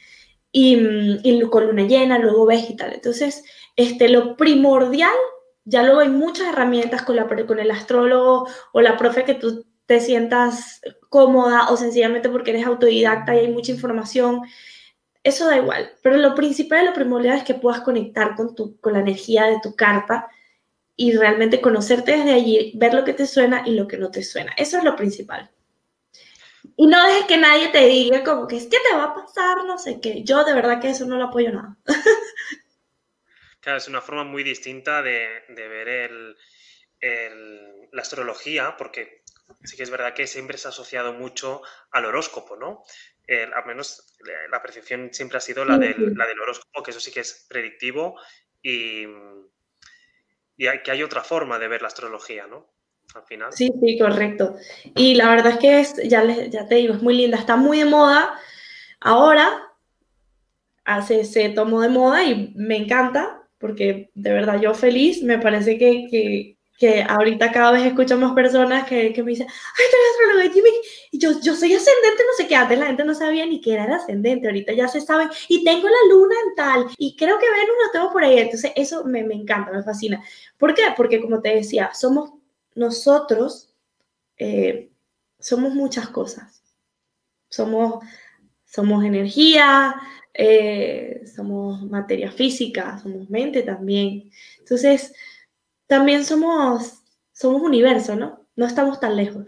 Y, 0.50 0.76
mm, 0.76 1.48
con 1.50 1.66
luna 1.66 1.86
llena, 1.86 2.18
luego 2.18 2.46
ves 2.46 2.70
y 2.70 2.76
tal. 2.76 2.94
Entonces, 2.94 3.44
este, 3.76 4.08
lo 4.08 4.36
primordial, 4.36 5.12
ya 5.64 5.82
luego 5.82 6.00
hay 6.00 6.08
muchas 6.08 6.48
herramientas 6.48 7.02
con, 7.02 7.16
la, 7.16 7.28
con 7.46 7.60
el 7.60 7.70
astrólogo 7.70 8.48
o 8.72 8.80
la 8.80 8.96
profe 8.96 9.24
que 9.24 9.34
tú 9.34 9.66
te 9.84 10.00
sientas 10.00 10.80
cómoda 11.08 11.70
o 11.70 11.76
sencillamente 11.76 12.28
porque 12.28 12.50
eres 12.50 12.66
autodidacta 12.66 13.34
y 13.34 13.40
hay 13.40 13.48
mucha 13.52 13.72
información, 13.72 14.42
eso 15.28 15.46
da 15.46 15.56
igual. 15.56 15.92
Pero 16.02 16.16
lo 16.16 16.34
principal 16.34 16.82
y 16.82 16.86
lo 16.86 16.92
primordial 16.92 17.38
es 17.38 17.44
que 17.44 17.54
puedas 17.54 17.80
conectar 17.80 18.34
con, 18.34 18.54
tu, 18.54 18.78
con 18.80 18.92
la 18.92 19.00
energía 19.00 19.46
de 19.46 19.60
tu 19.62 19.76
carta 19.76 20.28
y 20.96 21.16
realmente 21.16 21.60
conocerte 21.60 22.16
desde 22.16 22.32
allí, 22.32 22.72
ver 22.74 22.92
lo 22.92 23.04
que 23.04 23.14
te 23.14 23.26
suena 23.26 23.62
y 23.64 23.76
lo 23.76 23.86
que 23.86 23.98
no 23.98 24.10
te 24.10 24.22
suena. 24.22 24.52
Eso 24.56 24.78
es 24.78 24.84
lo 24.84 24.96
principal. 24.96 25.50
Y 26.76 26.86
no 26.86 27.06
dejes 27.06 27.26
que 27.26 27.36
nadie 27.36 27.68
te 27.68 27.86
diga 27.86 28.24
como 28.24 28.46
que 28.46 28.56
es 28.56 28.64
que 28.64 28.78
te 28.78 28.96
va 28.96 29.04
a 29.04 29.14
pasar, 29.14 29.64
no 29.64 29.78
sé 29.78 30.00
qué. 30.00 30.24
Yo 30.24 30.44
de 30.44 30.54
verdad 30.54 30.80
que 30.80 30.90
eso 30.90 31.06
no 31.06 31.16
lo 31.16 31.26
apoyo 31.26 31.52
nada. 31.52 31.76
Claro, 33.60 33.78
es 33.78 33.88
una 33.88 34.00
forma 34.00 34.24
muy 34.24 34.44
distinta 34.44 35.02
de, 35.02 35.44
ver 35.48 36.10
la 37.92 38.00
astrología, 38.00 38.76
porque 38.78 39.24
sí 39.64 39.76
que 39.76 39.82
es 39.82 39.90
verdad 39.90 40.14
que 40.14 40.26
siempre 40.26 40.56
se 40.56 40.68
ha 40.68 40.70
asociado 40.70 41.12
mucho 41.12 41.60
al 41.90 42.06
horóscopo, 42.06 42.56
¿no? 42.56 42.84
Al 43.28 43.66
menos 43.66 44.14
la 44.50 44.62
percepción 44.62 45.10
siempre 45.12 45.38
ha 45.38 45.40
sido 45.40 45.64
la 45.64 45.76
del, 45.76 46.14
la 46.14 46.26
del, 46.26 46.40
horóscopo, 46.40 46.82
que 46.82 46.90
eso 46.90 47.00
sí 47.00 47.12
que 47.12 47.20
es 47.20 47.46
predictivo 47.48 48.18
y, 48.62 49.04
y 50.56 50.66
hay, 50.66 50.82
que 50.82 50.90
hay 50.90 51.02
otra 51.02 51.22
forma 51.22 51.58
de 51.58 51.68
ver 51.68 51.82
la 51.82 51.88
astrología, 51.88 52.46
¿no? 52.46 52.72
Al 53.14 53.24
final. 53.24 53.52
Sí, 53.52 53.72
sí, 53.80 53.98
correcto. 53.98 54.56
Y 54.94 55.14
la 55.14 55.30
verdad 55.30 55.52
es 55.52 55.58
que 55.58 55.80
es, 55.80 55.94
ya, 56.08 56.24
ya 56.24 56.66
te 56.68 56.74
digo, 56.74 56.94
es 56.94 57.02
muy 57.02 57.16
linda, 57.16 57.38
está 57.38 57.56
muy 57.56 57.78
de 57.78 57.86
moda. 57.86 58.38
Ahora 59.00 59.72
hace, 60.84 61.24
se 61.24 61.48
tomó 61.50 61.80
de 61.80 61.88
moda 61.88 62.24
y 62.24 62.52
me 62.54 62.76
encanta, 62.76 63.48
porque 63.58 64.10
de 64.14 64.32
verdad 64.32 64.60
yo 64.60 64.74
feliz, 64.74 65.22
me 65.22 65.38
parece 65.38 65.78
que, 65.78 66.06
que, 66.10 66.57
que 66.78 67.02
ahorita 67.02 67.50
cada 67.50 67.72
vez 67.72 67.84
escucho 67.84 68.16
más 68.16 68.34
personas 68.34 68.88
que, 68.88 69.12
que 69.12 69.22
me 69.24 69.32
dicen, 69.32 69.48
ay, 69.48 69.84
tú 69.90 69.96
eres 69.96 70.10
astróloga, 70.12 70.54
Jimmy, 70.54 70.70
y 71.10 71.18
yo, 71.18 71.32
yo 71.42 71.56
soy 71.56 71.74
ascendente, 71.74 72.22
no 72.24 72.32
sé 72.36 72.46
qué, 72.46 72.54
antes 72.54 72.78
la 72.78 72.86
gente 72.86 73.04
no 73.04 73.14
sabía 73.14 73.44
ni 73.46 73.60
que 73.60 73.74
era 73.74 73.84
el 73.84 73.92
ascendente, 73.92 74.46
ahorita 74.46 74.72
ya 74.72 74.86
se 74.86 75.00
sabe, 75.00 75.28
y 75.48 75.64
tengo 75.64 75.88
la 75.88 76.14
luna 76.14 76.36
en 76.46 76.54
tal, 76.54 76.86
y 76.96 77.16
creo 77.16 77.36
que 77.40 77.50
Venus 77.50 77.76
lo 77.84 77.90
tengo 77.90 78.12
por 78.12 78.22
ahí, 78.22 78.38
entonces 78.38 78.70
eso 78.76 79.04
me, 79.04 79.24
me 79.24 79.34
encanta, 79.34 79.72
me 79.72 79.82
fascina. 79.82 80.22
¿Por 80.56 80.72
qué? 80.72 80.82
Porque 80.96 81.20
como 81.20 81.42
te 81.42 81.56
decía, 81.56 81.90
somos 81.92 82.30
nosotros, 82.76 83.74
eh, 84.36 84.92
somos 85.40 85.74
muchas 85.74 86.08
cosas, 86.10 86.62
somos, 87.48 88.04
somos 88.64 89.04
energía, 89.04 89.96
eh, 90.32 91.24
somos 91.34 91.82
materia 91.90 92.30
física, 92.30 93.00
somos 93.02 93.28
mente 93.28 93.64
también, 93.64 94.30
entonces 94.60 95.12
también 95.88 96.24
somos, 96.24 97.02
somos 97.32 97.62
universo, 97.62 98.14
¿no? 98.14 98.46
No 98.54 98.66
estamos 98.66 99.00
tan 99.00 99.16
lejos. 99.16 99.46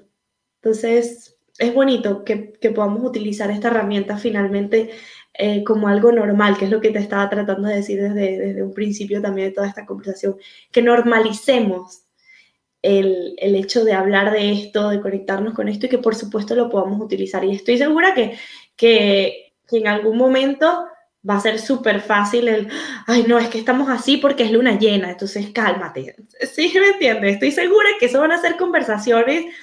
Entonces, 0.62 1.38
es 1.58 1.74
bonito 1.74 2.24
que, 2.24 2.54
podamos 2.74 3.04
utilizar 3.04 3.50
esta 3.50 3.68
herramienta 3.68 4.16
finalmente 4.18 4.90
eh, 5.34 5.62
como 5.64 5.88
algo 5.88 6.10
normal, 6.10 6.56
que 6.58 6.64
es 6.64 6.70
lo 6.70 6.80
que 6.80 6.90
te 6.90 6.98
estaba 6.98 7.28
tratando 7.30 7.68
de 7.68 7.76
decir 7.76 8.00
desde, 8.00 8.38
desde 8.38 8.62
un 8.62 8.74
principio 8.74 9.22
también 9.22 9.48
de 9.48 9.54
toda 9.54 9.68
esta 9.68 9.86
conversación, 9.86 10.36
que 10.72 10.82
normalicemos 10.82 12.04
el, 12.82 13.36
hecho 13.38 13.84
de 13.84 13.92
hablar 13.92 14.32
de 14.32 14.52
esto, 14.52 14.88
de 14.88 15.00
conectarnos 15.00 15.54
con 15.54 15.68
esto 15.68 15.86
y 15.86 15.88
que 15.90 15.98
por 15.98 16.14
supuesto 16.14 16.54
lo 16.54 16.70
podamos 16.70 17.00
utilizar. 17.00 17.44
Y 17.44 17.54
estoy 17.54 17.78
segura 17.78 18.14
que, 18.14 18.38
que, 18.76 19.52
que 19.68 19.78
en 19.78 19.88
algún 19.88 20.16
momento 20.16 20.86
va 21.28 21.36
a 21.36 21.40
ser 21.40 21.58
súper 21.58 22.00
fácil 22.00 22.48
el, 22.48 22.68
ay, 23.06 23.24
no, 23.28 23.38
es 23.38 23.48
que 23.48 23.58
estamos 23.58 23.88
así 23.88 24.16
porque 24.16 24.44
es 24.44 24.52
luna 24.52 24.78
llena, 24.78 25.10
entonces 25.10 25.50
cálmate. 25.50 26.16
Sí, 26.52 26.72
me 26.74 26.88
entiendes. 26.88 27.34
Estoy 27.34 27.52
segura 27.52 27.88
que 27.98 28.06
eso 28.06 28.20
van 28.20 28.32
a 28.32 28.40
ser 28.40 28.56
conversaciones 28.56 29.54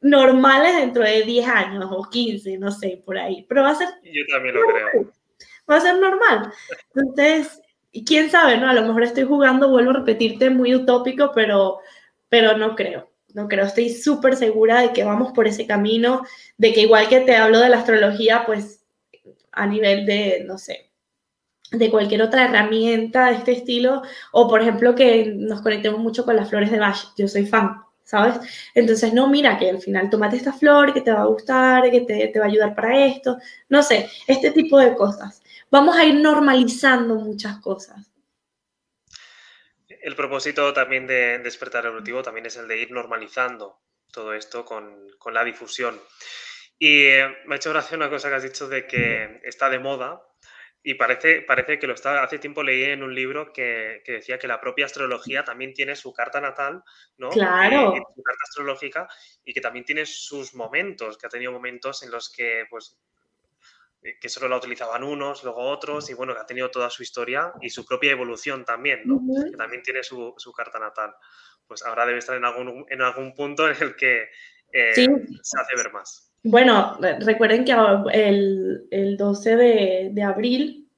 normales 0.00 0.76
dentro 0.76 1.02
de 1.02 1.22
10 1.22 1.48
años 1.48 1.86
o 1.90 2.08
15, 2.08 2.58
no 2.58 2.70
sé, 2.70 3.02
por 3.04 3.18
ahí. 3.18 3.46
Pero 3.48 3.62
va 3.62 3.70
a 3.70 3.74
ser... 3.74 3.88
Yo 4.02 4.22
también 4.32 4.54
lo 4.54 4.62
creo. 4.66 5.12
Va 5.70 5.76
a 5.76 5.80
ser 5.80 5.98
normal. 5.98 6.52
Entonces, 6.94 7.60
quién 8.04 8.30
sabe, 8.30 8.58
¿no? 8.58 8.68
A 8.68 8.74
lo 8.74 8.82
mejor 8.82 9.04
estoy 9.04 9.24
jugando, 9.24 9.70
vuelvo 9.70 9.90
a 9.90 9.94
repetirte, 9.94 10.50
muy 10.50 10.74
utópico, 10.74 11.32
pero, 11.34 11.78
pero 12.28 12.56
no 12.56 12.74
creo. 12.74 13.10
No 13.34 13.48
creo, 13.48 13.66
estoy 13.66 13.90
súper 13.90 14.34
segura 14.34 14.80
de 14.80 14.92
que 14.94 15.04
vamos 15.04 15.32
por 15.32 15.46
ese 15.46 15.66
camino, 15.66 16.24
de 16.56 16.72
que 16.72 16.80
igual 16.80 17.06
que 17.08 17.20
te 17.20 17.36
hablo 17.36 17.58
de 17.60 17.68
la 17.68 17.78
astrología, 17.78 18.44
pues 18.46 18.85
a 19.56 19.66
nivel 19.66 20.06
de, 20.06 20.44
no 20.46 20.58
sé, 20.58 20.92
de 21.72 21.90
cualquier 21.90 22.22
otra 22.22 22.44
herramienta 22.44 23.26
de 23.26 23.36
este 23.36 23.52
estilo, 23.52 24.02
o 24.32 24.48
por 24.48 24.60
ejemplo 24.62 24.94
que 24.94 25.32
nos 25.34 25.62
conectemos 25.62 25.98
mucho 25.98 26.24
con 26.24 26.36
las 26.36 26.48
flores 26.48 26.70
de 26.70 26.78
Bach, 26.78 27.12
yo 27.16 27.26
soy 27.26 27.46
fan, 27.46 27.82
¿sabes? 28.04 28.38
Entonces, 28.74 29.12
no, 29.12 29.28
mira, 29.28 29.58
que 29.58 29.70
al 29.70 29.80
final 29.80 30.08
tomate 30.08 30.36
esta 30.36 30.52
flor, 30.52 30.92
que 30.94 31.00
te 31.00 31.10
va 31.10 31.22
a 31.22 31.26
gustar, 31.26 31.90
que 31.90 32.02
te, 32.02 32.28
te 32.28 32.38
va 32.38 32.44
a 32.44 32.48
ayudar 32.48 32.74
para 32.74 33.06
esto, 33.06 33.38
no 33.68 33.82
sé, 33.82 34.08
este 34.28 34.52
tipo 34.52 34.78
de 34.78 34.94
cosas. 34.94 35.42
Vamos 35.70 35.96
a 35.96 36.04
ir 36.04 36.14
normalizando 36.14 37.16
muchas 37.16 37.58
cosas. 37.58 38.12
El 39.88 40.14
propósito 40.14 40.72
también 40.72 41.08
de 41.08 41.40
despertar 41.40 41.86
evolutivo 41.86 42.22
también 42.22 42.46
es 42.46 42.56
el 42.56 42.68
de 42.68 42.80
ir 42.80 42.92
normalizando 42.92 43.80
todo 44.12 44.34
esto 44.34 44.64
con, 44.64 45.08
con 45.18 45.34
la 45.34 45.42
difusión. 45.42 45.98
Y 46.78 47.04
eh, 47.04 47.36
me 47.46 47.54
ha 47.54 47.56
hecho 47.56 47.70
gracia 47.70 47.96
una 47.96 48.10
cosa 48.10 48.28
que 48.28 48.34
has 48.34 48.42
dicho 48.42 48.68
de 48.68 48.86
que 48.86 49.40
está 49.44 49.70
de 49.70 49.78
moda 49.78 50.22
y 50.88 50.94
parece, 50.94 51.42
parece 51.42 51.80
que 51.80 51.88
lo 51.88 51.94
está. 51.94 52.22
Hace 52.22 52.38
tiempo 52.38 52.62
leí 52.62 52.84
en 52.84 53.02
un 53.02 53.12
libro 53.12 53.52
que, 53.52 54.02
que 54.04 54.12
decía 54.12 54.38
que 54.38 54.46
la 54.46 54.60
propia 54.60 54.86
astrología 54.86 55.42
también 55.42 55.74
tiene 55.74 55.96
su 55.96 56.12
carta 56.12 56.40
natal, 56.40 56.84
¿no? 57.18 57.30
Claro. 57.30 57.92
su 58.14 58.22
carta 58.22 58.42
astrológica 58.44 59.08
y 59.44 59.52
que 59.52 59.60
también 59.60 59.84
tiene 59.84 60.06
sus 60.06 60.54
momentos, 60.54 61.18
que 61.18 61.26
ha 61.26 61.28
tenido 61.28 61.50
momentos 61.50 62.04
en 62.04 62.12
los 62.12 62.30
que, 62.32 62.66
pues, 62.70 62.96
eh, 64.02 64.16
que 64.20 64.28
solo 64.28 64.48
la 64.48 64.58
utilizaban 64.58 65.02
unos, 65.02 65.42
luego 65.42 65.62
otros, 65.62 66.08
y 66.08 66.14
bueno, 66.14 66.34
que 66.34 66.40
ha 66.40 66.46
tenido 66.46 66.70
toda 66.70 66.88
su 66.88 67.02
historia 67.02 67.52
y 67.60 67.68
su 67.68 67.84
propia 67.84 68.12
evolución 68.12 68.64
también, 68.64 69.02
¿no? 69.06 69.20
Que 69.50 69.56
también 69.56 69.82
tiene 69.82 70.04
su, 70.04 70.34
su, 70.36 70.52
carta 70.52 70.78
natal. 70.78 71.16
Pues 71.66 71.82
ahora 71.82 72.06
debe 72.06 72.20
estar 72.20 72.36
en 72.36 72.44
algún, 72.44 72.86
en 72.88 73.02
algún 73.02 73.34
punto 73.34 73.68
en 73.68 73.76
el 73.80 73.96
que 73.96 74.28
eh, 74.72 74.94
se 74.94 75.60
hace 75.60 75.74
ver 75.74 75.92
más. 75.92 76.25
Bueno, 76.48 76.96
recuerden 77.18 77.64
que 77.64 77.72
el, 78.12 78.86
el 78.92 79.16
12 79.16 79.56
de, 80.12 80.22
abril 80.22 80.88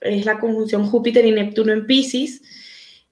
es 0.00 0.24
la 0.24 0.38
conjunción 0.38 0.86
Júpiter 0.86 1.26
y 1.26 1.32
Neptuno 1.32 1.72
en 1.72 1.88
Pisces. 1.88 2.40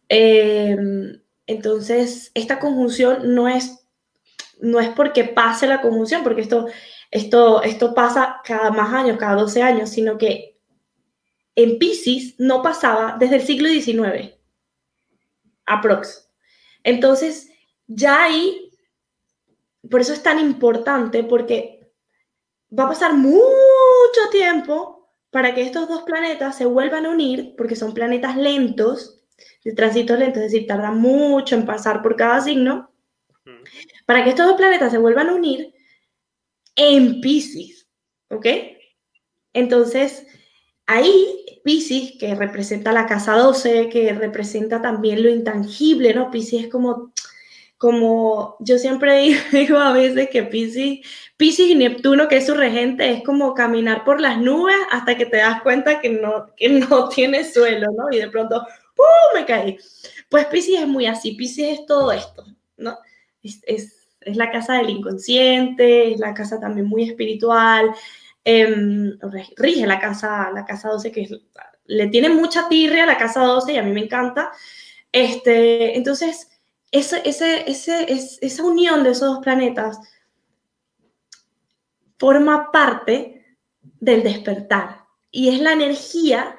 Em, 0.09 1.21
entonces, 1.49 2.31
esta 2.35 2.61
conjunción 2.61 3.35
no 3.35 3.49
es, 3.49 3.85
no 4.61 4.79
es 4.79 4.91
porque 4.91 5.25
pase 5.25 5.67
la 5.67 5.81
conjunción, 5.81 6.23
porque 6.23 6.43
esto, 6.43 6.69
esto, 7.11 7.61
esto 7.65 7.93
pasa 7.93 8.37
cada 8.45 8.71
más 8.71 8.95
años, 8.95 9.19
cada 9.19 9.35
12 9.35 9.61
años, 9.61 9.91
sino 9.91 10.17
que 10.17 10.61
en 11.57 11.77
Pisces 11.81 12.37
no 12.39 12.63
pasaba 12.63 13.17
desde 13.19 13.35
el 13.35 13.43
siglo 13.43 13.69
XIX, 13.69 14.37
aprox. 15.67 16.31
Entonces, 16.85 17.51
ya 17.89 18.23
ahí, 18.23 18.71
por 19.91 20.01
eso 20.01 20.13
es 20.13 20.23
tan 20.23 20.39
importante, 20.39 21.25
porque 21.25 21.80
va 22.77 22.85
a 22.85 22.89
pasar 22.89 23.15
mucho 23.15 23.41
tiempo 24.31 25.13
para 25.31 25.55
que 25.55 25.63
estos 25.63 25.89
dos 25.89 26.03
planetas 26.03 26.57
se 26.57 26.67
vuelvan 26.67 27.07
a 27.07 27.11
unir, 27.11 27.55
porque 27.57 27.77
son 27.77 27.95
planetas 27.95 28.37
lentos, 28.37 29.23
de 29.65 29.73
tránsito 29.73 30.17
lento, 30.17 30.41
es 30.41 30.51
decir, 30.51 30.67
tarda 30.67 30.91
mucho 30.91 31.55
en 31.55 31.67
pasar 31.67 32.03
por 32.03 32.17
cada 32.17 32.41
signo, 32.41 32.93
para 34.07 34.25
que 34.25 34.31
estos 34.31 34.47
dos 34.47 34.57
planetas 34.57 34.91
se 34.91 34.99
vuelvan 34.99 35.29
a 35.29 35.35
unir 35.35 35.73
en 36.77 37.21
Pisces, 37.21 37.89
¿ok? 38.29 38.47
Entonces, 39.53 40.27
ahí 40.87 41.45
Pisces, 41.63 42.15
que 42.19 42.35
representa 42.35 42.93
la 42.93 43.07
casa 43.07 43.35
12, 43.35 43.89
que 43.89 44.13
representa 44.13 44.81
también 44.81 45.23
lo 45.23 45.29
intangible, 45.29 46.15
¿no? 46.15 46.31
Pisces 46.31 46.65
es 46.65 46.69
como, 46.69 47.13
como 47.81 48.57
yo 48.61 48.77
siempre 48.79 49.35
digo 49.53 49.79
a 49.79 49.95
veces 49.95 50.29
que 50.29 50.43
Pisces, 50.43 50.99
Pisces 51.39 51.71
y 51.71 51.75
Neptuno, 51.75 52.29
que 52.29 52.37
es 52.37 52.47
su 52.47 52.53
regente, 52.53 53.11
es 53.11 53.25
como 53.25 53.55
caminar 53.55 54.05
por 54.05 54.21
las 54.21 54.37
nubes 54.37 54.77
hasta 54.91 55.17
que 55.17 55.25
te 55.25 55.39
das 55.39 55.63
cuenta 55.63 55.99
que 55.99 56.11
no, 56.11 56.55
que 56.57 56.69
no 56.69 57.09
tiene 57.15 57.43
suelo, 57.43 57.87
¿no? 57.97 58.15
Y 58.15 58.19
de 58.19 58.29
pronto, 58.29 58.67
¡pum!, 58.95 59.07
me 59.35 59.47
caí. 59.47 59.79
Pues 60.29 60.45
Pisces 60.47 60.81
es 60.81 60.87
muy 60.87 61.07
así, 61.07 61.33
Pisces 61.33 61.79
es 61.81 61.87
todo 61.87 62.13
esto, 62.13 62.45
¿no? 62.77 62.99
Es, 63.43 63.63
es, 63.67 63.97
la 64.27 64.51
casa 64.51 64.75
del 64.75 64.91
inconsciente, 64.91 66.13
es 66.13 66.21
la 66.21 66.35
casa 66.35 66.61
también 66.61 66.87
muy 66.87 67.05
espiritual, 67.05 67.91
eh, 68.45 69.17
rige 69.57 69.87
la 69.87 69.99
casa, 69.99 70.51
la 70.53 70.67
casa 70.67 70.91
12, 70.91 71.11
que 71.11 71.27
le 71.87 72.07
tiene 72.09 72.29
mucha 72.29 72.69
tirria 72.69 73.05
a 73.05 73.07
la 73.07 73.17
casa 73.17 73.41
12 73.41 73.73
y 73.73 73.79
a 73.79 73.83
mí 73.83 73.93
me 73.93 74.03
encanta. 74.05 74.53
Este, 75.11 75.97
entonces, 75.97 76.50
ese, 76.91 77.23
ese, 77.29 77.71
ese, 77.71 78.07
esa 78.41 78.63
unión 78.65 79.05
de 79.05 79.11
esos 79.11 79.35
dos 79.35 79.39
planetas 79.43 79.99
forma 82.19 82.71
parte 82.71 83.57
del 84.01 84.23
despertar 84.23 85.05
y 85.31 85.49
es 85.49 85.61
la 85.61 85.73
energía 85.73 86.57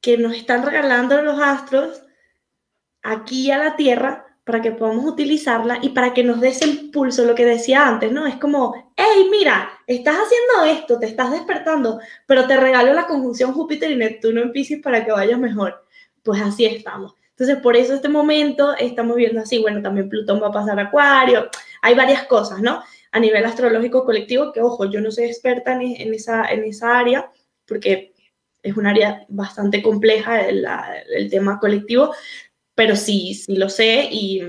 que 0.00 0.16
nos 0.16 0.34
están 0.34 0.64
regalando 0.64 1.20
los 1.22 1.40
astros 1.40 2.02
aquí 3.02 3.50
a 3.50 3.58
la 3.58 3.76
Tierra 3.76 4.28
para 4.44 4.62
que 4.62 4.72
podamos 4.72 5.04
utilizarla 5.04 5.78
y 5.82 5.90
para 5.90 6.14
que 6.14 6.24
nos 6.24 6.40
dé 6.40 6.48
ese 6.48 6.66
impulso, 6.66 7.24
lo 7.24 7.34
que 7.34 7.44
decía 7.44 7.86
antes, 7.86 8.10
¿no? 8.10 8.26
Es 8.26 8.36
como, 8.36 8.92
hey, 8.96 9.28
mira, 9.30 9.70
estás 9.86 10.16
haciendo 10.16 10.78
esto, 10.78 10.98
te 10.98 11.06
estás 11.06 11.32
despertando, 11.32 12.00
pero 12.26 12.46
te 12.46 12.56
regalo 12.56 12.94
la 12.94 13.06
conjunción 13.06 13.52
Júpiter 13.52 13.90
y 13.90 13.96
Neptuno 13.96 14.40
en 14.40 14.52
Pisces 14.52 14.80
para 14.80 15.04
que 15.04 15.12
vayas 15.12 15.38
mejor. 15.38 15.84
Pues 16.22 16.40
así 16.40 16.64
estamos. 16.64 17.17
Entonces, 17.38 17.62
por 17.62 17.76
eso 17.76 17.94
este 17.94 18.08
momento 18.08 18.74
estamos 18.76 19.14
viendo 19.14 19.40
así, 19.40 19.60
bueno, 19.60 19.80
también 19.80 20.08
Plutón 20.08 20.42
va 20.42 20.48
a 20.48 20.52
pasar 20.52 20.76
a 20.80 20.84
Acuario, 20.88 21.48
hay 21.82 21.94
varias 21.94 22.24
cosas, 22.24 22.60
¿no? 22.60 22.82
A 23.12 23.20
nivel 23.20 23.44
astrológico 23.44 24.04
colectivo, 24.04 24.52
que 24.52 24.60
ojo, 24.60 24.86
yo 24.86 25.00
no 25.00 25.12
soy 25.12 25.26
experta 25.26 25.80
en, 25.80 26.12
esa, 26.12 26.46
en 26.46 26.64
esa 26.64 26.98
área, 26.98 27.30
porque 27.64 28.12
es 28.60 28.76
un 28.76 28.88
área 28.88 29.24
bastante 29.28 29.80
compleja 29.82 30.48
el, 30.48 30.66
el 31.14 31.30
tema 31.30 31.60
colectivo, 31.60 32.12
pero 32.74 32.96
sí, 32.96 33.34
sí 33.34 33.54
lo 33.54 33.68
sé 33.68 34.08
y, 34.10 34.42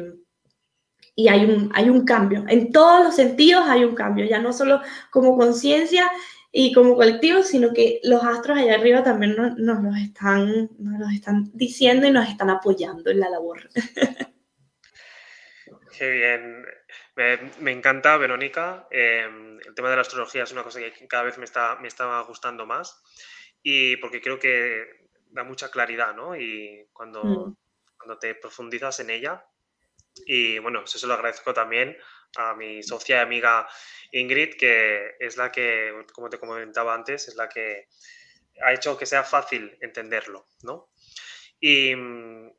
y 1.14 1.28
hay, 1.28 1.46
un, 1.46 1.70
hay 1.76 1.92
un 1.92 2.06
cambio. 2.06 2.44
En 2.48 2.72
todos 2.72 3.04
los 3.04 3.16
sentidos 3.16 3.66
hay 3.68 3.84
un 3.84 3.94
cambio, 3.94 4.26
ya 4.26 4.40
no 4.40 4.52
solo 4.52 4.82
como 5.12 5.38
conciencia 5.38 6.10
y 6.52 6.74
como 6.74 6.96
colectivo, 6.96 7.44
sino 7.44 7.74
que 7.74 8.00
los 8.04 8.24
astros 8.24 8.58
allá 8.58 8.76
arriba 8.76 9.04
también 9.04 9.36
nos, 9.36 9.58
nos, 9.58 9.84
los 9.84 9.98
están, 9.98 10.70
nos 10.80 11.14
están 11.14 11.52
diciendo 11.54 12.08
y 12.08 12.12
nos 12.12 12.28
están 12.28 12.50
apoyando 12.50 13.12
en 13.12 13.20
la 13.20 13.30
labor. 13.30 13.70
Qué 15.98 16.12
bien. 16.12 16.66
Me, 17.16 17.38
me 17.60 17.72
encanta, 17.72 18.18
Verónica. 18.18 18.88
Eh, 18.90 19.28
el 19.66 19.76
tema 19.76 19.90
de 19.90 19.96
la 19.96 20.02
astrología 20.02 20.44
es 20.44 20.52
una 20.52 20.64
cosa 20.64 20.80
que 20.80 21.08
cada 21.08 21.24
vez 21.24 21.38
me 21.38 21.46
está, 21.46 21.78
me 21.82 21.88
está 21.90 22.22
gustando 22.22 22.66
más 22.66 23.02
y 23.62 23.98
porque 23.98 24.22
creo 24.22 24.40
que 24.40 25.10
da 25.32 25.44
mucha 25.44 25.70
claridad, 25.70 26.16
¿no? 26.16 26.36
Y 26.36 26.88
cuando, 26.94 27.24
mm 27.24 27.56
cuando 28.00 28.18
te 28.18 28.34
profundizas 28.36 29.00
en 29.02 29.12
ella. 29.12 29.46
Y 30.26 30.58
bueno, 30.60 30.84
eso 30.84 30.98
se 30.98 31.06
lo 31.06 31.14
agradezco 31.14 31.54
también 31.54 31.96
a 32.38 32.56
mi 32.56 32.84
socia 32.84 33.18
y 33.18 33.20
amiga 33.20 33.68
Ingrid, 34.12 34.56
que 34.58 35.16
es 35.20 35.38
la 35.38 35.52
que, 35.52 36.06
como 36.14 36.30
te 36.30 36.40
comentaba 36.40 36.94
antes, 36.94 37.28
es 37.28 37.36
la 37.36 37.50
que 37.50 37.88
ha 38.62 38.74
hecho 38.74 38.98
que 38.98 39.06
sea 39.06 39.24
fácil 39.24 39.78
entenderlo, 39.82 40.46
¿no? 40.64 40.92
Y 41.60 41.96
mm, 41.96 42.52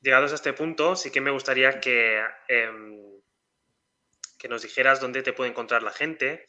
llegados 0.00 0.32
a 0.32 0.36
este 0.36 0.52
punto, 0.52 0.96
sí 0.96 1.10
que 1.10 1.20
me 1.20 1.30
gustaría 1.30 1.80
que, 1.80 2.22
em, 2.48 3.20
que 4.38 4.48
nos 4.48 4.62
dijeras 4.62 5.00
dónde 5.00 5.22
te 5.22 5.32
puede 5.32 5.50
encontrar 5.50 5.82
la 5.82 5.92
gente 5.92 6.46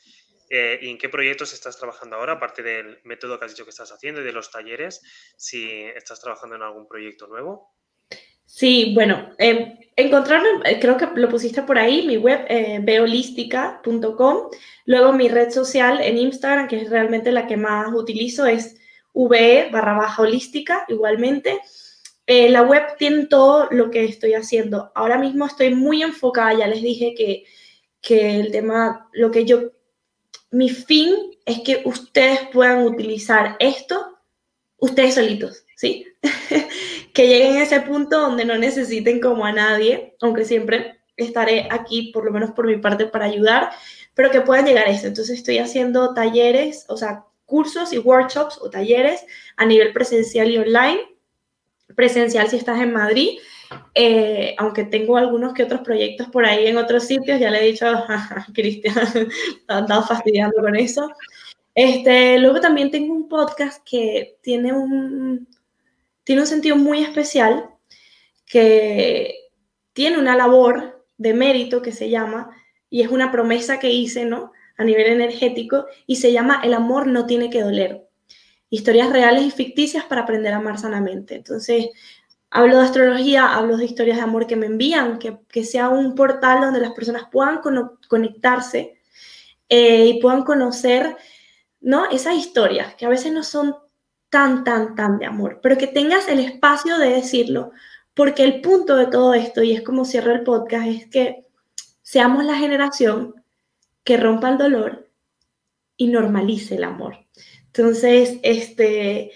eh, 0.50 0.80
¿Y 0.82 0.90
en 0.90 0.98
qué 0.98 1.10
proyectos 1.10 1.54
estás 1.54 1.78
trabajando 1.78 2.16
ahora, 2.16 2.34
aparte 2.34 2.64
del 2.64 3.02
método 3.04 3.38
que 3.38 3.46
has 3.46 3.52
dicho 3.52 3.66
que 3.66 3.72
estás 3.72 3.92
haciendo 3.92 4.22
y 4.22 4.24
de 4.24 4.32
los 4.32 4.50
talleres? 4.50 5.02
Si 5.36 5.84
estás 5.96 6.22
trabajando 6.22 6.56
en 6.56 6.62
algún 6.62 6.88
proyecto 6.88 7.28
nuevo. 7.28 7.74
Sí, 8.48 8.94
bueno, 8.96 9.30
eh, 9.38 9.78
encontrarme, 9.98 10.48
eh, 10.64 10.80
creo 10.80 10.98
que 10.98 11.08
lo 11.16 11.30
pusiste 11.30 11.62
por 11.64 11.78
ahí, 11.78 12.08
mi 12.08 12.16
web, 12.18 12.46
eh. 12.48 12.82
Luego 14.86 15.14
mi 15.14 15.28
red 15.28 15.52
social 15.52 16.00
en 16.02 16.18
Instagram, 16.18 16.68
que 16.70 16.82
es 16.82 16.90
realmente 16.90 17.32
la 17.34 17.46
que 17.46 17.58
más 17.58 17.94
utilizo, 17.94 18.46
es 18.46 18.78
ve 19.14 19.70
barra 19.72 19.98
baja 19.98 20.22
holística, 20.24 20.86
igualmente. 20.88 21.60
la 22.28 22.62
web 22.64 22.84
tiene 22.98 23.26
todo 23.28 23.68
lo 23.72 23.92
que 23.92 24.06
estoy 24.06 24.34
haciendo. 24.34 24.92
Ahora 24.96 25.18
mismo 25.18 25.46
estoy 25.46 25.76
muy 25.76 26.02
enfocada, 26.02 26.54
ya 26.54 26.68
les 26.68 26.82
dije 26.82 27.14
que, 27.16 27.46
que 28.02 28.40
el 28.40 28.52
tema, 28.52 29.10
lo 29.14 29.32
que 29.32 29.46
yo 29.46 29.72
mi 30.52 30.70
fin 30.70 31.14
es 31.46 31.60
que 31.62 31.82
ustedes 31.86 32.40
puedan 32.54 32.84
utilizar 32.86 33.58
esto 33.60 34.18
ustedes 34.78 35.16
solitos, 35.16 35.64
¿sí? 35.76 36.06
que 37.18 37.28
lleguen 37.28 37.58
a 37.58 37.64
ese 37.64 37.82
punto 37.82 38.22
donde 38.22 38.46
no 38.46 38.60
necesiten 38.60 39.20
como 39.20 39.44
a 39.44 39.52
nadie, 39.52 40.16
aunque 40.22 40.46
siempre 40.46 41.00
estaré 41.16 41.68
aquí, 41.72 42.12
por 42.14 42.24
lo 42.24 42.32
menos 42.32 42.52
por 42.52 42.68
mi 42.68 42.78
parte, 42.78 43.08
para 43.08 43.26
ayudar, 43.26 43.72
pero 44.14 44.30
que 44.30 44.42
puedan 44.42 44.68
llegar 44.68 44.86
a 44.86 44.92
eso. 44.92 45.08
Entonces 45.08 45.40
estoy 45.40 45.58
haciendo 45.58 46.14
talleres, 46.14 46.86
o 46.90 46.96
sea, 46.96 47.26
cursos 47.48 47.92
y 47.92 47.98
workshops 47.98 48.60
o 48.62 48.70
talleres 48.70 49.26
a 49.56 49.66
nivel 49.66 49.94
presencial 49.94 50.52
y 50.52 50.60
online. 50.60 51.02
Presencial 51.96 52.50
si 52.50 52.58
estás 52.58 52.80
en 52.80 52.94
Madrid 52.94 53.40
eh, 53.96 54.56
aunque 54.60 54.84
tengo 54.84 55.18
algunos 55.18 55.54
que 55.54 55.64
otros 55.64 55.82
proyectos 55.82 56.28
por 56.30 56.46
ahí 56.46 56.68
en 56.68 56.78
otros 56.78 57.04
sitios, 57.04 57.40
ya 57.40 57.50
le 57.50 57.62
he 57.62 57.72
dicho 57.72 57.88
a 57.88 58.46
Cristian, 58.54 58.96
andado 59.68 60.04
fastidiando 60.04 60.62
con 60.62 60.76
eso. 60.76 61.12
Este, 61.74 62.38
luego 62.38 62.62
también 62.62 62.92
tengo 62.92 63.14
un 63.14 63.28
podcast 63.28 63.84
que 63.84 64.38
tiene 64.42 64.72
un, 64.72 65.48
tiene 66.28 66.42
un 66.42 66.48
sentido 66.48 66.76
muy 66.76 67.02
especial, 67.02 67.70
que 68.46 69.34
tiene 69.94 70.18
una 70.18 70.36
labor 70.36 71.06
de 71.18 71.34
mérito 71.34 71.82
que 71.82 71.94
se 71.94 72.10
llama, 72.10 72.50
y 72.90 73.02
es 73.02 73.08
una 73.08 73.32
promesa 73.32 73.80
que 73.80 73.92
hice, 73.92 74.26
¿no? 74.26 74.52
A 74.78 74.84
nivel 74.84 75.08
energético, 75.08 75.86
y 76.06 76.18
se 76.18 76.34
llama 76.34 76.60
El 76.66 76.74
amor 76.74 77.08
no 77.08 77.28
tiene 77.28 77.50
que 77.50 77.62
doler. 77.62 78.10
Historias 78.70 79.10
reales 79.10 79.46
y 79.46 79.52
ficticias 79.52 80.04
para 80.04 80.24
aprender 80.24 80.54
a 80.54 80.58
amar 80.58 80.78
sanamente. 80.78 81.36
Entonces, 81.36 81.92
Hablo 82.50 82.78
de 82.78 82.86
astrología, 82.86 83.56
hablo 83.56 83.76
de 83.76 83.86
historias 83.86 84.18
de 84.18 84.24
amor 84.24 84.48
que 84.48 84.56
me 84.56 84.68
envían, 84.68 85.20
que, 85.20 85.38
que 85.50 85.66
sea 85.66 85.90
un 85.90 86.16
portal 86.16 86.62
donde 86.62 86.80
las 86.80 86.92
personas 86.92 87.24
puedan 87.30 87.60
conectarse 88.08 88.98
eh, 89.68 90.06
y 90.06 90.22
puedan 90.22 90.44
conocer 90.44 91.18
¿no? 91.82 92.10
esas 92.10 92.36
historias 92.36 92.96
que 92.96 93.06
a 93.06 93.10
veces 93.10 93.34
no 93.34 93.44
son 93.44 93.76
tan, 94.30 94.64
tan, 94.64 94.96
tan 94.96 95.20
de 95.20 95.26
amor, 95.26 95.60
pero 95.62 95.78
que 95.78 95.88
tengas 95.88 96.28
el 96.28 96.40
espacio 96.40 96.98
de 96.98 97.10
decirlo, 97.10 97.72
porque 98.14 98.44
el 98.44 98.62
punto 98.62 98.96
de 98.96 99.08
todo 99.08 99.34
esto, 99.34 99.64
y 99.64 99.74
es 99.74 99.82
como 99.82 100.06
cierro 100.06 100.34
el 100.34 100.44
podcast, 100.44 100.88
es 100.88 101.08
que 101.08 101.46
seamos 102.02 102.44
la 102.46 102.56
generación 102.56 103.36
que 104.04 104.18
rompa 104.18 104.50
el 104.50 104.58
dolor 104.58 105.10
y 105.98 106.08
normalice 106.08 106.76
el 106.76 106.84
amor. 106.84 107.18
Entonces, 107.68 108.40
este, 108.44 109.32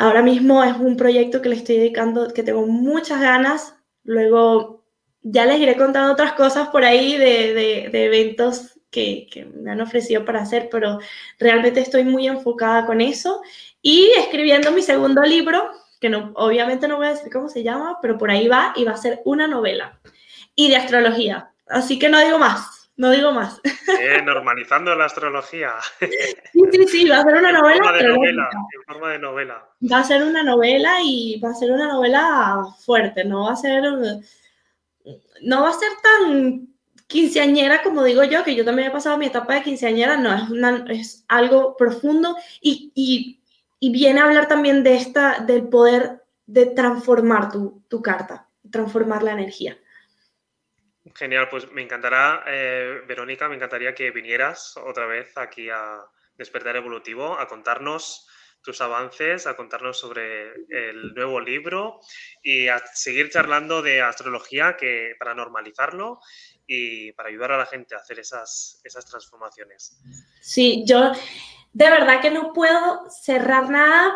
Ahora 0.00 0.22
mismo 0.22 0.64
es 0.64 0.74
un 0.78 0.96
proyecto 0.96 1.42
que 1.42 1.50
le 1.50 1.56
estoy 1.56 1.76
dedicando, 1.76 2.32
que 2.32 2.42
tengo 2.42 2.66
muchas 2.66 3.20
ganas. 3.20 3.74
Luego 4.02 4.82
ya 5.20 5.44
les 5.44 5.60
iré 5.60 5.76
contando 5.76 6.14
otras 6.14 6.32
cosas 6.32 6.70
por 6.70 6.86
ahí 6.86 7.18
de, 7.18 7.84
eventos 7.92 8.80
que, 8.90 9.28
me 9.54 9.72
han 9.72 9.82
ofrecido 9.82 10.24
para 10.24 10.40
hacer, 10.40 10.70
pero 10.70 11.00
realmente 11.38 11.80
estoy 11.80 12.04
muy 12.04 12.26
enfocada 12.26 12.86
con 12.86 13.02
eso. 13.02 13.42
Y 13.82 14.10
escribiendo 14.18 14.72
mi 14.72 14.82
segundo 14.82 15.22
libro, 15.22 15.70
que 16.00 16.08
no, 16.08 16.32
obviamente 16.34 16.88
no 16.88 16.96
voy 16.96 17.06
a 17.06 17.10
decir 17.10 17.32
cómo 17.32 17.48
se 17.48 17.62
llama, 17.62 17.98
pero 18.00 18.18
por 18.18 18.30
ahí 18.30 18.48
va 18.48 18.72
y 18.76 18.84
va 18.84 18.92
a 18.92 18.96
ser 18.96 19.20
una 19.24 19.46
novela. 19.46 20.00
Y 20.54 20.68
de 20.68 20.76
astrología. 20.76 21.50
Así 21.68 21.98
que 21.98 22.08
no 22.08 22.20
digo 22.20 22.38
más. 22.38 22.80
No 22.96 23.10
digo 23.10 23.32
más. 23.32 23.60
Eh, 24.00 24.22
normalizando 24.22 24.94
la 24.94 25.06
astrología. 25.06 25.74
Sí, 25.98 26.60
sí, 26.72 26.86
sí, 26.86 27.08
va 27.08 27.18
a 27.18 27.24
ser 27.24 27.34
una 27.34 27.52
novela. 27.52 27.76
En 27.76 27.82
forma, 27.82 27.98
de 27.98 28.08
novela 28.08 28.50
en 28.52 28.82
forma 28.86 29.12
de 29.12 29.18
novela. 29.18 29.68
Va 29.92 29.98
a 29.98 30.04
ser 30.04 30.22
una 30.22 30.42
novela 30.42 30.98
y 31.02 31.38
va 31.38 31.50
a 31.50 31.54
ser 31.54 31.70
una 31.70 31.86
novela 31.86 32.64
fuerte, 32.84 33.24
no 33.24 33.44
va 33.44 33.52
a 33.52 33.56
ser. 33.56 33.82
No 35.42 35.62
va 35.62 35.68
a 35.68 35.72
ser 35.74 35.90
tan 36.02 36.68
quinceañera 37.10 37.82
como 37.82 38.04
digo 38.04 38.22
yo, 38.24 38.44
que 38.44 38.54
yo 38.54 38.64
también 38.64 38.88
he 38.88 38.92
pasado 38.92 39.18
mi 39.18 39.26
etapa 39.26 39.54
de 39.54 39.62
quinceañera, 39.62 40.16
no, 40.16 40.32
es, 40.32 40.48
una, 40.48 40.84
es 40.88 41.24
algo 41.28 41.76
profundo 41.76 42.36
y, 42.60 42.92
y, 42.94 43.39
y, 43.80 43.92
viene 43.92 44.20
a 44.20 44.24
hablar 44.24 44.46
también 44.46 44.84
de 44.84 44.96
esta, 44.96 45.40
del 45.40 45.68
poder 45.68 46.22
de 46.46 46.66
transformar 46.66 47.50
tu, 47.50 47.82
tu 47.88 48.02
carta, 48.02 48.48
transformar 48.70 49.22
la 49.22 49.32
energía. 49.32 49.78
Genial, 51.14 51.48
pues 51.50 51.70
me 51.72 51.82
encantará, 51.82 52.44
eh, 52.46 53.00
Verónica, 53.08 53.48
me 53.48 53.56
encantaría 53.56 53.94
que 53.94 54.10
vinieras 54.10 54.76
otra 54.76 55.06
vez 55.06 55.36
aquí 55.36 55.68
a 55.70 56.04
Despertar 56.36 56.76
Evolutivo, 56.76 57.38
a 57.38 57.48
contarnos 57.48 58.28
tus 58.62 58.80
avances, 58.80 59.46
a 59.46 59.56
contarnos 59.56 59.98
sobre 59.98 60.52
el 60.68 61.14
nuevo 61.14 61.40
libro 61.40 62.00
y 62.42 62.68
a 62.68 62.78
seguir 62.94 63.30
charlando 63.30 63.82
de 63.82 64.02
astrología 64.02 64.76
que, 64.76 65.14
para 65.18 65.34
normalizarlo 65.34 66.20
y 66.66 67.12
para 67.12 67.30
ayudar 67.30 67.52
a 67.52 67.58
la 67.58 67.66
gente 67.66 67.94
a 67.94 67.98
hacer 67.98 68.18
esas, 68.18 68.80
esas 68.84 69.06
transformaciones. 69.06 69.98
Sí, 70.40 70.84
yo 70.86 71.12
de 71.72 71.90
verdad 71.90 72.20
que 72.20 72.30
no 72.30 72.52
puedo 72.52 73.08
cerrar 73.10 73.70
nada 73.70 74.12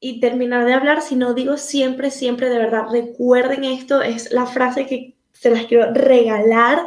y 0.00 0.20
terminar 0.20 0.64
de 0.64 0.74
hablar 0.74 1.00
si 1.00 1.14
no 1.14 1.32
digo 1.32 1.56
siempre, 1.56 2.10
siempre, 2.10 2.48
de 2.48 2.58
verdad, 2.58 2.86
recuerden 2.90 3.64
esto, 3.64 4.02
es 4.02 4.32
la 4.32 4.46
frase 4.46 4.86
que 4.86 5.16
se 5.32 5.50
las 5.50 5.66
quiero 5.66 5.92
regalar. 5.92 6.86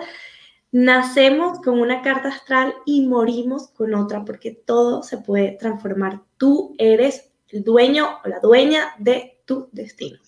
Nacemos 0.72 1.60
con 1.62 1.80
una 1.80 2.02
carta 2.02 2.28
astral 2.28 2.76
y 2.86 3.08
morimos 3.08 3.70
con 3.70 3.93
otra, 3.96 4.26
porque 4.26 4.52
todo 4.52 5.04
se 5.04 5.18
puede 5.18 5.54
transformar. 5.54 6.22
Tú 6.38 6.76
eres 6.78 7.32
el 7.48 7.64
dueño 7.64 8.20
o 8.24 8.28
la 8.28 8.39
dueña 8.39 8.93
de 8.98 9.41
tu 9.46 9.70
destino. 9.72 10.20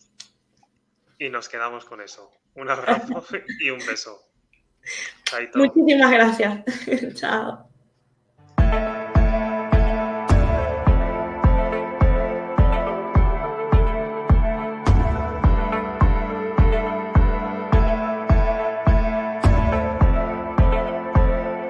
Y 1.20 1.30
nos 1.30 1.50
quedamos 1.50 1.84
con 1.84 2.00
eso. 2.00 2.32
Un 2.56 2.70
abrazo 2.70 3.26
y 3.60 3.70
un 3.70 3.80
beso. 3.80 4.22
Muchísimas 5.56 6.12
gracias. 6.12 6.64
Chao. 7.16 7.68